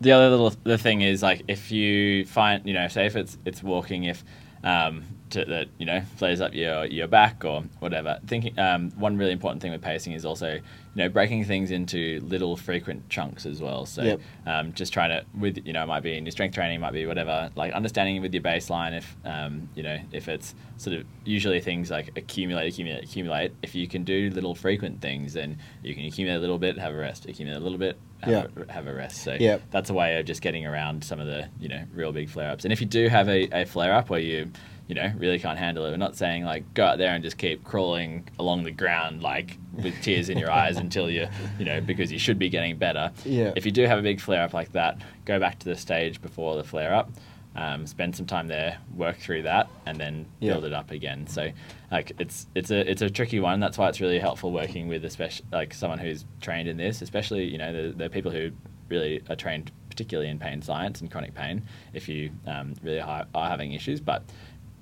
the 0.00 0.12
other 0.12 0.30
little 0.30 0.52
the 0.64 0.78
thing 0.78 1.00
is 1.00 1.22
like 1.22 1.42
if 1.48 1.72
you 1.72 2.24
find 2.26 2.64
you 2.66 2.72
know 2.72 2.86
say 2.88 3.06
if 3.06 3.16
it's 3.16 3.36
it's 3.44 3.62
walking 3.62 4.04
if 4.04 4.24
um, 4.62 5.02
to, 5.30 5.44
that 5.44 5.68
you 5.78 5.86
know 5.86 6.02
flares 6.16 6.40
up 6.40 6.54
your 6.54 6.84
your 6.86 7.06
back 7.06 7.44
or 7.44 7.62
whatever. 7.78 8.18
Thinking 8.26 8.58
um, 8.58 8.90
one 8.92 9.16
really 9.16 9.32
important 9.32 9.62
thing 9.62 9.72
with 9.72 9.82
pacing 9.82 10.12
is 10.12 10.24
also 10.24 10.54
you 10.54 10.62
know 10.94 11.08
breaking 11.08 11.44
things 11.44 11.70
into 11.70 12.20
little 12.22 12.56
frequent 12.56 13.08
chunks 13.08 13.46
as 13.46 13.60
well. 13.60 13.86
So 13.86 14.02
yep. 14.02 14.20
um, 14.46 14.72
just 14.72 14.92
trying 14.92 15.10
to 15.10 15.24
with 15.38 15.58
you 15.64 15.72
know 15.72 15.82
it 15.82 15.86
might 15.86 16.02
be 16.02 16.16
in 16.16 16.24
your 16.24 16.32
strength 16.32 16.54
training, 16.54 16.76
it 16.76 16.80
might 16.80 16.92
be 16.92 17.06
whatever. 17.06 17.50
Like 17.54 17.72
understanding 17.72 18.20
with 18.20 18.34
your 18.34 18.42
baseline 18.42 18.96
if 18.96 19.16
um, 19.24 19.68
you 19.74 19.82
know 19.82 19.98
if 20.12 20.28
it's 20.28 20.54
sort 20.76 20.96
of 20.96 21.06
usually 21.24 21.60
things 21.60 21.90
like 21.90 22.16
accumulate, 22.16 22.68
accumulate, 22.68 23.04
accumulate. 23.04 23.52
If 23.62 23.74
you 23.74 23.86
can 23.86 24.04
do 24.04 24.30
little 24.30 24.54
frequent 24.54 25.00
things, 25.00 25.34
then 25.34 25.58
you 25.82 25.94
can 25.94 26.04
accumulate 26.04 26.38
a 26.38 26.40
little 26.40 26.58
bit, 26.58 26.78
have 26.78 26.92
a 26.92 26.96
rest, 26.96 27.26
accumulate 27.26 27.58
a 27.58 27.62
little 27.62 27.78
bit, 27.78 27.98
have, 28.20 28.30
yep. 28.32 28.68
a, 28.68 28.72
have 28.72 28.86
a 28.86 28.94
rest. 28.94 29.22
So 29.22 29.36
yep. 29.38 29.62
that's 29.70 29.90
a 29.90 29.94
way 29.94 30.18
of 30.18 30.26
just 30.26 30.42
getting 30.42 30.66
around 30.66 31.04
some 31.04 31.20
of 31.20 31.26
the 31.26 31.48
you 31.58 31.68
know 31.68 31.84
real 31.94 32.12
big 32.12 32.28
flare 32.28 32.50
ups. 32.50 32.64
And 32.64 32.72
if 32.72 32.80
you 32.80 32.86
do 32.86 33.08
have 33.08 33.28
a, 33.28 33.48
a 33.62 33.64
flare 33.64 33.94
up 33.94 34.10
where 34.10 34.20
you 34.20 34.50
you 34.90 34.96
know, 34.96 35.12
really 35.18 35.38
can't 35.38 35.56
handle 35.56 35.86
it. 35.86 35.92
We're 35.92 35.98
not 35.98 36.16
saying 36.16 36.44
like 36.44 36.74
go 36.74 36.84
out 36.84 36.98
there 36.98 37.14
and 37.14 37.22
just 37.22 37.38
keep 37.38 37.62
crawling 37.62 38.28
along 38.40 38.64
the 38.64 38.72
ground 38.72 39.22
like 39.22 39.56
with 39.72 39.94
tears 40.02 40.28
in 40.28 40.36
your 40.36 40.50
eyes 40.50 40.78
until 40.78 41.08
you, 41.08 41.28
you 41.60 41.64
know, 41.64 41.80
because 41.80 42.10
you 42.10 42.18
should 42.18 42.40
be 42.40 42.48
getting 42.48 42.76
better. 42.76 43.12
Yeah. 43.24 43.52
If 43.54 43.64
you 43.64 43.70
do 43.70 43.86
have 43.86 44.00
a 44.00 44.02
big 44.02 44.20
flare 44.20 44.42
up 44.42 44.52
like 44.52 44.72
that, 44.72 45.00
go 45.26 45.38
back 45.38 45.60
to 45.60 45.66
the 45.66 45.76
stage 45.76 46.20
before 46.20 46.56
the 46.56 46.64
flare 46.64 46.92
up. 46.92 47.08
Um, 47.54 47.86
spend 47.86 48.16
some 48.16 48.26
time 48.26 48.48
there, 48.48 48.78
work 48.96 49.18
through 49.18 49.42
that, 49.42 49.68
and 49.86 49.96
then 49.96 50.26
yeah. 50.40 50.54
build 50.54 50.64
it 50.64 50.72
up 50.72 50.90
again. 50.90 51.26
So, 51.28 51.50
like 51.92 52.12
it's 52.18 52.48
it's 52.56 52.72
a 52.72 52.88
it's 52.90 53.02
a 53.02 53.10
tricky 53.10 53.38
one. 53.38 53.60
That's 53.60 53.78
why 53.78 53.88
it's 53.88 54.00
really 54.00 54.18
helpful 54.18 54.52
working 54.52 54.88
with 54.88 55.04
especially 55.04 55.46
like 55.52 55.72
someone 55.74 55.98
who's 55.98 56.24
trained 56.40 56.68
in 56.68 56.76
this. 56.76 57.00
Especially 57.00 57.44
you 57.44 57.58
know 57.58 57.72
the, 57.72 57.92
the 57.92 58.10
people 58.10 58.30
who 58.30 58.50
really 58.88 59.22
are 59.28 59.36
trained 59.36 59.70
particularly 59.88 60.30
in 60.30 60.38
pain 60.38 60.62
science 60.62 61.00
and 61.00 61.10
chronic 61.10 61.34
pain. 61.34 61.62
If 61.92 62.08
you 62.08 62.30
um, 62.46 62.74
really 62.82 63.00
are, 63.00 63.26
are 63.34 63.48
having 63.48 63.72
issues, 63.72 64.00
but 64.00 64.22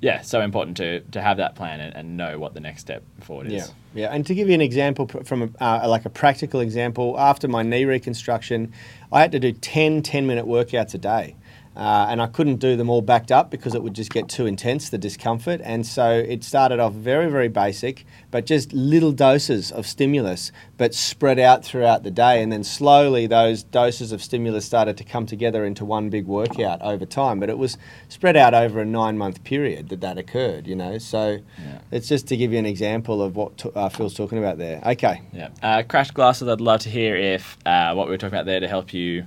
yeah, 0.00 0.20
so 0.20 0.40
important 0.40 0.76
to 0.76 1.00
to 1.00 1.20
have 1.20 1.38
that 1.38 1.56
plan 1.56 1.80
and, 1.80 1.94
and, 1.94 2.16
know 2.16 2.38
what 2.38 2.54
the 2.54 2.60
next 2.60 2.82
step 2.82 3.02
forward 3.20 3.48
is. 3.48 3.52
Yeah, 3.52 4.02
yeah. 4.02 4.14
And 4.14 4.24
to 4.26 4.34
give 4.34 4.48
you 4.48 4.54
an 4.54 4.60
example 4.60 5.08
from 5.24 5.42
a, 5.42 5.64
uh, 5.64 5.88
like 5.88 6.04
a 6.04 6.10
practical 6.10 6.60
example, 6.60 7.18
after 7.18 7.48
my 7.48 7.62
knee 7.62 7.84
reconstruction, 7.84 8.72
I 9.12 9.20
had 9.20 9.32
to 9.32 9.40
do 9.40 9.52
10 9.52 10.02
10 10.02 10.26
minute 10.26 10.46
workouts 10.46 10.94
a 10.94 10.98
day. 10.98 11.36
Uh, 11.78 12.08
and 12.10 12.20
I 12.20 12.26
couldn't 12.26 12.56
do 12.56 12.74
them 12.76 12.90
all 12.90 13.02
backed 13.02 13.30
up 13.30 13.52
because 13.52 13.72
it 13.72 13.84
would 13.84 13.94
just 13.94 14.10
get 14.10 14.28
too 14.28 14.46
intense, 14.46 14.88
the 14.90 14.98
discomfort. 14.98 15.60
And 15.62 15.86
so 15.86 16.10
it 16.10 16.42
started 16.42 16.80
off 16.80 16.92
very, 16.92 17.30
very 17.30 17.46
basic, 17.46 18.04
but 18.32 18.46
just 18.46 18.72
little 18.72 19.12
doses 19.12 19.70
of 19.70 19.86
stimulus, 19.86 20.50
but 20.76 20.92
spread 20.92 21.38
out 21.38 21.64
throughout 21.64 22.02
the 22.02 22.10
day. 22.10 22.42
And 22.42 22.50
then 22.50 22.64
slowly 22.64 23.28
those 23.28 23.62
doses 23.62 24.10
of 24.10 24.20
stimulus 24.20 24.64
started 24.64 24.96
to 24.96 25.04
come 25.04 25.24
together 25.24 25.64
into 25.64 25.84
one 25.84 26.10
big 26.10 26.26
workout 26.26 26.82
over 26.82 27.06
time. 27.06 27.38
But 27.38 27.48
it 27.48 27.58
was 27.58 27.78
spread 28.08 28.36
out 28.36 28.54
over 28.54 28.80
a 28.80 28.84
nine 28.84 29.16
month 29.16 29.44
period 29.44 29.88
that 29.90 30.00
that 30.00 30.18
occurred, 30.18 30.66
you 30.66 30.74
know. 30.74 30.98
So 30.98 31.38
Yeah. 31.64 31.78
it's 31.92 32.08
just 32.08 32.26
to 32.26 32.36
give 32.36 32.52
you 32.52 32.58
an 32.58 32.66
example 32.66 33.22
of 33.22 33.36
what 33.36 33.56
t- 33.56 33.70
uh, 33.76 33.88
Phil's 33.88 34.14
talking 34.14 34.38
about 34.38 34.58
there. 34.58 34.82
Okay. 34.84 35.22
Yeah. 35.32 35.50
Uh, 35.62 35.84
crash 35.84 36.10
glasses. 36.10 36.48
I'd 36.48 36.60
love 36.60 36.80
to 36.80 36.90
hear 36.90 37.14
if 37.14 37.56
uh, 37.64 37.94
what 37.94 38.08
we 38.08 38.10
were 38.14 38.18
talking 38.18 38.34
about 38.34 38.46
there 38.46 38.58
to 38.58 38.66
help 38.66 38.92
you 38.92 39.26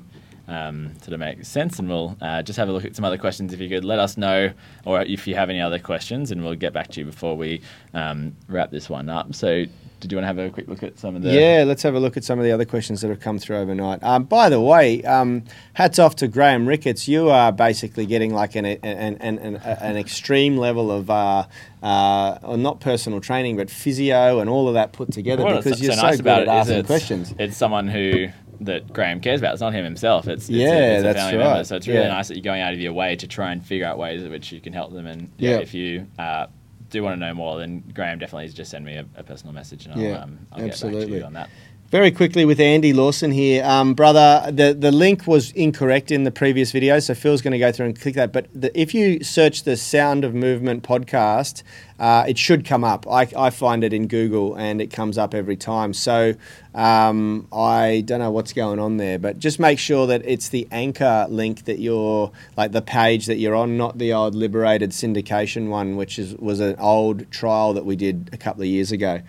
um, 0.52 0.94
sort 1.00 1.14
of 1.14 1.20
make 1.20 1.46
sense, 1.46 1.80
and 1.80 1.88
we'll 1.88 2.18
uh, 2.20 2.42
just 2.44 2.58
have 2.58 2.68
a 2.68 2.74
look 2.74 2.84
at 2.84 2.94
some 2.96 3.06
other 3.06 3.18
questions. 3.18 3.54
If 3.54 3.62
you 3.62 3.70
could 3.70 3.86
let 3.86 4.00
us 4.00 4.18
know, 4.18 4.52
or 4.86 5.02
if 5.02 5.26
you 5.26 5.34
have 5.36 5.50
any 5.50 5.62
other 5.62 5.80
questions, 5.80 6.30
and 6.30 6.44
we'll 6.44 6.56
get 6.56 6.74
back 6.74 6.90
to 6.90 7.00
you 7.00 7.06
before 7.06 7.38
we 7.38 7.62
um, 7.94 8.36
wrap 8.50 8.70
this 8.70 8.90
one 8.90 9.08
up. 9.08 9.34
So, 9.34 9.66
did 10.02 10.12
you 10.12 10.18
want 10.18 10.24
to 10.24 10.28
have 10.28 10.40
a 10.40 10.50
quick 10.50 10.68
look 10.68 10.84
at 10.84 11.00
some 11.00 11.16
of 11.16 11.22
the? 11.22 11.32
Yeah, 11.32 11.64
let's 11.66 11.84
have 11.84 11.96
a 11.96 12.02
look 12.02 12.18
at 12.18 12.26
some 12.26 12.38
of 12.38 12.44
the 12.44 12.52
other 12.52 12.66
questions 12.66 13.00
that 13.00 13.08
have 13.08 13.22
come 13.22 13.40
through 13.40 13.60
overnight. 13.60 14.04
Um, 14.04 14.26
by 14.26 14.50
the 14.50 14.60
way, 14.60 15.02
um, 15.04 15.46
hats 15.74 16.00
off 16.00 16.18
to 16.18 16.28
Graham 16.28 16.68
Ricketts. 16.68 17.08
You 17.08 17.30
are 17.30 17.54
basically 17.54 18.06
getting 18.06 18.34
like 18.34 18.56
an 18.56 18.66
an, 18.66 19.16
an, 19.22 19.40
an, 19.40 19.56
an 19.56 19.96
extreme 19.96 20.58
level 20.58 20.92
of, 20.92 21.10
uh, 21.10 21.46
uh, 21.82 22.40
or 22.44 22.58
not 22.58 22.82
personal 22.82 23.22
training, 23.22 23.56
but 23.56 23.70
physio 23.70 24.40
and 24.40 24.50
all 24.50 24.68
of 24.68 24.74
that 24.74 24.92
put 24.92 25.14
together 25.14 25.46
because 25.46 25.80
so 25.80 25.86
you're 25.86 25.94
so, 25.94 26.12
good 26.12 26.20
about 26.20 26.42
at 26.42 26.48
it 26.48 26.50
asking 26.50 26.78
it's, 26.80 26.88
questions. 26.88 27.36
It's 27.40 27.56
someone 27.56 27.88
who 27.88 28.28
that 28.62 28.92
Graham 28.94 29.20
cares 29.20 29.40
about. 29.42 29.54
It's 29.54 29.62
not 29.62 29.74
him 29.74 29.84
himself. 29.84 30.28
It's, 30.28 30.44
it's 30.44 30.50
Yeah, 30.50 30.68
a, 30.68 30.92
it's 30.94 31.00
a 31.00 31.04
that's 31.04 31.20
family 31.20 31.38
member. 31.38 31.54
right. 31.58 31.66
So 31.66 31.76
it's 31.76 31.88
really 31.88 32.02
Yeah. 32.02 32.08
nice 32.10 32.28
that 32.28 32.36
you're 32.36 32.44
going 32.44 32.62
out 32.62 32.74
of 32.74 32.80
your 32.80 32.94
way 32.94 33.16
to 33.16 33.28
try 33.28 33.52
and 33.52 33.66
figure 33.66 33.86
out 33.86 33.98
ways 33.98 34.24
in 34.24 34.30
which 34.32 34.52
you 34.52 34.62
can 34.62 34.74
help 34.74 34.94
them. 34.94 35.08
And 35.08 35.30
yeah, 35.38 35.52
Yeah. 35.52 35.58
if 35.58 35.74
you 35.74 36.08
uh, 36.20 36.48
do 36.90 37.02
want 37.04 37.14
to 37.20 37.20
know 37.26 37.34
more, 37.34 37.58
then 37.60 37.84
Graham 37.94 38.20
definitely 38.20 38.50
just 38.50 38.70
send 38.72 38.86
me 38.86 38.96
a, 38.96 39.06
a 39.16 39.24
personal 39.24 39.54
message 39.54 39.86
and 39.86 39.96
I'll, 39.96 40.02
Yeah, 40.02 40.18
um, 40.20 40.40
I'll 40.52 40.60
get 40.60 40.72
back 40.82 40.92
to 40.92 41.08
you 41.10 41.24
on 41.24 41.34
that. 41.34 41.50
Very 41.92 42.10
quickly 42.10 42.46
with 42.46 42.62
Andy 42.62 42.94
Lawson 42.94 43.32
here, 43.32 43.66
um, 43.66 43.96
brother. 43.96 44.50
The 44.50 44.74
the 44.74 44.94
link 44.94 45.28
was 45.28 45.52
incorrect 45.52 46.10
in 46.10 46.24
the 46.24 46.32
previous 46.32 46.72
video, 46.72 47.00
so 47.00 47.14
Phil's 47.14 47.42
going 47.42 47.52
to 47.52 47.60
go 47.60 47.70
through 47.74 47.88
and 47.88 48.00
click 48.00 48.16
that. 48.16 48.32
But 48.32 48.48
the, 48.54 48.72
if 48.80 48.94
you 48.94 49.26
search 49.26 49.64
the 49.64 49.76
Sound 49.76 50.24
of 50.24 50.34
Movement 50.34 50.84
podcast, 50.84 51.64
uh, 52.00 52.24
it 52.26 52.38
should 52.38 52.64
come 52.64 52.86
up. 52.86 53.06
I, 53.10 53.28
I 53.36 53.50
find 53.50 53.84
it 53.84 53.92
in 53.92 54.08
Google, 54.08 54.56
and 54.56 54.82
it 54.82 54.88
comes 54.88 55.18
up 55.18 55.34
every 55.34 55.58
time. 55.58 55.94
So 55.94 56.34
um, 56.74 57.50
I 57.52 58.04
don't 58.06 58.20
know 58.20 58.32
what's 58.32 58.54
going 58.54 58.80
on 58.80 58.96
there, 58.96 59.20
but 59.20 59.38
just 59.38 59.60
make 59.60 59.78
sure 59.78 60.08
that 60.08 60.22
it's 60.24 60.48
the 60.48 60.70
anchor 60.72 61.28
link 61.30 61.66
that 61.66 61.80
you're 61.80 62.32
like 62.56 62.72
the 62.72 62.82
page 62.82 63.26
that 63.26 63.36
you're 63.36 63.56
on, 63.56 63.76
not 63.76 63.98
the 63.98 64.14
old 64.14 64.34
Liberated 64.34 64.92
syndication 64.92 65.68
one, 65.68 65.98
which 65.98 66.18
is 66.18 66.36
was 66.36 66.62
an 66.62 66.78
old 66.80 67.30
trial 67.32 67.74
that 67.74 67.84
we 67.84 67.98
did 67.98 68.30
a 68.32 68.38
couple 68.38 68.62
of 68.62 68.70
years 68.70 68.94
ago. 68.94 69.22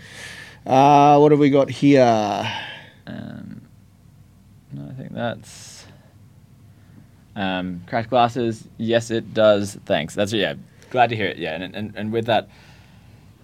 Uh, 0.66 1.18
what 1.18 1.32
have 1.32 1.40
we 1.40 1.50
got 1.50 1.70
here? 1.70 2.48
Um, 3.06 3.62
no, 4.72 4.88
I 4.88 4.94
think 4.94 5.12
that's 5.12 5.86
um, 7.34 7.82
crash 7.86 8.06
glasses. 8.06 8.68
Yes, 8.78 9.10
it 9.10 9.34
does. 9.34 9.78
Thanks. 9.86 10.14
That's 10.14 10.32
yeah. 10.32 10.54
Glad 10.90 11.10
to 11.10 11.16
hear 11.16 11.26
it. 11.26 11.38
Yeah, 11.38 11.54
and 11.54 11.74
and, 11.74 11.96
and 11.96 12.12
with 12.12 12.26
that, 12.26 12.48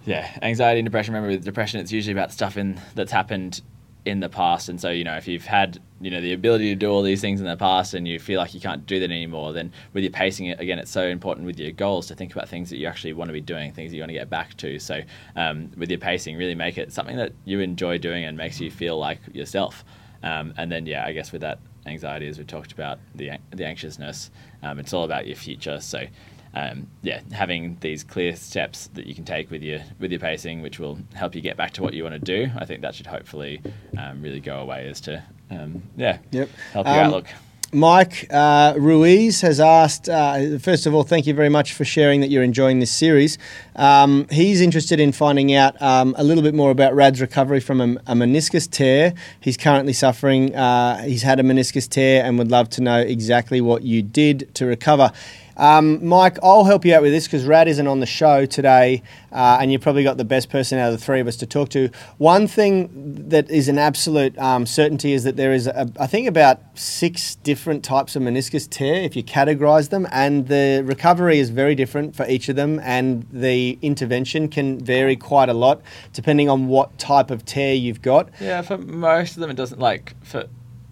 yeah, 0.05 0.37
anxiety 0.41 0.79
and 0.79 0.85
depression. 0.85 1.13
Remember, 1.13 1.33
with 1.35 1.43
depression, 1.43 1.79
it's 1.79 1.91
usually 1.91 2.13
about 2.13 2.31
stuff 2.31 2.57
in 2.57 2.79
that's 2.95 3.11
happened 3.11 3.61
in 4.05 4.19
the 4.19 4.29
past. 4.29 4.69
And 4.69 4.79
so, 4.79 4.89
you 4.89 5.03
know, 5.03 5.17
if 5.17 5.27
you've 5.27 5.45
had 5.45 5.79
you 6.01 6.09
know 6.09 6.21
the 6.21 6.33
ability 6.33 6.69
to 6.69 6.75
do 6.75 6.89
all 6.89 7.01
these 7.01 7.21
things 7.21 7.39
in 7.39 7.47
the 7.47 7.57
past 7.57 7.93
and 7.93 8.07
you 8.07 8.19
feel 8.19 8.39
like 8.39 8.53
you 8.53 8.61
can't 8.61 8.85
do 8.85 8.99
that 8.99 9.11
anymore, 9.11 9.53
then 9.53 9.71
with 9.93 10.03
your 10.03 10.11
pacing, 10.11 10.51
again, 10.51 10.79
it's 10.79 10.91
so 10.91 11.03
important 11.03 11.45
with 11.45 11.59
your 11.59 11.71
goals 11.71 12.07
to 12.07 12.15
think 12.15 12.31
about 12.31 12.47
things 12.47 12.69
that 12.69 12.77
you 12.77 12.87
actually 12.87 13.13
want 13.13 13.29
to 13.29 13.33
be 13.33 13.41
doing, 13.41 13.71
things 13.71 13.91
that 13.91 13.97
you 13.97 14.01
want 14.01 14.09
to 14.09 14.13
get 14.13 14.29
back 14.29 14.55
to. 14.57 14.79
So, 14.79 15.01
um, 15.35 15.71
with 15.77 15.89
your 15.89 15.99
pacing, 15.99 16.37
really 16.37 16.55
make 16.55 16.77
it 16.77 16.93
something 16.93 17.17
that 17.17 17.33
you 17.45 17.59
enjoy 17.59 17.97
doing 17.97 18.23
and 18.23 18.37
makes 18.37 18.59
you 18.59 18.71
feel 18.71 18.97
like 18.97 19.19
yourself. 19.33 19.83
Um, 20.23 20.53
and 20.57 20.71
then, 20.71 20.85
yeah, 20.85 21.05
I 21.05 21.13
guess 21.13 21.31
with 21.31 21.41
that 21.41 21.59
anxiety, 21.85 22.27
as 22.27 22.37
we 22.37 22.45
talked 22.45 22.71
about, 22.71 22.99
the 23.15 23.31
the 23.51 23.65
anxiousness, 23.65 24.31
um, 24.63 24.79
it's 24.79 24.93
all 24.93 25.03
about 25.03 25.27
your 25.27 25.35
future. 25.35 25.79
So, 25.79 26.05
um, 26.53 26.87
yeah, 27.01 27.21
having 27.31 27.77
these 27.79 28.03
clear 28.03 28.35
steps 28.35 28.87
that 28.93 29.05
you 29.05 29.15
can 29.15 29.25
take 29.25 29.51
with 29.51 29.63
your 29.63 29.81
with 29.99 30.11
your 30.11 30.19
pacing, 30.19 30.61
which 30.61 30.79
will 30.79 30.99
help 31.13 31.35
you 31.35 31.41
get 31.41 31.57
back 31.57 31.71
to 31.73 31.83
what 31.83 31.93
you 31.93 32.03
want 32.03 32.13
to 32.13 32.19
do. 32.19 32.51
I 32.57 32.65
think 32.65 32.81
that 32.81 32.95
should 32.95 33.07
hopefully 33.07 33.61
um, 33.97 34.21
really 34.21 34.39
go 34.39 34.59
away 34.59 34.87
as 34.87 34.99
to 35.01 35.23
um, 35.51 35.83
yeah, 35.97 36.17
Yep. 36.31 36.49
help 36.73 36.85
your 36.87 36.95
Um, 36.95 37.05
outlook. 37.07 37.25
Mike 37.71 38.25
uh, 38.31 38.73
Ruiz 38.77 39.41
has 39.41 39.59
asked, 39.59 40.09
uh, 40.09 40.57
first 40.57 40.87
of 40.87 40.95
all, 40.95 41.03
thank 41.03 41.27
you 41.27 41.35
very 41.35 41.49
much 41.49 41.71
for 41.73 41.85
sharing 41.85 42.19
that 42.21 42.31
you're 42.31 42.41
enjoying 42.41 42.79
this 42.79 42.89
series. 42.89 43.37
Um, 43.75 44.25
he's 44.31 44.59
interested 44.59 44.99
in 44.99 45.11
finding 45.11 45.53
out 45.53 45.79
um, 45.79 46.15
a 46.17 46.23
little 46.23 46.41
bit 46.41 46.55
more 46.55 46.71
about 46.71 46.95
Rad's 46.95 47.21
recovery 47.21 47.59
from 47.59 47.79
a, 47.79 47.83
a 48.11 48.15
meniscus 48.15 48.67
tear. 48.69 49.13
He's 49.39 49.55
currently 49.55 49.93
suffering, 49.93 50.55
uh, 50.55 51.03
he's 51.03 51.21
had 51.21 51.39
a 51.39 51.43
meniscus 51.43 51.87
tear 51.87 52.23
and 52.25 52.39
would 52.39 52.49
love 52.49 52.71
to 52.71 52.81
know 52.81 52.97
exactly 53.01 53.61
what 53.61 53.83
you 53.83 54.01
did 54.01 54.49
to 54.55 54.65
recover. 54.65 55.11
Um, 55.59 56.07
Mike, 56.07 56.37
I'll 56.41 56.63
help 56.63 56.85
you 56.85 56.95
out 56.95 57.01
with 57.01 57.11
this 57.11 57.27
because 57.27 57.45
Rad 57.45 57.67
isn't 57.67 57.85
on 57.85 57.99
the 57.99 58.05
show 58.05 58.45
today, 58.45 59.03
uh, 59.33 59.57
and 59.59 59.71
you've 59.71 59.81
probably 59.81 60.03
got 60.03 60.15
the 60.15 60.23
best 60.23 60.49
person 60.49 60.79
out 60.79 60.93
of 60.93 60.97
the 60.97 61.05
three 61.05 61.19
of 61.19 61.27
us 61.27 61.35
to 61.35 61.45
talk 61.45 61.67
to. 61.69 61.89
One 62.17 62.47
thing 62.47 63.27
that 63.27 63.49
is 63.51 63.67
an 63.67 63.77
absolute 63.77 64.37
um, 64.39 64.65
certainty 64.65 65.11
is 65.11 65.25
that 65.25 65.35
there 65.35 65.51
is, 65.51 65.67
a, 65.67 65.91
I 65.99 66.07
think, 66.07 66.29
about 66.29 66.61
six 66.75 67.35
different 67.35 67.83
types 67.83 68.15
of 68.15 68.21
meniscus 68.21 68.69
tear 68.69 68.95
if 68.95 69.17
you 69.17 69.23
categorize 69.23 69.89
them, 69.89 70.07
and 70.11 70.47
the 70.47 70.81
recovery 70.85 71.39
is 71.39 71.49
very 71.49 71.75
different 71.75 72.15
for 72.15 72.25
each 72.29 72.47
of 72.47 72.55
them, 72.55 72.79
and 72.81 73.27
the 73.29 73.77
intervention 73.81 74.47
can 74.47 74.79
vary 74.79 75.17
quite 75.17 75.49
a 75.49 75.53
lot 75.53 75.81
depending 76.13 76.47
on 76.49 76.67
what 76.67 76.97
type 76.97 77.29
of 77.29 77.43
tear 77.43 77.73
you've 77.73 78.01
got. 78.01 78.29
Yeah, 78.39 78.61
for 78.61 78.77
most 78.77 79.35
of 79.35 79.41
them, 79.41 79.49
it 79.49 79.57
doesn't 79.57 79.79
like 79.79 80.15
for 80.23 80.45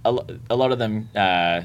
a, 0.04 0.12
lo- 0.12 0.28
a 0.50 0.56
lot 0.58 0.74
of 0.74 0.80
them 0.80 1.10
uh, 1.16 1.62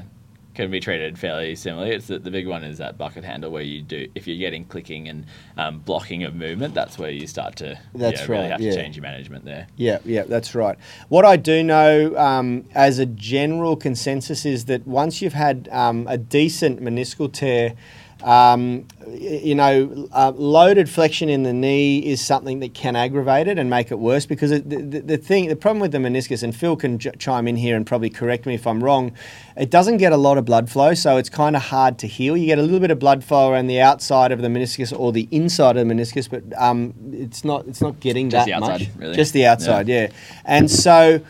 can 0.53 0.69
be 0.69 0.79
treated 0.79 1.17
fairly 1.17 1.55
similarly. 1.55 1.95
It's 1.95 2.07
the, 2.07 2.19
the 2.19 2.31
big 2.31 2.47
one 2.47 2.63
is 2.63 2.77
that 2.77 2.97
bucket 2.97 3.23
handle 3.23 3.51
where 3.51 3.63
you 3.63 3.81
do 3.81 4.07
if 4.15 4.27
you're 4.27 4.37
getting 4.37 4.65
clicking 4.65 5.07
and 5.07 5.25
um, 5.57 5.79
blocking 5.79 6.23
of 6.23 6.35
movement. 6.35 6.73
That's 6.73 6.97
where 6.97 7.09
you 7.09 7.27
start 7.27 7.55
to 7.57 7.79
That's 7.93 8.21
yeah, 8.21 8.27
really 8.27 8.43
right, 8.43 8.51
have 8.51 8.61
yeah. 8.61 8.71
to 8.71 8.77
change 8.77 8.95
your 8.95 9.03
management 9.03 9.45
there. 9.45 9.67
Yeah, 9.75 9.99
yeah, 10.05 10.23
that's 10.23 10.55
right. 10.55 10.77
What 11.09 11.25
I 11.25 11.37
do 11.37 11.63
know 11.63 12.15
um, 12.17 12.65
as 12.73 12.99
a 12.99 13.05
general 13.05 13.75
consensus 13.75 14.45
is 14.45 14.65
that 14.65 14.85
once 14.85 15.21
you've 15.21 15.33
had 15.33 15.69
um, 15.71 16.05
a 16.07 16.17
decent 16.17 16.81
meniscal 16.81 17.31
tear, 17.31 17.75
um, 18.23 18.87
you 19.07 19.53
know, 19.53 20.07
uh, 20.13 20.31
loaded 20.35 20.89
flexion 20.89 21.27
in 21.27 21.43
the 21.43 21.51
knee 21.51 21.99
is 21.99 22.25
something 22.25 22.59
that 22.61 22.73
can 22.73 22.95
aggravate 22.95 23.47
it 23.47 23.59
and 23.59 23.69
make 23.69 23.91
it 23.91 23.99
worse 23.99 24.25
because 24.25 24.51
it, 24.51 24.69
the, 24.69 24.77
the, 25.01 25.17
thing, 25.17 25.49
the 25.49 25.55
problem 25.55 25.81
with 25.81 25.91
the 25.91 25.97
meniscus, 25.97 26.41
and 26.41 26.55
Phil 26.55 26.75
can 26.77 26.99
j- 26.99 27.11
chime 27.19 27.47
in 27.47 27.57
here 27.57 27.75
and 27.75 27.85
probably 27.85 28.09
correct 28.09 28.45
me 28.45 28.55
if 28.55 28.65
I'm 28.65 28.83
wrong, 28.83 29.11
it 29.57 29.69
doesn't 29.69 29.97
get 29.97 30.13
a 30.13 30.17
lot 30.17 30.37
of 30.37 30.45
blood 30.45 30.69
flow, 30.69 30.93
so 30.93 31.17
it's 31.17 31.29
kind 31.29 31.55
of 31.55 31.63
hard 31.63 31.99
to 31.99 32.07
heal. 32.07 32.37
You 32.37 32.45
get 32.45 32.59
a 32.59 32.61
little 32.61 32.79
bit 32.79 32.91
of 32.91 32.99
blood 32.99 33.23
flow 33.23 33.51
around 33.51 33.67
the 33.67 33.81
outside 33.81 34.31
of 34.31 34.41
the 34.41 34.47
meniscus 34.47 34.97
or 34.97 35.11
the 35.11 35.27
inside 35.29 35.75
of 35.75 35.85
the 35.85 35.93
meniscus, 35.93 36.29
but 36.29 36.43
um, 36.59 36.93
it's 37.11 37.43
not 37.43 37.67
it's 37.67 37.81
not 37.81 37.99
getting 37.99 38.29
Just 38.29 38.45
that 38.47 38.51
the 38.51 38.53
outside, 38.53 38.87
much. 38.87 38.89
really. 38.97 39.15
Just 39.15 39.33
the 39.33 39.45
outside, 39.45 39.87
yeah. 39.89 40.07
And 40.45 40.71
so, 40.71 41.21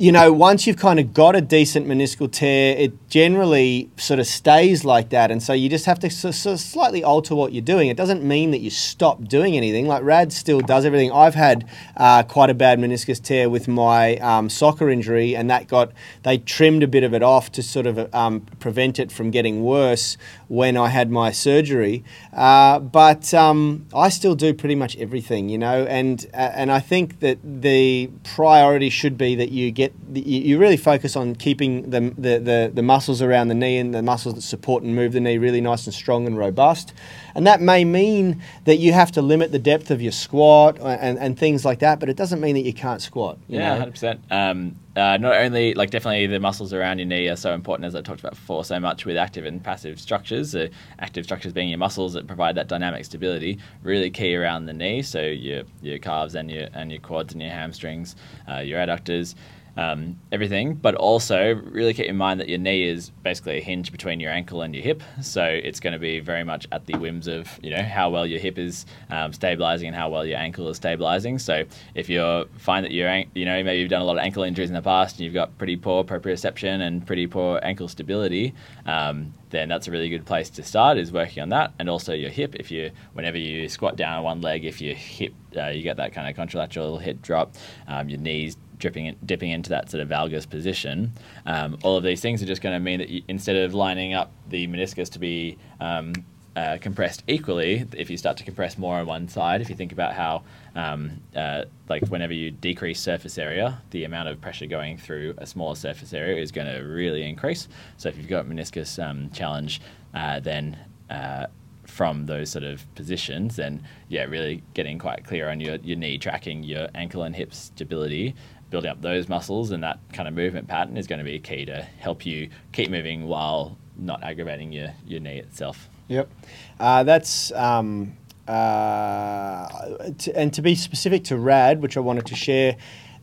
you 0.00 0.12
know, 0.12 0.32
once 0.32 0.66
you've 0.66 0.78
kind 0.78 0.98
of 0.98 1.12
got 1.12 1.36
a 1.36 1.42
decent 1.42 1.86
meniscal 1.86 2.32
tear, 2.32 2.74
it 2.74 3.10
generally 3.10 3.90
sort 3.98 4.18
of 4.18 4.26
stays 4.26 4.82
like 4.82 5.10
that. 5.10 5.30
And 5.30 5.42
so 5.42 5.52
you 5.52 5.68
just 5.68 5.84
have 5.84 5.98
to 5.98 6.08
slightly 6.10 7.04
alter 7.04 7.34
what 7.34 7.52
you're 7.52 7.60
doing. 7.60 7.90
It 7.90 7.98
doesn't 7.98 8.24
mean 8.24 8.50
that 8.52 8.60
you 8.60 8.70
stop 8.70 9.22
doing 9.24 9.58
anything. 9.58 9.86
Like 9.86 10.02
Rad 10.02 10.32
still 10.32 10.60
does 10.60 10.86
everything. 10.86 11.12
I've 11.12 11.34
had 11.34 11.68
uh, 11.98 12.22
quite 12.22 12.48
a 12.48 12.54
bad 12.54 12.78
meniscus 12.78 13.22
tear 13.22 13.50
with 13.50 13.68
my 13.68 14.16
um, 14.16 14.48
soccer 14.48 14.88
injury, 14.88 15.36
and 15.36 15.50
that 15.50 15.68
got 15.68 15.92
they 16.22 16.38
trimmed 16.38 16.82
a 16.82 16.88
bit 16.88 17.04
of 17.04 17.12
it 17.12 17.22
off 17.22 17.52
to 17.52 17.62
sort 17.62 17.84
of 17.86 18.14
um, 18.14 18.40
prevent 18.58 18.98
it 18.98 19.12
from 19.12 19.30
getting 19.30 19.62
worse 19.62 20.16
when 20.50 20.76
I 20.76 20.88
had 20.88 21.12
my 21.12 21.30
surgery. 21.30 22.02
Uh, 22.32 22.80
but 22.80 23.32
um, 23.32 23.86
I 23.94 24.08
still 24.08 24.34
do 24.34 24.52
pretty 24.52 24.74
much 24.74 24.96
everything, 24.96 25.48
you 25.48 25.56
know, 25.56 25.84
and 25.84 26.26
uh, 26.34 26.50
and 26.54 26.72
I 26.72 26.80
think 26.80 27.20
that 27.20 27.38
the 27.44 28.10
priority 28.24 28.90
should 28.90 29.16
be 29.16 29.36
that 29.36 29.52
you 29.52 29.70
get 29.70 29.94
you, 30.12 30.40
you 30.40 30.58
really 30.58 30.76
focus 30.76 31.14
on 31.14 31.36
keeping 31.36 31.90
the, 31.90 32.00
the 32.18 32.38
the 32.40 32.70
the 32.74 32.82
muscles 32.82 33.22
around 33.22 33.46
the 33.46 33.54
knee 33.54 33.78
and 33.78 33.94
the 33.94 34.02
muscles 34.02 34.34
that 34.34 34.42
support 34.42 34.82
and 34.82 34.96
move 34.96 35.12
the 35.12 35.20
knee 35.20 35.38
really 35.38 35.60
nice 35.60 35.86
and 35.86 35.94
strong 35.94 36.26
and 36.26 36.36
robust. 36.36 36.92
And 37.34 37.46
that 37.46 37.60
may 37.60 37.84
mean 37.84 38.42
that 38.64 38.76
you 38.76 38.92
have 38.92 39.12
to 39.12 39.22
limit 39.22 39.52
the 39.52 39.58
depth 39.58 39.90
of 39.90 40.02
your 40.02 40.12
squat 40.12 40.78
and, 40.80 41.18
and 41.18 41.38
things 41.38 41.64
like 41.64 41.80
that, 41.80 42.00
but 42.00 42.08
it 42.08 42.16
doesn't 42.16 42.40
mean 42.40 42.54
that 42.54 42.62
you 42.62 42.72
can't 42.74 43.00
squat. 43.02 43.38
You 43.48 43.58
Yeah, 43.58 43.70
know? 43.74 43.78
hundred 43.80 43.92
percent. 43.92 44.20
Um, 44.30 44.76
uh, 44.96 45.16
not 45.18 45.36
only 45.36 45.72
like 45.74 45.90
definitely 45.90 46.26
the 46.26 46.40
muscles 46.40 46.72
around 46.72 46.98
your 46.98 47.06
knee 47.06 47.28
are 47.28 47.36
so 47.36 47.54
important 47.54 47.86
as 47.86 47.94
I 47.94 48.02
talked 48.02 48.20
about 48.20 48.32
before, 48.32 48.64
so 48.64 48.80
much 48.80 49.06
with 49.06 49.16
active 49.16 49.44
and 49.46 49.62
passive 49.62 50.00
structures. 50.00 50.54
Uh, 50.54 50.68
active 50.98 51.24
structures 51.24 51.52
being 51.52 51.68
your 51.68 51.78
muscles 51.78 52.12
that 52.14 52.26
provide 52.26 52.56
that 52.56 52.66
dynamic 52.66 53.04
stability, 53.04 53.58
really 53.82 54.10
key 54.10 54.34
around 54.34 54.66
the 54.66 54.72
knee. 54.72 55.02
So 55.02 55.20
your 55.22 55.62
your 55.80 55.98
calves 55.98 56.34
and 56.34 56.50
your 56.50 56.68
and 56.74 56.90
your 56.90 57.00
quads 57.00 57.32
and 57.32 57.40
your 57.40 57.52
hamstrings, 57.52 58.16
uh, 58.48 58.58
your 58.58 58.80
adductors. 58.80 59.34
Um, 59.76 60.18
everything, 60.32 60.74
but 60.74 60.94
also 60.94 61.54
really 61.70 61.94
keep 61.94 62.06
in 62.06 62.16
mind 62.16 62.40
that 62.40 62.48
your 62.48 62.58
knee 62.58 62.88
is 62.88 63.10
basically 63.22 63.58
a 63.58 63.60
hinge 63.60 63.92
between 63.92 64.20
your 64.20 64.30
ankle 64.30 64.62
and 64.62 64.74
your 64.74 64.84
hip. 64.84 65.02
So 65.22 65.44
it's 65.44 65.80
going 65.80 65.92
to 65.92 65.98
be 65.98 66.20
very 66.20 66.44
much 66.44 66.66
at 66.72 66.86
the 66.86 66.96
whims 66.98 67.26
of 67.26 67.48
you 67.62 67.70
know 67.70 67.82
how 67.82 68.10
well 68.10 68.26
your 68.26 68.40
hip 68.40 68.58
is 68.58 68.86
um, 69.10 69.32
stabilizing 69.32 69.88
and 69.88 69.96
how 69.96 70.08
well 70.08 70.24
your 70.24 70.38
ankle 70.38 70.68
is 70.68 70.76
stabilizing. 70.76 71.38
So 71.38 71.64
if 71.94 72.08
you 72.08 72.48
find 72.58 72.84
that 72.84 72.92
you're 72.92 73.10
you 73.34 73.44
know 73.44 73.62
maybe 73.62 73.80
you've 73.80 73.90
done 73.90 74.02
a 74.02 74.04
lot 74.04 74.16
of 74.16 74.22
ankle 74.22 74.42
injuries 74.42 74.70
in 74.70 74.74
the 74.74 74.82
past 74.82 75.16
and 75.16 75.24
you've 75.24 75.34
got 75.34 75.56
pretty 75.58 75.76
poor 75.76 76.04
proprioception 76.04 76.80
and 76.80 77.06
pretty 77.06 77.26
poor 77.26 77.60
ankle 77.62 77.88
stability, 77.88 78.54
um, 78.86 79.32
then 79.50 79.68
that's 79.68 79.88
a 79.88 79.90
really 79.90 80.08
good 80.08 80.24
place 80.24 80.48
to 80.50 80.62
start 80.62 80.96
is 80.96 81.12
working 81.12 81.42
on 81.42 81.48
that 81.50 81.72
and 81.78 81.90
also 81.90 82.12
your 82.12 82.30
hip 82.30 82.54
if 82.54 82.70
you 82.70 82.90
whenever 83.12 83.36
you 83.36 83.68
squat 83.68 83.96
down 83.96 84.18
on 84.18 84.24
one 84.24 84.40
leg 84.40 84.64
if 84.64 84.80
your 84.80 84.94
hip 84.94 85.34
uh, 85.56 85.66
you 85.66 85.82
get 85.82 85.96
that 85.96 86.12
kind 86.12 86.28
of 86.28 86.36
contralateral 86.36 87.00
hip 87.00 87.20
drop 87.20 87.54
um, 87.88 88.08
your 88.08 88.18
knees 88.18 88.56
dripping 88.80 89.16
dipping 89.24 89.50
into 89.50 89.70
that 89.70 89.90
sort 89.90 90.02
of 90.02 90.08
valgus 90.08 90.48
position 90.48 91.12
um, 91.46 91.78
all 91.82 91.96
of 91.96 92.02
these 92.02 92.20
things 92.20 92.42
are 92.42 92.46
just 92.46 92.62
going 92.62 92.74
to 92.74 92.80
mean 92.80 92.98
that 92.98 93.08
you, 93.08 93.22
instead 93.28 93.56
of 93.56 93.74
lining 93.74 94.14
up 94.14 94.32
the 94.48 94.66
meniscus 94.66 95.08
to 95.08 95.18
be 95.18 95.56
um, 95.80 96.12
uh, 96.56 96.78
compressed 96.80 97.22
equally, 97.28 97.86
if 97.92 98.10
you 98.10 98.16
start 98.16 98.36
to 98.36 98.44
compress 98.44 98.76
more 98.76 98.98
on 98.98 99.06
one 99.06 99.28
side, 99.28 99.60
if 99.60 99.70
you 99.70 99.76
think 99.76 99.92
about 99.92 100.14
how, 100.14 100.42
um, 100.74 101.20
uh, 101.36 101.64
like, 101.88 102.04
whenever 102.08 102.32
you 102.32 102.50
decrease 102.50 103.00
surface 103.00 103.38
area, 103.38 103.80
the 103.90 104.04
amount 104.04 104.28
of 104.28 104.40
pressure 104.40 104.66
going 104.66 104.96
through 104.98 105.34
a 105.38 105.46
smaller 105.46 105.76
surface 105.76 106.12
area 106.12 106.42
is 106.42 106.50
going 106.50 106.66
to 106.66 106.80
really 106.80 107.22
increase. 107.22 107.68
So, 107.96 108.08
if 108.08 108.16
you've 108.16 108.28
got 108.28 108.46
meniscus 108.46 109.02
um, 109.02 109.30
challenge, 109.30 109.80
uh, 110.12 110.40
then 110.40 110.76
uh, 111.08 111.46
from 111.86 112.26
those 112.26 112.50
sort 112.50 112.64
of 112.64 112.84
positions, 112.94 113.56
then 113.56 113.82
yeah, 114.08 114.24
really 114.24 114.62
getting 114.74 114.98
quite 114.98 115.24
clear 115.24 115.48
on 115.48 115.60
your, 115.60 115.76
your 115.76 115.96
knee 115.96 116.18
tracking, 116.18 116.62
your 116.62 116.88
ankle 116.94 117.22
and 117.22 117.34
hip 117.34 117.54
stability, 117.54 118.34
building 118.70 118.90
up 118.90 119.02
those 119.02 119.28
muscles 119.28 119.70
and 119.72 119.82
that 119.82 119.98
kind 120.12 120.28
of 120.28 120.34
movement 120.34 120.68
pattern 120.68 120.96
is 120.96 121.06
going 121.06 121.18
to 121.18 121.24
be 121.24 121.38
key 121.38 121.64
to 121.66 121.82
help 121.98 122.24
you 122.24 122.48
keep 122.72 122.90
moving 122.90 123.26
while 123.26 123.76
not 123.96 124.22
aggravating 124.22 124.72
your, 124.72 124.94
your 125.06 125.20
knee 125.20 125.38
itself. 125.38 125.88
Yep. 126.08 126.30
Uh, 126.78 127.02
that's. 127.02 127.52
Um, 127.52 128.16
uh, 128.48 130.10
to, 130.18 130.36
and 130.36 130.52
to 130.52 130.60
be 130.60 130.74
specific 130.74 131.22
to 131.22 131.36
Rad, 131.36 131.80
which 131.80 131.96
I 131.96 132.00
wanted 132.00 132.26
to 132.26 132.34
share, 132.34 132.76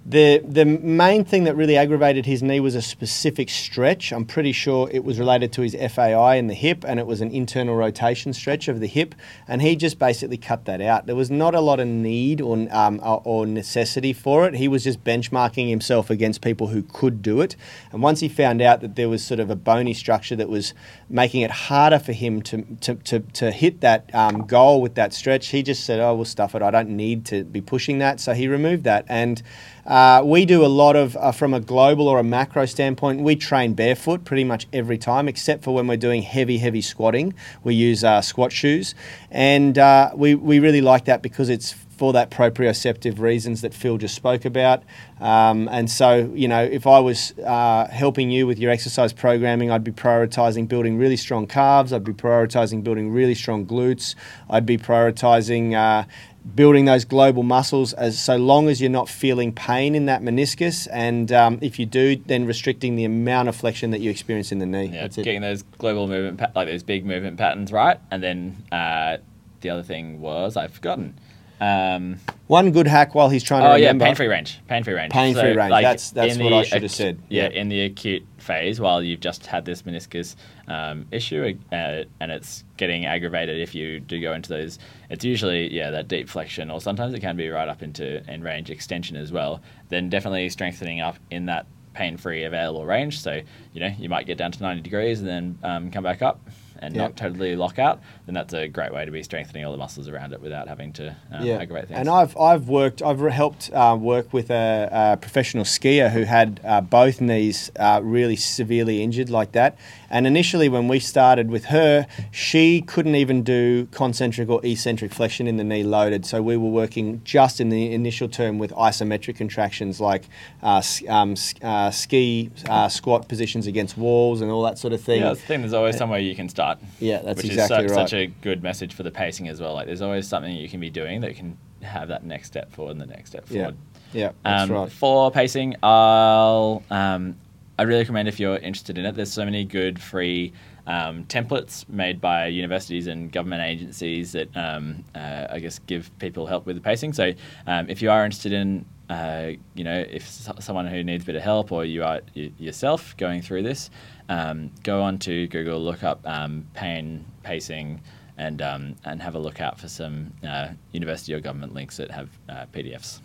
the 0.10 0.42
the 0.48 0.64
main 0.64 1.26
thing 1.26 1.44
that 1.44 1.56
really 1.58 1.76
aggravated 1.76 2.26
his 2.26 2.42
knee 2.42 2.62
was 2.62 2.76
a 2.76 2.82
specific 2.82 3.50
stretch. 3.50 4.14
I'm 4.14 4.24
pretty 4.24 4.54
sure 4.54 4.90
it 4.90 5.04
was 5.04 5.20
related 5.20 5.52
to 5.54 5.64
his 5.64 5.76
FAI 5.76 6.36
in 6.36 6.48
the 6.48 6.54
hip, 6.54 6.86
and 6.88 6.98
it 6.98 7.06
was 7.06 7.20
an 7.20 7.30
internal 7.32 7.76
rotation 7.76 8.32
stretch 8.32 8.70
of 8.70 8.80
the 8.80 8.88
hip, 8.88 9.14
and 9.50 9.62
he 9.62 9.76
just 9.76 10.00
basically 10.00 10.38
cut 10.38 10.64
that 10.64 10.80
out. 10.80 11.08
There 11.08 11.16
was 11.16 11.30
not 11.30 11.56
a 11.56 11.60
lot 11.60 11.82
of 11.82 11.88
need 11.88 12.40
or 12.40 12.68
um, 12.72 13.02
or 13.04 13.46
necessity 13.46 14.14
for 14.14 14.48
it. 14.48 14.54
He 14.54 14.70
was 14.70 14.86
just 14.86 15.04
benchmarking 15.04 15.68
himself 15.68 16.10
against 16.10 16.42
people 16.42 16.68
who 16.68 16.84
could 16.84 17.22
do 17.22 17.42
it, 17.42 17.58
and 17.92 18.02
once 18.02 18.22
he 18.22 18.30
found 18.30 18.62
out 18.62 18.80
that 18.80 18.96
there 18.96 19.10
was 19.10 19.22
sort 19.26 19.42
of 19.42 19.50
a 19.50 19.58
bony 19.58 19.94
structure 19.94 20.38
that 20.38 20.48
was 20.48 20.74
making 21.10 21.42
it 21.42 21.52
harder 21.52 22.00
for 22.00 22.14
him 22.14 22.42
to 22.44 22.64
to, 22.80 22.96
to, 22.96 23.20
to 23.20 23.52
hit 23.52 23.82
that 23.82 24.10
um, 24.16 24.48
goal 24.48 24.82
with 24.82 24.96
that 24.96 25.14
stretch, 25.14 25.48
he 25.48 25.62
just 25.62 25.84
said, 25.84 26.00
"Oh, 26.00 26.16
we'll 26.16 26.24
stuff 26.24 26.56
it. 26.56 26.62
I 26.62 26.72
don't 26.72 26.92
need 26.92 27.26
to 27.26 27.44
be 27.44 27.60
pushing 27.60 27.98
that." 27.98 28.22
So 28.22 28.34
he 28.34 28.48
removed 28.48 28.86
that 28.86 29.04
and. 29.10 29.44
Uh, 29.88 30.22
we 30.26 30.46
do 30.46 30.66
a 30.66 30.68
lot 30.68 30.98
of, 30.98 31.16
uh, 31.16 31.32
from 31.32 31.54
a 31.54 31.62
global 31.62 32.10
or 32.10 32.20
a 32.20 32.24
macro 32.24 32.66
standpoint, 32.66 33.22
we 33.22 33.38
train 33.38 33.74
barefoot 33.74 34.26
pretty 34.26 34.44
much 34.44 34.68
every 34.74 34.98
time, 34.98 35.30
except 35.30 35.64
for 35.64 35.74
when 35.74 35.88
we're 35.88 35.96
doing 35.96 36.22
heavy, 36.22 36.58
heavy 36.58 36.82
squatting. 36.82 37.34
We 37.64 37.74
use 37.74 38.04
uh, 38.04 38.22
squat 38.22 38.52
shoes. 38.52 38.94
And 39.32 39.78
uh, 39.78 40.12
we, 40.14 40.36
we 40.36 40.60
really 40.60 40.82
like 40.82 41.06
that 41.06 41.22
because 41.22 41.48
it's 41.48 41.74
for 41.98 42.14
that 42.14 42.30
proprioceptive 42.30 43.20
reasons 43.20 43.62
that 43.62 43.74
Phil 43.74 43.98
just 43.98 44.14
spoke 44.14 44.46
about. 44.46 44.84
Um, 45.20 45.68
and 45.72 45.90
so, 45.90 46.32
you 46.36 46.48
know, 46.48 46.64
if 46.64 46.86
I 46.86 47.00
was 47.00 47.34
uh, 47.40 47.88
helping 47.88 48.30
you 48.30 48.46
with 48.46 48.60
your 48.60 48.70
exercise 48.70 49.14
programming, 49.14 49.72
I'd 49.72 49.84
be 49.84 49.92
prioritizing 49.92 50.68
building 50.68 50.98
really 50.98 51.18
strong 51.18 51.48
calves. 51.48 51.92
I'd 51.92 52.04
be 52.04 52.14
prioritizing 52.14 52.84
building 52.84 53.12
really 53.12 53.34
strong 53.34 53.66
glutes. 53.66 54.14
I'd 54.50 54.66
be 54.66 54.78
prioritizing 54.78 55.74
uh, 55.74 56.08
building 56.56 56.86
those 56.86 57.04
global 57.06 57.44
muscles 57.44 57.94
as 57.94 58.22
so 58.22 58.36
long 58.38 58.70
as 58.70 58.80
you're 58.80 58.90
not 58.90 59.10
feeling 59.10 59.52
pain 59.52 59.96
in 59.96 60.06
that 60.06 60.22
meniscus 60.22 60.88
and 60.92 61.32
um, 61.32 61.60
if 61.62 61.78
you 61.80 61.86
do 61.86 62.16
then 62.16 62.46
restricting 62.46 62.96
the 62.96 63.04
amount 63.04 63.50
of 63.50 63.56
flexion 63.56 63.92
that 63.92 64.00
you 64.00 64.10
experience 64.10 64.52
in 64.52 64.60
the 64.60 64.66
knee. 64.66 64.86
Yeah, 64.86 65.02
That's 65.02 65.18
getting 65.18 65.42
those 65.42 65.64
global 65.64 66.08
movement 66.08 66.40
pa- 66.40 66.52
like 66.56 66.68
those 66.68 66.84
big 66.84 67.06
movement 67.06 67.38
patterns 67.38 67.72
right 67.72 68.00
and 68.12 68.24
then 68.24 68.56
uh, 68.72 69.18
the 69.62 69.70
other 69.70 69.84
thing 69.84 70.22
was 70.22 70.56
I've 70.58 70.74
forgotten 70.74 71.18
um, 71.60 72.20
one 72.46 72.72
good 72.72 72.88
hack 72.88 73.16
while 73.16 73.30
he's 73.30 73.44
trying 73.44 73.64
to 73.64 73.70
oh 73.70 73.74
remember. 73.74 74.06
yeah 74.06 74.10
pain 74.10 74.16
free 74.16 74.28
range 74.28 74.60
pain 74.68 74.84
free 74.84 74.94
range. 74.94 75.12
Pain 75.12 75.34
free 75.34 75.42
so, 75.42 75.56
range. 75.56 75.72
like, 75.72 75.84
that's 75.84 76.12
that's 76.12 76.38
what 76.38 76.54
I 76.54 76.64
should 76.64 76.84
have 76.84 76.92
said. 76.92 77.20
yeah, 77.30 77.44
yeah. 77.44 77.60
in 77.60 77.70
the 77.70 77.82
acute 77.82 78.26
phase 78.48 78.80
while 78.80 79.04
you've 79.04 79.20
just 79.20 79.46
had 79.46 79.66
this 79.66 79.84
meniscus 79.84 80.36
um, 80.68 81.06
issue 81.12 81.58
uh, 81.72 82.04
and 82.20 82.32
it's 82.32 82.64
getting 82.78 83.06
aggravated 83.06 83.60
if 83.60 83.76
you 83.76 84.00
do 84.00 84.20
go 84.20 84.34
into 84.34 84.50
those. 84.50 84.80
It's 85.10 85.24
usually, 85.24 85.72
yeah, 85.74 85.92
that 85.92 86.08
deep 86.08 86.30
flexion, 86.30 86.72
or 86.72 86.82
sometimes 86.82 87.14
it 87.14 87.20
can 87.20 87.36
be 87.36 87.50
right 87.50 87.68
up 87.68 87.84
into 87.84 88.28
end 88.28 88.44
range 88.44 88.70
extension 88.70 89.18
as 89.18 89.32
well. 89.32 89.62
Then 89.90 90.10
definitely 90.10 90.50
strengthening 90.50 91.02
up 91.02 91.18
in 91.30 91.46
that 91.48 91.68
pain 91.94 92.16
free 92.16 92.46
available 92.46 92.86
range. 92.86 93.20
So, 93.20 93.42
you 93.74 93.82
know, 93.82 93.94
you 94.00 94.08
might 94.08 94.26
get 94.26 94.38
down 94.38 94.52
to 94.54 94.64
90 94.64 94.82
degrees 94.82 95.20
and 95.20 95.28
then 95.28 95.60
um, 95.64 95.92
come 95.92 96.04
back 96.04 96.22
up 96.22 96.40
and 96.82 96.96
yep. 96.96 97.02
not 97.02 97.18
totally 97.18 97.56
lock 97.56 97.80
out, 97.80 98.02
then 98.26 98.36
that's 98.36 98.54
a 98.54 98.68
great 98.68 98.94
way 98.94 99.06
to 99.06 99.12
be 99.12 99.24
strengthening 99.24 99.66
all 99.66 99.72
the 99.72 99.78
muscles 99.78 100.08
around 100.08 100.34
it 100.34 100.42
without 100.42 100.68
having 100.68 100.94
to 100.94 101.16
um, 101.32 101.46
yeah. 101.46 101.58
aggravate 101.58 101.88
things. 101.88 102.00
And 102.00 102.10
I've, 102.10 102.36
I've 102.38 102.68
worked, 102.68 103.02
I've 103.02 103.20
helped 103.20 103.72
uh, 103.72 103.98
work 104.00 104.34
with 104.34 104.50
a, 104.50 104.90
a, 104.92 105.18
professional 105.18 105.64
skier 105.64 106.12
who 106.12 106.24
had 106.24 106.60
uh, 106.64 106.82
both 106.82 107.22
knees 107.22 107.72
uh, 107.80 108.02
really 108.04 108.36
severely 108.36 109.02
injured 109.02 109.30
like 109.30 109.54
that. 109.54 109.78
And 110.10 110.26
initially, 110.26 110.70
when 110.70 110.88
we 110.88 111.00
started 111.00 111.50
with 111.50 111.66
her, 111.66 112.08
she 112.32 112.82
couldn't 112.82 113.16
even 113.16 113.44
do 113.44 113.88
concentric 113.88 114.50
or 114.50 114.66
eccentric 114.66 115.14
flexion 115.14 115.48
in 115.48 115.58
the 115.58 115.64
knee 115.64 115.84
loaded. 115.84 116.26
So 116.26 116.42
we 116.42 116.58
were 116.58 116.70
working 116.70 117.22
just 117.24 117.60
in 117.60 117.70
the 117.70 117.94
initial 117.94 118.28
term 118.28 118.58
with 118.58 118.72
isometric 118.72 119.36
contractions 119.36 120.00
like 120.00 120.24
uh, 120.64 120.82
um, 121.08 121.36
uh, 121.62 121.92
ski 121.92 122.52
uh, 122.68 122.88
squat 122.90 123.28
positions 123.28 123.68
against 123.68 123.98
walls 123.98 124.42
and 124.42 124.52
all 124.52 124.64
that 124.64 124.78
sort 124.78 124.94
of 124.94 125.02
thing. 125.02 125.22
Yeah, 125.22 125.32
I 125.32 125.36
think 125.36 125.62
there's 125.62 125.74
always 125.74 125.98
somewhere 125.98 126.20
you 126.20 126.36
can 126.36 126.50
start. 126.50 126.80
Yeah, 127.00 127.22
that's 127.22 127.38
which 127.38 127.52
exactly 127.52 127.86
is 127.86 127.92
so, 127.92 127.98
right. 127.98 128.10
such 128.10 128.14
a 128.14 128.28
good 128.28 128.64
message 128.64 128.94
for 128.94 129.04
the 129.04 129.12
pacing 129.12 129.48
as 129.48 129.60
well. 129.60 129.74
Like, 129.74 129.88
there's 129.88 130.02
always 130.02 130.28
something 130.28 130.56
you 130.56 130.70
can 130.70 130.80
be 130.80 130.90
doing 130.90 131.22
that 131.22 131.36
can 131.36 131.58
have 131.82 132.08
that 132.10 132.24
next 132.24 132.48
step 132.48 132.72
forward 132.72 132.92
and 132.92 133.02
the 133.02 133.06
next 133.06 133.32
step 133.32 133.48
forward. 133.48 133.76
Yeah, 134.14 134.22
yeah 134.22 134.32
that's 134.44 134.70
um, 134.70 134.76
right. 134.76 134.92
For 134.92 135.32
pacing, 135.32 135.76
I'll 135.84 136.84
um, 136.90 137.38
I 137.80 137.84
really 137.84 138.00
recommend 138.00 138.28
if 138.28 138.40
you're 138.40 138.58
interested 138.58 138.98
in 138.98 139.06
it. 139.06 139.16
There's 139.16 139.32
so 139.32 139.46
many 139.46 139.64
good 139.64 140.02
free 140.02 140.52
um, 140.88 141.26
templates 141.26 141.88
made 141.88 142.20
by 142.20 142.48
universities 142.48 143.08
and 143.08 143.32
government 143.32 143.62
agencies 143.62 144.32
that 144.32 144.56
um, 144.58 145.04
uh, 145.14 145.48
I 145.50 145.60
guess 145.60 145.80
give 145.80 146.10
people 146.18 146.48
help 146.48 146.66
with 146.66 146.76
the 146.76 146.82
pacing. 146.82 147.14
So 147.14 147.34
um, 147.68 147.90
if 147.90 148.02
you 148.02 148.10
are 148.10 148.26
interested 148.26 148.54
in 148.54 148.86
uh, 149.10 149.52
you 149.74 149.84
know, 149.84 150.06
if 150.10 150.28
someone 150.60 150.86
who 150.86 151.04
needs 151.04 151.24
a 151.24 151.26
bit 151.26 151.36
of 151.36 151.42
help 151.42 151.72
or 151.72 151.86
you 151.86 152.04
are 152.04 152.22
y- 152.36 152.52
yourself 152.58 153.16
going 153.16 153.42
through 153.42 153.64
this, 153.64 153.90
um, 154.28 154.70
go 154.84 155.02
on 155.02 155.18
to 155.20 155.48
Google, 155.48 155.80
look 155.80 156.04
up 156.04 156.20
um, 156.26 156.68
pain 156.74 157.24
pacing, 157.44 158.02
and 158.38 158.62
um, 158.62 158.96
and 159.06 159.22
have 159.22 159.36
a 159.36 159.40
look 159.40 159.62
out 159.62 159.80
for 159.80 159.88
some 159.88 160.34
uh, 160.46 160.70
university 160.92 161.34
or 161.34 161.40
government 161.40 161.74
links 161.74 161.96
that 161.98 162.12
have 162.12 162.30
uh, 162.50 162.66
PDFs 162.74 163.22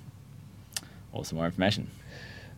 or 1.12 1.24
some 1.24 1.36
more 1.36 1.46
information. 1.46 1.90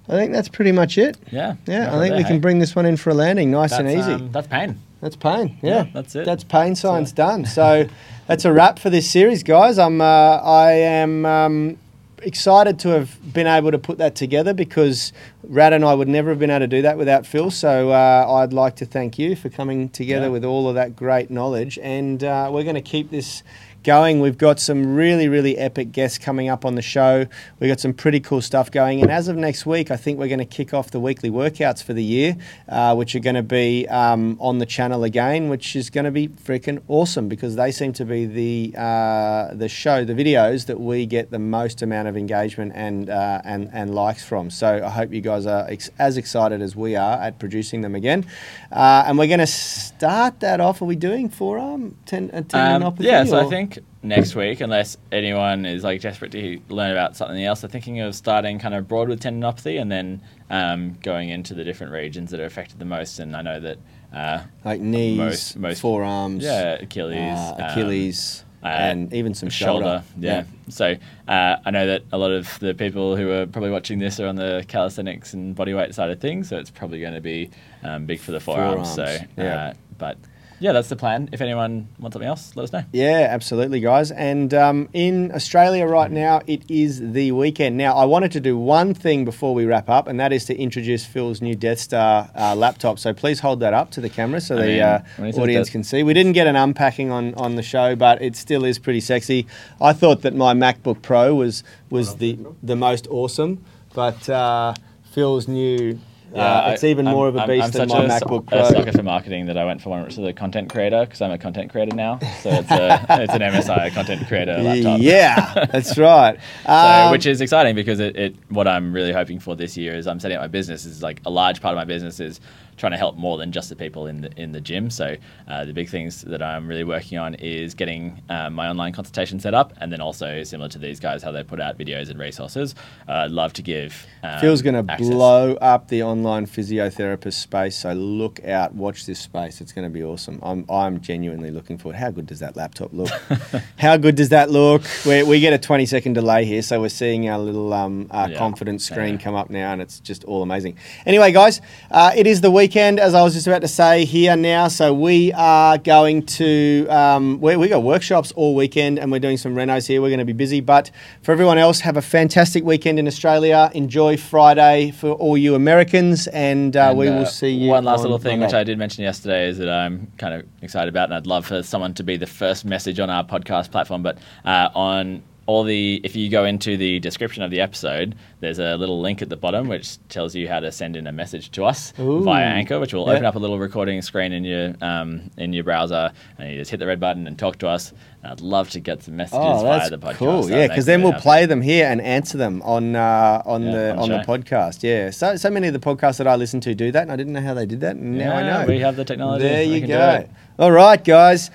I 0.09 0.13
think 0.13 0.33
that's 0.33 0.49
pretty 0.49 0.73
much 0.73 0.99
it. 0.99 1.17
Yeah. 1.31 1.57
Yeah, 1.67 1.89
I 1.89 1.99
think 1.99 2.11
there, 2.11 2.17
we 2.17 2.23
hey? 2.23 2.29
can 2.29 2.41
bring 2.41 2.59
this 2.59 2.77
one 2.77 2.85
in 2.85 2.97
for 2.97 3.11
a 3.11 3.15
landing, 3.15 3.51
nice 3.51 3.71
that's, 3.71 3.81
and 3.81 3.91
easy. 3.91 4.13
Um, 4.13 4.33
that's 4.33 4.47
pain. 4.47 4.81
That's 5.01 5.17
pain. 5.17 5.59
Yeah. 5.63 5.85
yeah. 5.85 5.91
that's 5.93 6.15
it. 6.15 6.27
That's 6.27 6.45
pain 6.45 6.75
science 6.75 7.11
so. 7.11 7.17
done. 7.17 7.47
So 7.47 7.89
that's 8.27 8.45
a 8.45 8.53
wrap 8.53 8.79
for 8.79 8.91
this 8.91 9.11
series, 9.11 9.43
guys. 9.43 9.79
I'm 9.79 10.01
uh, 10.01 10.05
I 10.05 10.73
am 10.73 11.25
um, 11.25 11.79
excited 12.23 12.79
to 12.81 12.89
have 12.91 13.33
been 13.33 13.47
able 13.47 13.71
to 13.71 13.79
put 13.79 13.99
that 13.99 14.15
together 14.15 14.53
because 14.53 15.13
Rad 15.43 15.73
and 15.73 15.85
I 15.85 15.95
would 15.95 16.09
never 16.09 16.31
have 16.31 16.39
been 16.39 16.51
able 16.51 16.61
to 16.61 16.67
do 16.67 16.83
that 16.83 16.99
without 16.99 17.27
Phil. 17.27 17.51
So 17.51 17.91
uh, 17.91 18.27
I'd 18.29 18.53
like 18.53 18.77
to 18.77 18.87
thank 18.87 19.19
you 19.19 19.37
for 19.37 19.49
coming 19.49 19.89
together 19.89 20.27
yeah. 20.27 20.33
with 20.33 20.45
all 20.45 20.69
of 20.69 20.75
that 20.75 20.97
great 20.97 21.31
knowledge, 21.31 21.79
and 21.83 22.23
uh, 22.23 22.51
we're 22.53 22.65
going 22.65 22.75
to 22.75 22.83
keep 22.83 23.11
this 23.11 23.43
going. 23.85 24.21
We've 24.21 24.37
got 24.39 24.59
some 24.59 24.95
really, 24.97 25.29
really 25.29 25.57
epic 25.59 25.93
guests 25.93 26.19
coming 26.19 26.49
up 26.49 26.65
on 26.65 26.75
the 26.75 26.83
show. 26.83 27.27
We've 27.61 27.69
got 27.71 27.79
some 27.81 27.93
pretty 27.93 28.19
cool 28.21 28.41
stuff 28.41 28.71
going. 28.71 29.01
And 29.03 29.11
as 29.11 29.29
of 29.29 29.37
next 29.37 29.67
week, 29.67 29.91
I 29.91 29.97
think 29.97 30.19
we're 30.19 30.29
going 30.29 30.39
to 30.41 30.45
kick 30.45 30.75
off 30.75 30.91
the 30.91 30.99
weekly 31.01 31.31
workouts 31.31 31.83
for 31.83 31.93
the 31.93 32.03
year, 32.03 32.37
uh, 32.69 32.95
which 32.97 33.15
are 33.15 33.21
going 33.21 33.37
to 33.37 33.43
be 33.43 33.87
um, 33.89 34.37
on 34.41 34.59
the 34.59 34.67
channel 34.67 35.05
again, 35.05 35.49
which 35.49 35.77
is 35.77 35.91
going 35.91 36.05
to 36.07 36.11
be 36.11 36.29
freaking 36.29 36.83
awesome 36.89 37.29
because 37.29 37.55
they 37.57 37.71
seem 37.71 37.93
to 37.93 38.05
be 38.05 38.27
the, 38.27 38.77
uh, 38.79 39.55
the 39.55 39.69
show, 39.69 40.05
the 40.05 40.15
videos 40.15 40.67
that 40.67 40.81
we 40.81 41.07
get 41.07 41.31
the 41.31 41.39
most 41.39 41.83
amount 41.83 42.09
of 42.09 42.17
engagement 42.17 42.73
and 42.75 43.11
uh, 43.11 43.41
and 43.45 43.69
and 43.73 43.95
likes 43.95 44.25
from. 44.25 44.49
So 44.51 44.83
I 44.85 44.89
hope 44.89 45.13
you 45.13 45.21
guys 45.21 45.45
are 45.47 45.67
ex- 45.69 45.91
as 45.99 46.17
excited 46.17 46.63
as 46.63 46.75
we 46.75 46.97
are 46.97 47.19
at 47.21 47.39
producing 47.39 47.83
them 47.83 47.95
again. 47.95 48.25
Uh, 48.73 49.05
and 49.07 49.19
we're 49.19 49.27
going 49.27 49.39
to 49.41 49.47
start 49.47 50.41
that 50.41 50.61
off. 50.61 50.81
Are 50.81 50.87
we 50.87 50.97
doing 50.97 51.29
forearm 51.29 51.97
ten, 52.07 52.31
uh, 52.33 52.39
Um, 52.39 52.45
tendinopathy? 52.45 53.01
yeah, 53.01 53.25
so 53.25 53.37
I 53.39 53.45
or- 53.45 53.51
think 53.75 53.87
next 54.03 54.35
week, 54.35 54.61
unless 54.61 54.97
anyone 55.13 55.67
is 55.67 55.85
like 55.85 56.01
desperate 56.01 56.33
to 56.33 56.61
learn 56.69 56.91
about 56.91 57.17
something 57.17 57.43
else, 57.43 57.63
I'm 57.63 57.71
thinking 57.71 58.01
of 58.01 58.15
starting 58.15 58.59
kind 58.59 58.75
of 58.75 58.89
broad 58.89 59.09
with 59.09 59.21
tendinopathy 59.21 59.81
and 59.81 59.91
then 59.91 60.23
um, 60.51 60.97
going 61.03 61.29
into 61.29 61.55
the 61.55 61.65
different 61.65 61.93
regions 61.93 62.31
that 62.31 62.41
are 62.41 62.45
affected 62.45 62.79
the 62.79 62.85
most. 62.85 63.19
And 63.19 63.37
I 63.37 63.43
know 63.43 63.61
that, 63.61 63.79
uh, 64.13 64.43
like 64.65 64.81
knees, 64.81 65.19
most- 65.19 65.57
most- 65.57 65.81
forearms, 65.81 66.45
yeah, 66.45 66.75
Achilles, 66.75 67.39
uh, 67.39 67.57
um, 67.59 67.71
Achilles, 67.71 68.45
uh, 68.63 68.69
and 68.69 69.13
even 69.13 69.35
some 69.35 69.51
shoulder. 69.51 70.03
Yeah. 70.19 70.45
So 70.69 70.95
uh, 71.29 71.57
I 71.65 71.71
know 71.71 71.87
that 71.87 72.03
a 72.13 72.19
lot 72.19 72.31
of 72.31 72.59
the 72.61 72.75
people 72.75 73.17
who 73.17 73.31
are 73.31 73.47
probably 73.47 73.71
watching 73.71 73.99
this 73.99 74.19
are 74.21 74.27
on 74.27 74.37
the 74.37 74.65
calisthenics 74.69 75.35
and 75.35 75.55
bodyweight 75.55 75.93
side 75.95 76.11
of 76.11 76.21
things, 76.21 76.49
so 76.49 76.57
it's 76.57 76.71
probably 76.71 77.01
going 77.01 77.15
to 77.15 77.21
be 77.21 77.51
um, 77.83 78.07
big 78.07 78.21
for 78.21 78.33
the 78.33 78.41
forearms. 78.41 78.95
So, 78.95 79.19
yeah. 79.37 79.57
uh, 79.57 79.75
but 79.99 80.17
yeah, 80.65 80.73
that's 80.73 80.89
the 80.89 80.97
plan. 80.97 81.29
If 81.31 81.43
anyone 81.43 81.89
wants 81.99 82.15
something 82.15 82.27
else, 82.27 82.57
let 82.57 82.63
us 82.63 82.73
know. 82.73 82.85
Yeah, 82.91 83.27
absolutely, 83.29 83.81
guys. 83.81 84.11
And 84.11 84.55
um, 84.55 84.89
in 84.95 85.31
Australia 85.33 85.85
right 85.85 86.11
now, 86.11 86.41
it 86.47 86.63
is 86.71 87.13
the 87.13 87.33
weekend. 87.33 87.77
Now, 87.77 87.95
I 87.95 88.07
wanted 88.07 88.33
to 88.33 88.41
do 88.41 88.57
one 88.57 88.95
thing 88.95 89.27
before 89.27 89.53
we 89.55 89.67
wrap 89.67 89.91
up, 89.91 90.09
and 90.09 90.19
that 90.21 90.33
is 90.33 90.47
to 90.47 90.57
introduce 90.57 91.05
Phil's 91.05 91.43
new 91.43 91.55
Death 91.55 91.81
Star 91.81 92.31
uh, 92.35 92.57
laptop. 92.57 92.99
So 92.99 93.13
please 93.13 93.41
hold 93.41 93.61
that 93.61 93.75
up 93.75 93.91
to 93.91 94.01
the 94.01 94.09
camera 94.09 94.41
so 94.41 94.57
I 94.57 94.61
the 94.61 94.67
mean, 94.67 94.81
uh, 94.81 95.05
when 95.19 95.27
he 95.27 95.33
says 95.33 95.43
audience 95.43 95.69
can 95.69 95.85
see. 95.85 96.03
We 96.03 96.15
didn't 96.15 96.33
get 96.33 96.47
an 96.47 96.57
unpacking 96.57 97.11
on, 97.11 97.35
on 97.35 97.57
the 97.57 97.63
show, 97.63 97.95
but 97.95 98.23
it 98.23 98.35
still 98.35 98.65
is 98.65 98.79
pretty 98.79 99.01
sexy. 99.01 99.47
I 99.83 99.93
thought 99.93 100.23
that 100.23 100.35
my 100.35 100.55
MacBook 100.55 101.03
Pro 101.03 101.35
was 101.35 101.63
was 101.91 102.17
the 102.17 102.39
the 102.63 102.75
most 102.75 103.07
awesome, 103.09 103.63
but 103.93 104.31
uh, 104.31 104.73
Phil's 105.13 105.47
new. 105.47 106.01
Uh, 106.35 106.71
it's 106.73 106.83
I- 106.85 106.87
even 106.89 107.05
more 107.07 107.29
of 107.29 107.37
a 107.37 107.41
I'm- 107.41 107.49
beast 107.49 107.65
I'm 107.65 107.71
than 107.71 107.89
such 107.89 107.99
my 107.99 108.05
a, 108.05 108.21
MacBook 108.21 108.53
a 108.53 108.67
sucker 108.67 108.83
Pro. 108.85 108.93
for 108.93 109.03
marketing 109.03 109.47
that 109.47 109.57
I 109.59 109.65
went 109.65 109.83
for 109.83 109.91
one 109.91 110.09
to 110.09 110.21
the 110.21 110.33
content 110.33 110.71
creator 110.71 111.05
because 111.05 111.21
I'm 111.23 111.31
a 111.31 111.39
content 111.39 111.71
creator 111.71 111.95
now. 111.95 112.19
So 112.43 112.51
it's 112.51 112.71
a 112.71 113.07
it's 113.23 113.33
an 113.35 113.41
MSI 113.41 113.93
content 113.93 114.27
creator 114.27 114.59
laptop. 114.59 115.01
Yeah, 115.01 115.67
that's 115.71 115.97
right. 115.99 116.39
So, 116.67 116.73
Um, 116.73 117.11
which 117.13 117.27
is 117.27 117.41
exciting 117.41 117.75
because 117.75 118.01
it, 118.01 118.17
it 118.17 118.37
what 118.49 118.67
I'm 118.67 118.93
really 118.93 119.13
hoping 119.13 119.39
for 119.39 119.55
this 119.55 119.77
year 119.77 119.95
is 119.95 120.07
I'm 120.07 120.19
setting 120.21 120.37
up 120.37 120.43
my 120.43 120.49
business 120.49 120.85
is 120.85 121.03
like 121.03 121.21
a 121.27 121.31
large 121.31 121.61
part 121.61 121.73
of 121.73 121.77
my 121.77 121.85
business 121.85 122.21
is 122.21 122.41
trying 122.77 122.93
to 122.93 122.99
help 122.99 123.17
more 123.17 123.37
than 123.39 123.53
just 123.53 123.69
the 123.69 123.77
people 123.77 124.07
in 124.07 124.21
the 124.23 124.31
in 124.41 124.53
the 124.53 124.61
gym. 124.61 124.91
So 124.91 125.17
uh, 125.49 125.65
the 125.65 125.73
big 125.73 125.89
things 125.89 126.23
that 126.23 126.43
I'm 126.43 126.67
really 126.67 126.85
working 126.85 127.19
on 127.19 127.35
is 127.35 127.75
getting 127.75 128.21
um, 128.29 128.55
my 128.55 128.69
online 128.69 128.93
consultation 128.93 129.41
set 129.41 129.55
up, 129.55 129.73
and 129.81 129.93
then 129.93 130.01
also 130.01 130.43
similar 130.45 130.69
to 130.71 130.79
these 130.79 131.01
guys, 131.01 131.23
how 131.23 131.33
they 131.33 131.43
put 131.43 131.61
out 131.61 131.79
videos 131.79 132.11
and 132.11 132.19
resources. 132.19 132.75
Uh, 133.09 133.13
I'd 133.25 133.31
love 133.31 133.53
to 133.55 133.63
give. 133.63 134.07
Um, 134.23 134.41
Phil's 134.41 134.63
going 134.63 134.75
to 134.75 134.97
blow 134.97 135.55
up 135.57 135.89
the 135.89 136.03
online 136.03 136.47
physiotherapist 136.47 137.35
space. 137.35 137.77
So 137.77 137.93
look 137.93 138.43
out, 138.45 138.75
watch 138.75 139.07
this 139.07 139.19
space. 139.21 139.61
It's 139.61 139.73
going 139.73 139.87
to 139.87 139.93
be 139.93 140.03
awesome. 140.03 140.41
I'm, 140.43 140.65
I'm 140.69 141.01
genuinely 141.01 141.51
looking 141.51 141.79
forward. 141.79 141.97
How 141.99 142.11
good 142.11 142.27
does 142.27 142.41
that 142.41 142.57
laptop 142.57 142.93
look? 142.93 143.11
How 143.79 143.97
good 143.97 144.15
does 144.15 144.31
that 144.31 144.51
look? 144.51 144.83
we 145.07 145.23
we 145.23 145.41
get 145.41 145.53
a 145.53 145.59
20 145.59 145.87
second 145.87 146.15
delay 146.15 146.45
here, 146.45 146.63
so 146.63 146.81
we're 146.81 146.89
seeing 146.89 147.29
our 147.29 147.39
little 147.39 147.73
um, 147.73 148.09
uh, 148.11 148.29
Yeah. 148.31 148.39
confidence 148.39 148.85
screen 148.85 149.15
Yeah. 149.15 149.21
come 149.21 149.35
up 149.35 149.51
now, 149.51 149.73
and 149.73 149.81
it's 149.83 150.01
just 150.01 150.25
all 150.25 150.43
amazing. 150.43 150.77
Anyway, 151.07 151.33
guys, 151.33 151.61
uh, 151.91 152.13
it 152.17 152.27
is 152.27 152.41
the 152.41 152.51
weekend, 152.65 152.99
as 152.99 153.13
I 153.13 153.23
was 153.23 153.35
just 153.35 153.47
about 153.47 153.61
to 153.61 153.69
say 153.69 154.07
here 154.07 154.35
now. 154.37 154.69
So 154.69 154.95
we 154.95 155.35
are 155.35 155.77
going 155.77 156.25
to 156.41 156.87
um, 156.89 157.39
we 157.39 157.59
we 157.59 157.69
got 157.69 157.83
workshops 157.83 158.33
all 158.37 158.55
weekend, 158.55 158.99
and 158.99 159.13
we're 159.13 159.19
doing 159.19 159.37
some 159.37 159.55
renos 159.55 159.87
here. 159.87 160.01
We're 160.01 160.09
going 160.09 160.21
to 160.21 160.25
be 160.25 160.33
busy, 160.33 160.61
but 160.63 160.91
for 161.21 161.33
everyone 161.33 161.59
else, 161.59 161.81
have 161.81 161.99
a 161.99 162.01
fantastic 162.01 162.65
weekend 162.65 162.99
in 162.99 163.07
Australia. 163.07 163.71
Enjoy 163.75 164.17
Friday 164.17 164.93
for 164.93 165.11
all 165.11 165.37
you 165.37 165.55
Americans, 165.55 166.27
and, 166.29 166.75
uh, 166.75 166.89
And, 166.89 166.99
we 166.99 167.09
uh, 167.09 167.19
will 167.19 167.27
see 167.27 167.51
you. 167.51 167.69
One 167.69 167.85
last 167.85 167.99
on 167.99 168.05
little 168.05 168.19
thing, 168.19 168.41
which 168.41 168.55
I 168.55 168.65
did 168.65 168.79
mention 168.79 169.05
yesterday, 169.05 169.47
is 169.47 169.59
that 169.59 169.69
I'm 169.69 170.11
kind 170.17 170.33
of 170.33 170.47
excited 170.63 170.89
about, 170.89 171.11
and 171.11 171.15
I'd 171.17 171.27
love 171.27 171.45
for 171.45 171.63
someone 171.63 171.93
to 171.95 172.03
be 172.03 172.17
the 172.17 172.27
first 172.27 172.65
message 172.65 172.99
on 172.99 173.11
our 173.11 173.25
podcast 173.25 173.73
platform. 173.73 174.03
But 174.03 174.17
uh, 174.47 174.71
on 174.75 175.23
all 175.47 175.63
the, 175.65 176.01
if 176.05 176.17
you 176.17 176.31
go 176.31 176.45
into 176.45 176.77
the 176.77 176.99
description 177.01 177.43
of 177.43 177.51
the 177.51 177.61
episode, 177.61 178.15
there's 178.41 178.59
a 178.59 178.77
little 178.77 179.01
link 179.01 179.21
at 179.23 179.29
the 179.29 179.37
bottom 179.37 179.69
which 179.69 179.99
tells 180.09 180.35
you 180.35 180.49
how 180.49 180.61
to 180.61 180.73
send 180.73 180.97
in 180.97 181.07
a 181.07 181.13
message 181.13 181.51
to 181.53 181.65
us 181.65 181.93
Ooh. 182.01 182.23
via 182.23 182.45
Anchor, 182.45 182.81
which 182.81 182.95
will 182.95 183.07
Yeah. 183.07 183.13
open 183.15 183.25
up 183.27 183.35
a 183.35 183.39
little 183.39 183.59
recording 183.59 184.01
screen 184.03 184.33
in 184.33 184.45
your 184.45 184.75
um, 184.81 185.31
in 185.37 185.53
your 185.53 185.65
browser, 185.65 186.13
and 186.39 186.51
you 186.51 186.59
just 186.59 186.71
hit 186.71 186.79
the 186.81 186.87
red 186.87 186.99
button 187.01 187.27
and 187.27 187.39
talk 187.39 187.59
to 187.59 187.69
us. 187.69 187.93
And 188.23 188.33
I'd 188.33 188.41
love 188.41 188.71
to 188.71 188.81
get 188.81 189.03
some 189.03 189.17
messages 189.17 189.39
Oh, 189.43 189.63
via 189.65 189.91
the 189.91 189.99
podcast. 189.99 190.17
cool. 190.17 190.51
Yeah, 190.51 190.67
because 190.69 190.87
then 190.87 191.03
we'll 191.03 191.13
happy. 191.13 191.23
play 191.23 191.47
them 191.47 191.61
here 191.61 191.87
and 191.89 192.01
answer 192.01 192.39
them 192.39 192.63
on 192.63 192.97
uh, 192.97 193.43
on 193.45 193.65
Yeah, 193.65 193.73
the 193.73 193.91
on 193.93 193.99
on 193.99 194.09
the 194.11 194.19
podcast. 194.27 194.83
Yeah, 194.83 195.11
so 195.11 195.37
so 195.37 195.51
many 195.51 195.67
of 195.69 195.75
the 195.75 195.79
podcasts 195.81 196.19
that 196.19 196.27
I 196.27 196.37
listen 196.37 196.61
to 196.61 196.75
do 196.75 196.91
that, 196.93 197.03
and 197.03 197.13
I 197.13 197.17
didn't 197.17 197.35
know 197.35 197.43
how 197.43 197.55
they 197.55 197.67
did 197.67 197.81
that, 197.81 197.97
and 197.97 198.17
now 198.19 198.35
I 198.35 198.43
know. 198.43 198.67
we 198.67 198.79
have 198.81 198.97
the 198.97 199.05
technology. 199.05 199.45
There 199.45 199.63
you 199.63 199.87
go. 199.87 200.27
All 200.59 200.73
right, 200.73 201.03
guys. 201.05 201.51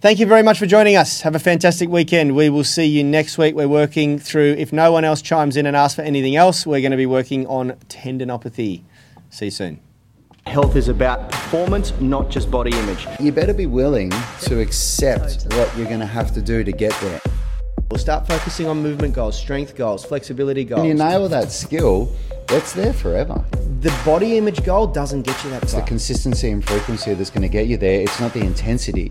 Thank 0.00 0.20
you 0.20 0.26
very 0.26 0.44
much 0.44 0.60
for 0.60 0.66
joining 0.66 0.94
us. 0.94 1.22
Have 1.22 1.34
a 1.34 1.40
fantastic 1.40 1.88
weekend. 1.88 2.36
We 2.36 2.50
will 2.50 2.62
see 2.62 2.84
you 2.84 3.02
next 3.02 3.36
week. 3.36 3.56
We're 3.56 3.66
working 3.66 4.20
through, 4.20 4.52
if 4.52 4.72
no 4.72 4.92
one 4.92 5.02
else 5.02 5.20
chimes 5.20 5.56
in 5.56 5.66
and 5.66 5.76
asks 5.76 5.96
for 5.96 6.02
anything 6.02 6.36
else, 6.36 6.64
we're 6.64 6.80
going 6.80 6.92
to 6.92 6.96
be 6.96 7.04
working 7.04 7.48
on 7.48 7.72
tendinopathy. 7.88 8.84
See 9.30 9.46
you 9.46 9.50
soon. 9.50 9.80
Health 10.46 10.76
is 10.76 10.88
about 10.88 11.32
performance, 11.32 11.92
not 12.00 12.30
just 12.30 12.48
body 12.48 12.70
image. 12.78 13.08
You 13.18 13.32
better 13.32 13.52
be 13.52 13.66
willing 13.66 14.12
to 14.42 14.60
accept 14.60 15.52
what 15.54 15.76
you're 15.76 15.88
going 15.88 15.98
to 15.98 16.06
have 16.06 16.32
to 16.34 16.42
do 16.42 16.62
to 16.62 16.70
get 16.70 16.92
there. 17.00 17.20
We'll 17.90 17.98
start 17.98 18.28
focusing 18.28 18.68
on 18.68 18.80
movement 18.80 19.16
goals, 19.16 19.36
strength 19.36 19.74
goals, 19.74 20.04
flexibility 20.04 20.62
goals. 20.62 20.82
When 20.82 20.90
you 20.90 20.94
nail 20.94 21.28
that 21.28 21.50
skill, 21.50 22.14
it's 22.50 22.72
there 22.72 22.92
forever. 22.92 23.44
the 23.80 23.92
body 24.04 24.38
image 24.38 24.64
goal 24.64 24.86
doesn't 24.86 25.22
get 25.22 25.42
you 25.42 25.50
that 25.50 25.64
It's 25.64 25.72
the 25.72 25.82
consistency 25.82 26.50
and 26.50 26.64
frequency 26.64 27.14
that's 27.14 27.30
going 27.30 27.42
to 27.42 27.48
get 27.48 27.66
you 27.66 27.76
there. 27.76 28.00
It's 28.00 28.20
not 28.20 28.32
the 28.32 28.42
intensity. 28.42 29.10